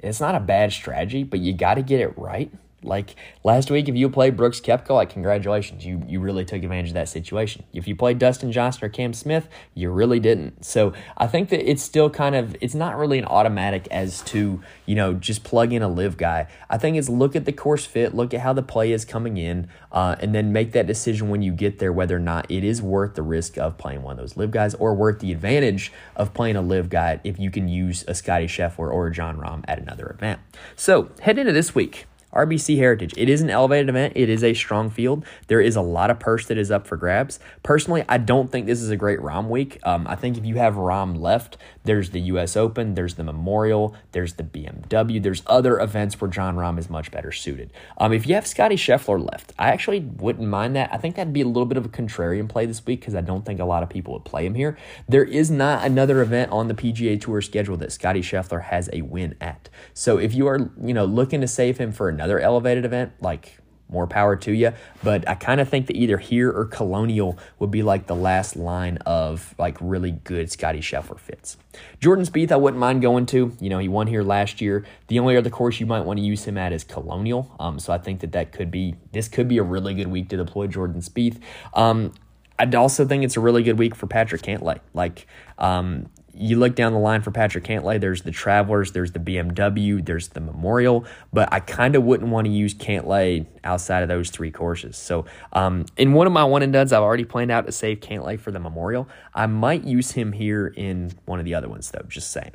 it's 0.00 0.20
not 0.20 0.34
a 0.34 0.40
bad 0.40 0.72
strategy, 0.72 1.22
but 1.22 1.38
you 1.38 1.52
got 1.52 1.74
to 1.74 1.82
get 1.82 2.00
it 2.00 2.18
right. 2.18 2.52
Like 2.82 3.14
last 3.44 3.70
week, 3.70 3.88
if 3.88 3.94
you 3.94 4.10
played 4.10 4.36
Brooks 4.36 4.60
Koepka, 4.60 4.90
like 4.90 5.10
congratulations, 5.10 5.84
you 5.84 6.02
you 6.06 6.20
really 6.20 6.44
took 6.44 6.62
advantage 6.62 6.88
of 6.88 6.94
that 6.94 7.08
situation. 7.08 7.64
If 7.72 7.86
you 7.86 7.94
played 7.94 8.18
Dustin 8.18 8.52
Johnson 8.52 8.84
or 8.84 8.88
Cam 8.88 9.12
Smith, 9.12 9.48
you 9.74 9.90
really 9.90 10.20
didn't. 10.20 10.64
So 10.64 10.92
I 11.16 11.26
think 11.26 11.48
that 11.50 11.68
it's 11.68 11.82
still 11.82 12.10
kind 12.10 12.34
of 12.34 12.56
it's 12.60 12.74
not 12.74 12.96
really 12.96 13.18
an 13.18 13.24
automatic 13.24 13.88
as 13.90 14.22
to 14.22 14.62
you 14.86 14.94
know 14.94 15.14
just 15.14 15.44
plug 15.44 15.72
in 15.72 15.82
a 15.82 15.88
live 15.88 16.16
guy. 16.16 16.48
I 16.68 16.78
think 16.78 16.96
it's 16.96 17.08
look 17.08 17.36
at 17.36 17.44
the 17.44 17.52
course 17.52 17.86
fit, 17.86 18.14
look 18.14 18.34
at 18.34 18.40
how 18.40 18.52
the 18.52 18.62
play 18.62 18.92
is 18.92 19.04
coming 19.04 19.36
in, 19.36 19.68
uh, 19.92 20.16
and 20.20 20.34
then 20.34 20.52
make 20.52 20.72
that 20.72 20.86
decision 20.86 21.28
when 21.28 21.42
you 21.42 21.52
get 21.52 21.78
there 21.78 21.92
whether 21.92 22.16
or 22.16 22.20
not 22.20 22.50
it 22.50 22.64
is 22.64 22.82
worth 22.82 23.14
the 23.14 23.22
risk 23.22 23.58
of 23.58 23.78
playing 23.78 24.02
one 24.02 24.12
of 24.12 24.18
those 24.18 24.36
live 24.36 24.50
guys 24.50 24.74
or 24.74 24.94
worth 24.94 25.20
the 25.20 25.32
advantage 25.32 25.92
of 26.16 26.34
playing 26.34 26.56
a 26.56 26.62
live 26.62 26.90
guy 26.90 27.20
if 27.24 27.38
you 27.38 27.50
can 27.50 27.68
use 27.68 28.04
a 28.08 28.14
Scottie 28.14 28.46
Scheffler 28.46 28.90
or 28.92 29.06
a 29.06 29.12
Jon 29.12 29.36
Rahm 29.36 29.64
at 29.68 29.78
another 29.78 30.08
event. 30.08 30.40
So 30.76 31.10
head 31.20 31.38
into 31.38 31.52
this 31.52 31.74
week. 31.74 32.06
RBC 32.32 32.76
Heritage. 32.76 33.14
It 33.16 33.28
is 33.28 33.40
an 33.40 33.50
elevated 33.50 33.88
event. 33.88 34.14
It 34.16 34.28
is 34.28 34.42
a 34.42 34.54
strong 34.54 34.90
field. 34.90 35.24
There 35.48 35.60
is 35.60 35.76
a 35.76 35.82
lot 35.82 36.10
of 36.10 36.18
purse 36.18 36.46
that 36.46 36.58
is 36.58 36.70
up 36.70 36.86
for 36.86 36.96
grabs. 36.96 37.38
Personally, 37.62 38.04
I 38.08 38.18
don't 38.18 38.50
think 38.50 38.66
this 38.66 38.80
is 38.82 38.90
a 38.90 38.96
great 38.96 39.18
Rahm 39.18 39.48
week. 39.48 39.78
Um, 39.82 40.06
I 40.06 40.16
think 40.16 40.38
if 40.38 40.44
you 40.44 40.56
have 40.56 40.74
Rahm 40.74 41.20
left, 41.20 41.56
there's 41.84 42.10
the 42.10 42.20
U.S. 42.20 42.56
Open, 42.56 42.94
there's 42.94 43.14
the 43.14 43.24
Memorial, 43.24 43.94
there's 44.12 44.34
the 44.34 44.42
BMW, 44.42 45.22
there's 45.22 45.42
other 45.46 45.78
events 45.78 46.20
where 46.20 46.30
Jon 46.30 46.56
Rahm 46.56 46.78
is 46.78 46.90
much 46.90 47.10
better 47.10 47.30
suited. 47.30 47.70
Um, 47.98 48.12
if 48.12 48.26
you 48.26 48.34
have 48.34 48.46
Scottie 48.46 48.76
Scheffler 48.76 49.24
left, 49.30 49.52
I 49.58 49.68
actually 49.68 50.00
wouldn't 50.00 50.48
mind 50.48 50.74
that. 50.76 50.90
I 50.92 50.96
think 50.96 51.16
that'd 51.16 51.32
be 51.32 51.42
a 51.42 51.46
little 51.46 51.66
bit 51.66 51.78
of 51.78 51.84
a 51.84 51.90
contrarian 51.90 52.48
play 52.48 52.66
this 52.66 52.84
week 52.84 53.00
because 53.00 53.14
I 53.14 53.20
don't 53.20 53.44
think 53.44 53.60
a 53.60 53.64
lot 53.64 53.82
of 53.82 53.88
people 53.88 54.14
would 54.14 54.24
play 54.24 54.46
him 54.46 54.54
here. 54.54 54.76
There 55.08 55.24
is 55.24 55.50
not 55.50 55.84
another 55.84 56.22
event 56.22 56.50
on 56.50 56.68
the 56.68 56.74
PGA 56.74 57.20
Tour 57.20 57.40
schedule 57.40 57.76
that 57.76 57.92
Scottie 57.92 58.22
Scheffler 58.22 58.64
has 58.64 58.88
a 58.92 59.02
win 59.02 59.36
at. 59.40 59.68
So 59.94 60.18
if 60.18 60.34
you 60.34 60.46
are, 60.46 60.72
you 60.82 60.94
know, 60.94 61.04
looking 61.04 61.40
to 61.40 61.48
save 61.48 61.78
him 61.78 61.92
for 61.92 62.08
another 62.08 62.22
another 62.22 62.40
elevated 62.40 62.84
event, 62.84 63.12
like 63.20 63.58
more 63.92 64.06
power 64.06 64.36
to 64.36 64.52
you. 64.52 64.72
But 65.02 65.28
I 65.28 65.34
kind 65.34 65.60
of 65.60 65.68
think 65.68 65.86
that 65.86 65.96
either 65.96 66.18
here 66.18 66.50
or 66.50 66.64
Colonial 66.64 67.38
would 67.58 67.70
be 67.70 67.82
like 67.82 68.06
the 68.06 68.14
last 68.16 68.56
line 68.56 68.98
of 69.06 69.54
like 69.58 69.76
really 69.80 70.12
good 70.12 70.50
Scottie 70.50 70.80
Scheffler 70.80 71.18
fits. 71.18 71.56
Jordan 72.00 72.24
Spieth, 72.24 72.50
I 72.50 72.56
wouldn't 72.56 72.80
mind 72.80 73.02
going 73.02 73.26
to. 73.26 73.56
You 73.60 73.70
know, 73.70 73.78
he 73.78 73.88
won 73.88 74.06
here 74.06 74.22
last 74.22 74.60
year. 74.60 74.84
The 75.08 75.18
only 75.18 75.36
other 75.36 75.50
course 75.50 75.80
you 75.80 75.86
might 75.86 76.02
want 76.02 76.18
to 76.18 76.24
use 76.24 76.44
him 76.44 76.58
at 76.58 76.72
is 76.72 76.84
Colonial. 76.84 77.54
Um, 77.60 77.78
so 77.78 77.92
I 77.92 77.98
think 77.98 78.20
that 78.20 78.32
that 78.32 78.52
could 78.52 78.70
be 78.70 78.96
this 79.12 79.28
could 79.28 79.48
be 79.48 79.58
a 79.58 79.62
really 79.62 79.94
good 79.94 80.08
week 80.08 80.28
to 80.30 80.36
deploy 80.36 80.66
Jordan 80.66 81.00
Spieth. 81.00 81.38
Um, 81.74 82.12
I 82.58 82.76
also 82.76 83.04
think 83.06 83.24
it's 83.24 83.36
a 83.36 83.40
really 83.40 83.62
good 83.62 83.78
week 83.78 83.94
for 83.94 84.06
Patrick 84.06 84.42
Cantlay. 84.42 84.80
Like, 84.94 85.26
um, 85.58 86.06
you 86.34 86.58
look 86.58 86.74
down 86.74 86.92
the 86.92 86.98
line 86.98 87.22
for 87.22 87.30
Patrick 87.30 87.64
Cantlay, 87.64 88.00
there's 88.00 88.22
the 88.22 88.30
Travelers, 88.30 88.92
there's 88.92 89.12
the 89.12 89.18
BMW, 89.18 90.04
there's 90.04 90.28
the 90.28 90.40
Memorial, 90.40 91.04
but 91.32 91.48
I 91.52 91.60
kind 91.60 91.94
of 91.94 92.04
wouldn't 92.04 92.30
want 92.30 92.46
to 92.46 92.52
use 92.52 92.74
Cantlay 92.74 93.46
outside 93.64 94.02
of 94.02 94.08
those 94.08 94.30
three 94.30 94.50
courses. 94.50 94.96
So, 94.96 95.26
um, 95.52 95.86
in 95.96 96.12
one 96.14 96.26
of 96.26 96.32
my 96.32 96.44
one 96.44 96.62
and 96.62 96.72
dones, 96.72 96.92
I've 96.92 97.02
already 97.02 97.24
planned 97.24 97.50
out 97.50 97.66
to 97.66 97.72
save 97.72 98.00
Cantlay 98.00 98.38
for 98.40 98.50
the 98.50 98.60
Memorial. 98.60 99.08
I 99.34 99.46
might 99.46 99.84
use 99.84 100.12
him 100.12 100.32
here 100.32 100.66
in 100.68 101.12
one 101.26 101.38
of 101.38 101.44
the 101.44 101.54
other 101.54 101.68
ones, 101.68 101.90
though, 101.90 102.04
just 102.08 102.30
saying. 102.30 102.52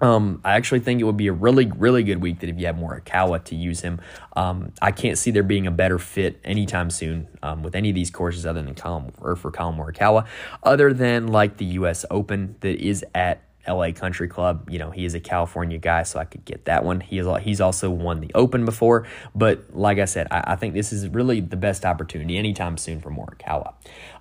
Um, 0.00 0.40
I 0.44 0.54
actually 0.54 0.80
think 0.80 1.00
it 1.00 1.04
would 1.04 1.16
be 1.16 1.28
a 1.28 1.32
really, 1.32 1.66
really 1.66 2.02
good 2.02 2.22
week 2.22 2.40
that 2.40 2.48
if 2.48 2.58
you 2.58 2.66
have 2.66 2.76
Morikawa 2.76 3.44
to 3.44 3.54
use 3.54 3.80
him. 3.80 4.00
Um, 4.34 4.72
I 4.80 4.92
can't 4.92 5.18
see 5.18 5.30
there 5.30 5.42
being 5.42 5.66
a 5.66 5.70
better 5.70 5.98
fit 5.98 6.40
anytime 6.44 6.90
soon 6.90 7.28
um, 7.42 7.62
with 7.62 7.74
any 7.74 7.90
of 7.90 7.94
these 7.94 8.10
courses 8.10 8.46
other 8.46 8.62
than 8.62 8.74
Collin 8.74 9.12
or 9.20 9.36
for 9.36 9.50
Collin 9.50 9.78
Morikawa, 9.78 10.26
other 10.62 10.92
than 10.92 11.28
like 11.28 11.58
the 11.58 11.66
U.S. 11.66 12.04
Open 12.10 12.56
that 12.60 12.80
is 12.80 13.04
at 13.14 13.42
LA 13.68 13.92
Country 13.92 14.28
Club. 14.28 14.68
You 14.70 14.78
know, 14.78 14.90
he 14.90 15.04
is 15.04 15.14
a 15.14 15.20
California 15.20 15.78
guy, 15.78 16.02
so 16.04 16.18
I 16.18 16.24
could 16.24 16.44
get 16.44 16.64
that 16.64 16.84
one. 16.84 17.00
He 17.00 17.18
is 17.18 17.26
he's 17.42 17.60
also 17.60 17.90
won 17.90 18.20
the 18.20 18.30
Open 18.34 18.64
before, 18.64 19.06
but 19.34 19.74
like 19.74 19.98
I 19.98 20.06
said, 20.06 20.28
I, 20.30 20.52
I 20.52 20.56
think 20.56 20.74
this 20.74 20.92
is 20.92 21.08
really 21.08 21.40
the 21.40 21.56
best 21.56 21.84
opportunity 21.84 22.38
anytime 22.38 22.76
soon 22.76 23.00
for 23.00 23.10
Morikawa. 23.10 23.74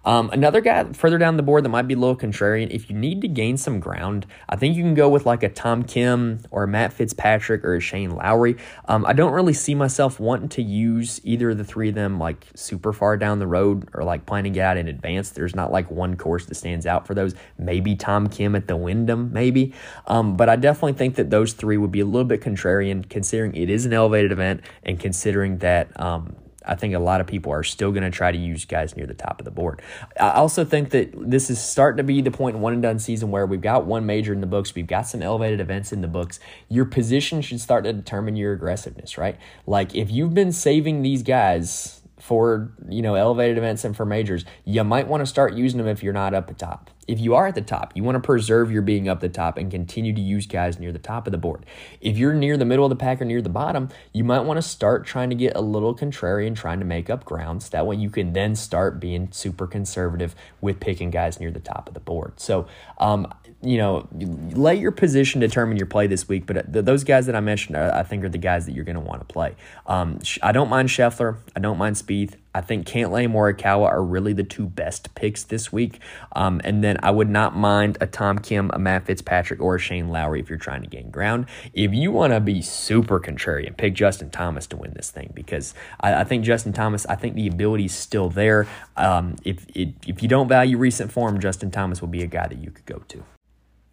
Um, 0.06 0.30
another 0.32 0.62
guy 0.62 0.92
further 0.94 1.18
down 1.18 1.38
the 1.38 1.44
board 1.44 1.66
that 1.66 1.70
might 1.70 1.88
be 1.88 1.94
a 1.94 1.98
little 1.98 2.16
contrarian, 2.16 2.70
if 2.72 2.90
you 2.90 2.96
need 2.96 3.22
to 3.22 3.28
gain 3.28 3.58
some 3.58 3.80
ground, 3.80 4.26
I 4.48 4.56
think 4.56 4.76
you 4.76 4.84
can 4.84 4.94
go 4.94 5.10
with 5.10 5.26
like 5.26 5.44
a 5.44 5.50
Tom 5.50 5.84
Kim 5.84 6.42
or 6.52 6.64
a 6.64 6.68
Matt 6.68 6.94
Fitzpatrick 6.94 7.64
or 7.64 7.76
a 7.76 7.80
Shane 7.80 8.12
Lowry. 8.12 8.58
Um, 8.86 9.06
I 9.06 9.14
don't 9.14 9.34
really 9.34 9.54
see 9.54 9.76
myself 9.76 10.20
wanting 10.20 10.50
to 10.50 10.62
use 10.62 11.20
either 11.24 11.52
of 11.52 11.58
the 11.58 11.64
three 11.64 11.90
of 11.90 11.96
them 11.96 12.20
like 12.20 12.48
super 12.56 12.94
far 12.94 13.18
down 13.18 13.40
the 13.40 13.48
road 13.48 13.90
or 13.94 14.04
like 14.04 14.26
planning 14.26 14.60
out 14.60 14.78
in 14.78 14.88
advance. 14.88 15.32
There's 15.32 15.56
not 15.56 15.72
like 15.72 15.92
one 15.92 16.16
course 16.16 16.46
that 16.46 16.56
stands 16.56 16.86
out 16.86 17.06
for 17.06 17.14
those. 17.14 17.36
Maybe 17.58 17.96
Tom 17.96 18.28
Kim 18.28 18.56
at 18.56 18.68
the 18.68 18.78
Wyndham, 18.78 19.32
maybe. 19.34 19.74
Um, 20.08 20.38
but 20.38 20.50
I 20.50 20.56
definitely 20.56 20.94
think 20.94 21.16
that 21.16 21.30
those 21.30 21.54
three 21.54 21.78
would 21.78 21.92
be 21.92 22.00
a 22.00 22.06
little 22.06 22.26
bit 22.26 22.42
contrarian 22.42 23.08
considering 23.10 23.56
it 23.56 23.70
is 23.70 23.86
an 23.86 23.94
elevated 23.94 24.32
event 24.32 24.62
and 24.84 25.00
considering 25.00 25.58
that 25.60 26.00
um, 26.00 26.36
I 26.70 26.76
think 26.76 26.94
a 26.94 27.00
lot 27.00 27.20
of 27.20 27.26
people 27.26 27.52
are 27.52 27.64
still 27.64 27.92
going 27.92 28.04
to 28.04 28.12
try 28.12 28.32
to 28.32 28.38
use 28.38 28.64
guys 28.66 28.96
near 28.96 29.08
the 29.08 29.16
top 29.16 29.40
of 29.40 29.46
the 29.46 29.52
board. 29.52 29.82
I 30.20 30.32
also 30.34 30.64
think 30.64 30.92
that 30.92 31.12
this 31.16 31.50
is 31.50 31.60
starting 31.62 31.98
to 31.98 32.04
be 32.04 32.22
the 32.22 32.30
point 32.30 32.56
in 32.56 32.62
one 32.62 32.74
and 32.74 32.82
done 32.82 33.00
season 33.00 33.32
where 33.32 33.48
we've 33.48 33.60
got 33.60 33.86
one 33.86 34.06
major 34.06 34.34
in 34.34 34.40
the 34.40 34.48
books, 34.48 34.76
we've 34.76 34.86
got 34.86 35.08
some 35.08 35.24
elevated 35.24 35.60
events 35.60 35.92
in 35.92 36.02
the 36.02 36.08
books. 36.08 36.40
Your 36.70 36.86
position 36.86 37.42
should 37.42 37.60
start 37.60 37.86
to 37.86 37.94
determine 37.94 38.36
your 38.36 38.54
aggressiveness, 38.54 39.18
right? 39.18 39.36
Like 39.66 39.96
if 39.96 40.12
you've 40.12 40.36
been 40.36 40.52
saving 40.52 41.02
these 41.02 41.24
guys 41.24 41.99
for 42.20 42.72
you 42.88 43.02
know 43.02 43.16
elevated 43.16 43.58
events 43.58 43.84
and 43.84 43.96
for 43.96 44.06
majors 44.06 44.46
you 44.66 44.84
might 44.84 45.08
want 45.08 45.22
to 45.22 45.26
start 45.26 45.54
using 45.54 45.78
them 45.78 45.88
if 45.88 46.04
you're 46.04 46.14
not 46.14 46.34
up 46.34 46.48
the 46.48 46.54
top. 46.54 46.90
If 47.08 47.20
you 47.20 47.34
are 47.34 47.48
at 47.48 47.56
the 47.56 47.62
top 47.62 47.94
you 47.96 48.04
want 48.04 48.16
to 48.16 48.20
preserve 48.20 48.72
your 48.72 48.82
being 48.82 49.10
up 49.10 49.20
the 49.20 49.30
top 49.30 49.58
and 49.58 49.72
continue 49.72 50.14
to 50.14 50.22
use 50.22 50.46
guys 50.46 50.80
near 50.80 50.92
the 50.92 51.00
top 51.00 51.28
of 51.28 51.32
the 51.32 51.38
board. 51.38 51.66
If 52.02 52.18
you're 52.18 52.34
near 52.34 52.58
the 52.58 52.66
middle 52.66 52.86
of 52.86 52.90
the 52.90 52.96
pack 52.96 53.22
or 53.22 53.26
near 53.26 53.42
the 53.42 53.50
bottom 53.50 53.90
you 54.14 54.24
might 54.24 54.42
want 54.42 54.58
to 54.58 54.62
start 54.62 55.06
trying 55.06 55.30
to 55.30 55.36
get 55.36 55.56
a 55.56 55.62
little 55.62 55.96
contrarian 55.96 56.56
trying 56.56 56.80
to 56.80 56.86
make 56.86 57.10
up 57.10 57.26
grounds. 57.26 57.70
That 57.70 57.88
way 57.88 57.96
you 57.96 58.10
can 58.10 58.34
then 58.34 58.56
start 58.56 59.00
being 59.00 59.32
super 59.32 59.68
conservative 59.68 60.36
with 60.62 60.80
picking 60.80 61.10
guys 61.10 61.40
near 61.40 61.52
the 61.52 61.60
top 61.60 61.88
of 61.88 61.94
the 61.94 62.00
board. 62.00 62.40
So 62.40 62.68
um, 62.98 63.34
you 63.62 63.78
know, 63.78 64.08
let 64.54 64.80
your 64.80 64.92
position 64.92 65.42
determine 65.42 65.76
your 65.76 65.86
play 65.86 66.08
this 66.08 66.30
week. 66.30 66.46
But 66.46 66.58
uh, 66.58 66.82
those 66.82 67.04
guys 67.04 67.26
that 67.26 67.36
I 67.36 67.42
mentioned, 67.42 67.76
I 67.78 68.04
think, 68.04 68.24
are 68.24 68.30
the 68.30 68.38
guys 68.38 68.66
that 68.66 68.74
you're 68.74 68.86
going 68.86 68.96
to 68.96 69.02
want 69.02 69.20
to 69.20 69.32
play. 69.32 69.56
Um, 69.86 70.20
I 70.42 70.54
don't 70.54 70.70
mind 70.70 70.90
Scheffler. 70.90 71.38
I 71.56 71.60
don't 71.60 71.78
mind 71.78 71.98
Spieth. 71.98 72.36
I 72.56 72.62
think 72.62 72.88
Cantlay 72.88 73.26
and 73.26 73.34
Morikawa 73.34 73.86
are 73.86 74.04
really 74.04 74.34
the 74.34 74.44
two 74.44 74.66
best 74.66 75.14
picks 75.14 75.44
this 75.44 75.72
week. 75.72 76.00
Um, 76.36 76.62
and 76.64 76.84
then 76.84 76.98
I 77.04 77.12
would 77.12 77.30
not 77.30 77.56
mind 77.56 77.98
a 78.02 78.08
Tom 78.08 78.40
Kim, 78.40 78.72
a 78.74 78.80
Matt 78.80 79.06
Fitzpatrick, 79.06 79.60
or 79.60 79.76
a 79.76 79.80
Shane 79.80 80.10
Lowry 80.10 80.40
if 80.40 80.50
you're 80.50 80.58
trying 80.58 80.82
to 80.82 80.88
gain 80.88 81.12
ground. 81.12 81.46
If 81.74 81.94
you 81.94 82.12
want 82.12 82.34
to 82.34 82.40
be 82.40 82.62
super 82.62 83.20
contrarian, 83.20 83.78
pick 83.78 83.94
Justin 83.94 84.30
Thomas 84.30 84.66
to 84.68 84.78
win 84.78 84.94
this 84.96 85.12
thing 85.12 85.32
because 85.36 85.74
I, 86.00 86.22
I 86.22 86.24
think 86.24 86.44
Justin 86.44 86.74
Thomas, 86.74 87.06
I 87.06 87.16
think 87.16 87.36
the 87.36 87.48
ability 87.48 87.86
is 87.86 87.94
still 87.94 88.30
there. 88.30 88.68
Um, 88.98 89.36
if, 89.44 89.66
if, 89.76 89.90
if 90.08 90.24
you 90.24 90.30
don't 90.30 90.48
value 90.48 90.78
recent 90.78 91.12
form, 91.12 91.40
Justin 91.40 91.72
Thomas 91.72 92.02
will 92.02 92.08
be 92.08 92.24
a 92.24 92.28
guy 92.28 92.48
that 92.48 92.58
you 92.58 92.72
could 92.72 92.86
go 92.86 93.04
to. 93.10 93.24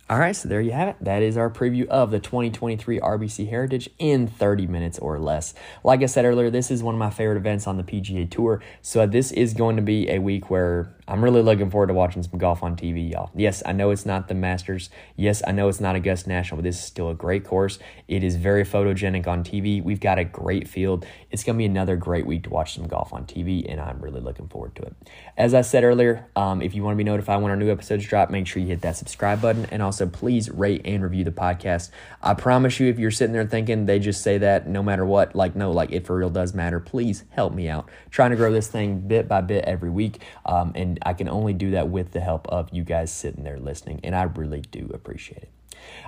All 0.09 0.21
right, 0.21 0.37
so 0.37 0.49
there 0.49 0.61
you 0.61 0.71
have 0.71 0.87
it. 0.87 0.97
That 1.01 1.23
is 1.23 1.37
our 1.37 1.51
preview 1.51 1.89
of 1.89 2.13
the 2.13 2.21
2023 2.21 3.01
RBC 3.01 3.49
Heritage 3.49 3.91
in 3.99 4.29
30 4.29 4.69
minutes 4.69 5.01
or 5.01 5.19
less. 5.19 5.53
Like 5.83 6.01
I 6.01 6.07
said 6.07 6.25
earlier, 6.25 6.49
this 6.49 6.71
is 6.71 6.81
one 6.81 6.95
of 6.95 7.01
my 7.01 7.11
favorite 7.11 7.39
events 7.39 7.67
on 7.67 7.77
the 7.77 7.83
PGA 7.83 8.31
Tour. 8.31 8.63
So 8.83 9.05
this 9.05 9.33
is 9.33 9.53
going 9.53 9.75
to 9.75 9.83
be 9.83 10.09
a 10.09 10.21
week 10.21 10.49
where 10.49 10.95
I'm 11.09 11.23
really 11.23 11.41
looking 11.41 11.71
forward 11.71 11.87
to 11.87 11.95
watching 11.95 12.25
some 12.25 12.39
golf 12.39 12.65
on 12.65 12.75
TV, 12.75 13.13
y'all. 13.13 13.31
Yes, 13.37 13.63
I 13.65 13.71
know 13.71 13.91
it's 13.91 14.05
not 14.05 14.27
the 14.27 14.35
Masters. 14.35 14.91
Yes, 15.15 15.41
I 15.47 15.53
know 15.53 15.69
it's 15.69 15.81
not 15.81 15.95
Augusta 15.95 16.29
National, 16.29 16.57
but 16.57 16.65
this 16.65 16.77
is 16.77 16.85
still 16.85 17.11
a 17.11 17.15
great 17.15 17.45
course. 17.45 17.79
It 18.09 18.25
is 18.25 18.35
very 18.35 18.65
photogenic 18.65 19.29
on 19.29 19.45
TV. 19.45 19.81
We've 19.83 20.01
got 20.01 20.19
a 20.19 20.25
great 20.25 20.67
field. 20.67 21.07
It's 21.31 21.45
going 21.45 21.55
to 21.55 21.59
be 21.59 21.65
another 21.65 21.95
great 21.95 22.27
week 22.27 22.43
to 22.45 22.51
watch 22.51 22.75
some 22.75 22.89
golf 22.89 23.13
on 23.13 23.25
TV, 23.25 23.65
and 23.71 23.81
I'm 23.81 24.01
really 24.01 24.21
looking 24.21 24.49
forward 24.49 24.75
to 24.77 24.83
it. 24.83 24.97
As 25.37 25.55
I 25.55 25.61
said 25.61 25.85
earlier, 25.85 26.27
um, 26.35 26.61
if 26.61 26.75
you 26.75 26.83
want 26.83 26.95
to 26.95 26.97
be 26.97 27.05
notified 27.05 27.41
when 27.41 27.51
our 27.51 27.57
new 27.57 27.71
episodes 27.71 28.05
drop, 28.05 28.31
make 28.31 28.49
sure 28.49 28.61
you 28.61 28.69
hit 28.69 28.81
that 28.81 28.97
subscribe 28.97 29.41
button, 29.41 29.67
and 29.67 29.83
also 29.83 30.09
please 30.09 30.51
rate 30.51 30.83
and 30.85 31.05
review 31.05 31.23
the 31.23 31.31
podcast. 31.31 31.91
I 32.21 32.35
promise 32.35 32.81
you, 32.81 32.89
if 32.89 32.99
you're 32.99 33.13
sitting 33.13 33.33
there 33.33 33.47
thinking 33.47 33.87
they 33.87 34.01
just 34.01 34.23
say 34.23 34.39
that 34.39 34.67
no 34.67 34.83
matter 34.83 35.05
what, 35.05 35.37
like, 35.37 35.55
no, 35.55 35.71
like 35.71 35.93
it 35.93 36.05
for 36.05 36.17
real 36.17 36.31
does 36.31 36.53
matter, 36.53 36.81
please 36.81 37.23
help 37.31 37.53
me 37.53 37.69
out. 37.69 37.89
trying 38.11 38.31
to 38.31 38.37
grow 38.37 38.53
this 38.53 38.67
thing 38.67 39.01
bit 39.07 39.29
by 39.29 39.41
bit 39.41 39.65
every 39.65 39.91
week, 39.91 40.21
um, 40.47 40.73
I 41.03 41.13
can 41.13 41.29
only 41.29 41.53
do 41.53 41.71
that 41.73 41.89
with 41.89 42.13
the 42.13 42.21
help 42.21 42.47
of 42.49 42.69
you 42.73 42.85
guys 42.85 43.13
sitting 43.13 43.45
there 43.45 43.59
listening, 43.59 44.01
and 44.03 44.15
I 44.15 44.25
really 44.25 44.61
do 44.61 44.91
appreciate 44.93 45.45
it. 45.45 45.51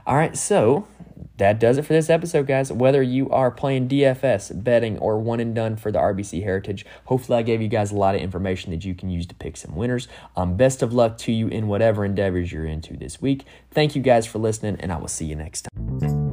All 0.06 0.16
right, 0.16 0.36
so 0.36 0.86
that 1.36 1.60
does 1.60 1.78
it 1.78 1.82
for 1.82 1.92
this 1.92 2.10
episode, 2.10 2.46
guys. 2.46 2.72
Whether 2.72 3.02
you 3.02 3.28
are 3.30 3.50
playing 3.50 3.88
DFS, 3.88 4.62
betting, 4.62 4.98
or 4.98 5.18
one 5.18 5.40
and 5.40 5.54
done 5.54 5.76
for 5.76 5.92
the 5.92 5.98
RBC 5.98 6.42
Heritage, 6.42 6.86
hopefully 7.04 7.38
I 7.38 7.42
gave 7.42 7.60
you 7.60 7.68
guys 7.68 7.92
a 7.92 7.96
lot 7.96 8.14
of 8.14 8.20
information 8.20 8.70
that 8.72 8.84
you 8.84 8.94
can 8.94 9.10
use 9.10 9.26
to 9.26 9.34
pick 9.34 9.56
some 9.56 9.76
winners. 9.76 10.08
Um, 10.36 10.56
best 10.56 10.82
of 10.82 10.92
luck 10.92 11.18
to 11.18 11.32
you 11.32 11.48
in 11.48 11.68
whatever 11.68 12.04
endeavors 12.04 12.52
you're 12.52 12.66
into 12.66 12.96
this 12.96 13.20
week. 13.20 13.44
Thank 13.70 13.94
you 13.94 14.02
guys 14.02 14.26
for 14.26 14.38
listening, 14.38 14.76
and 14.80 14.92
I 14.92 14.96
will 14.96 15.08
see 15.08 15.26
you 15.26 15.36
next 15.36 15.62
time. 15.62 16.27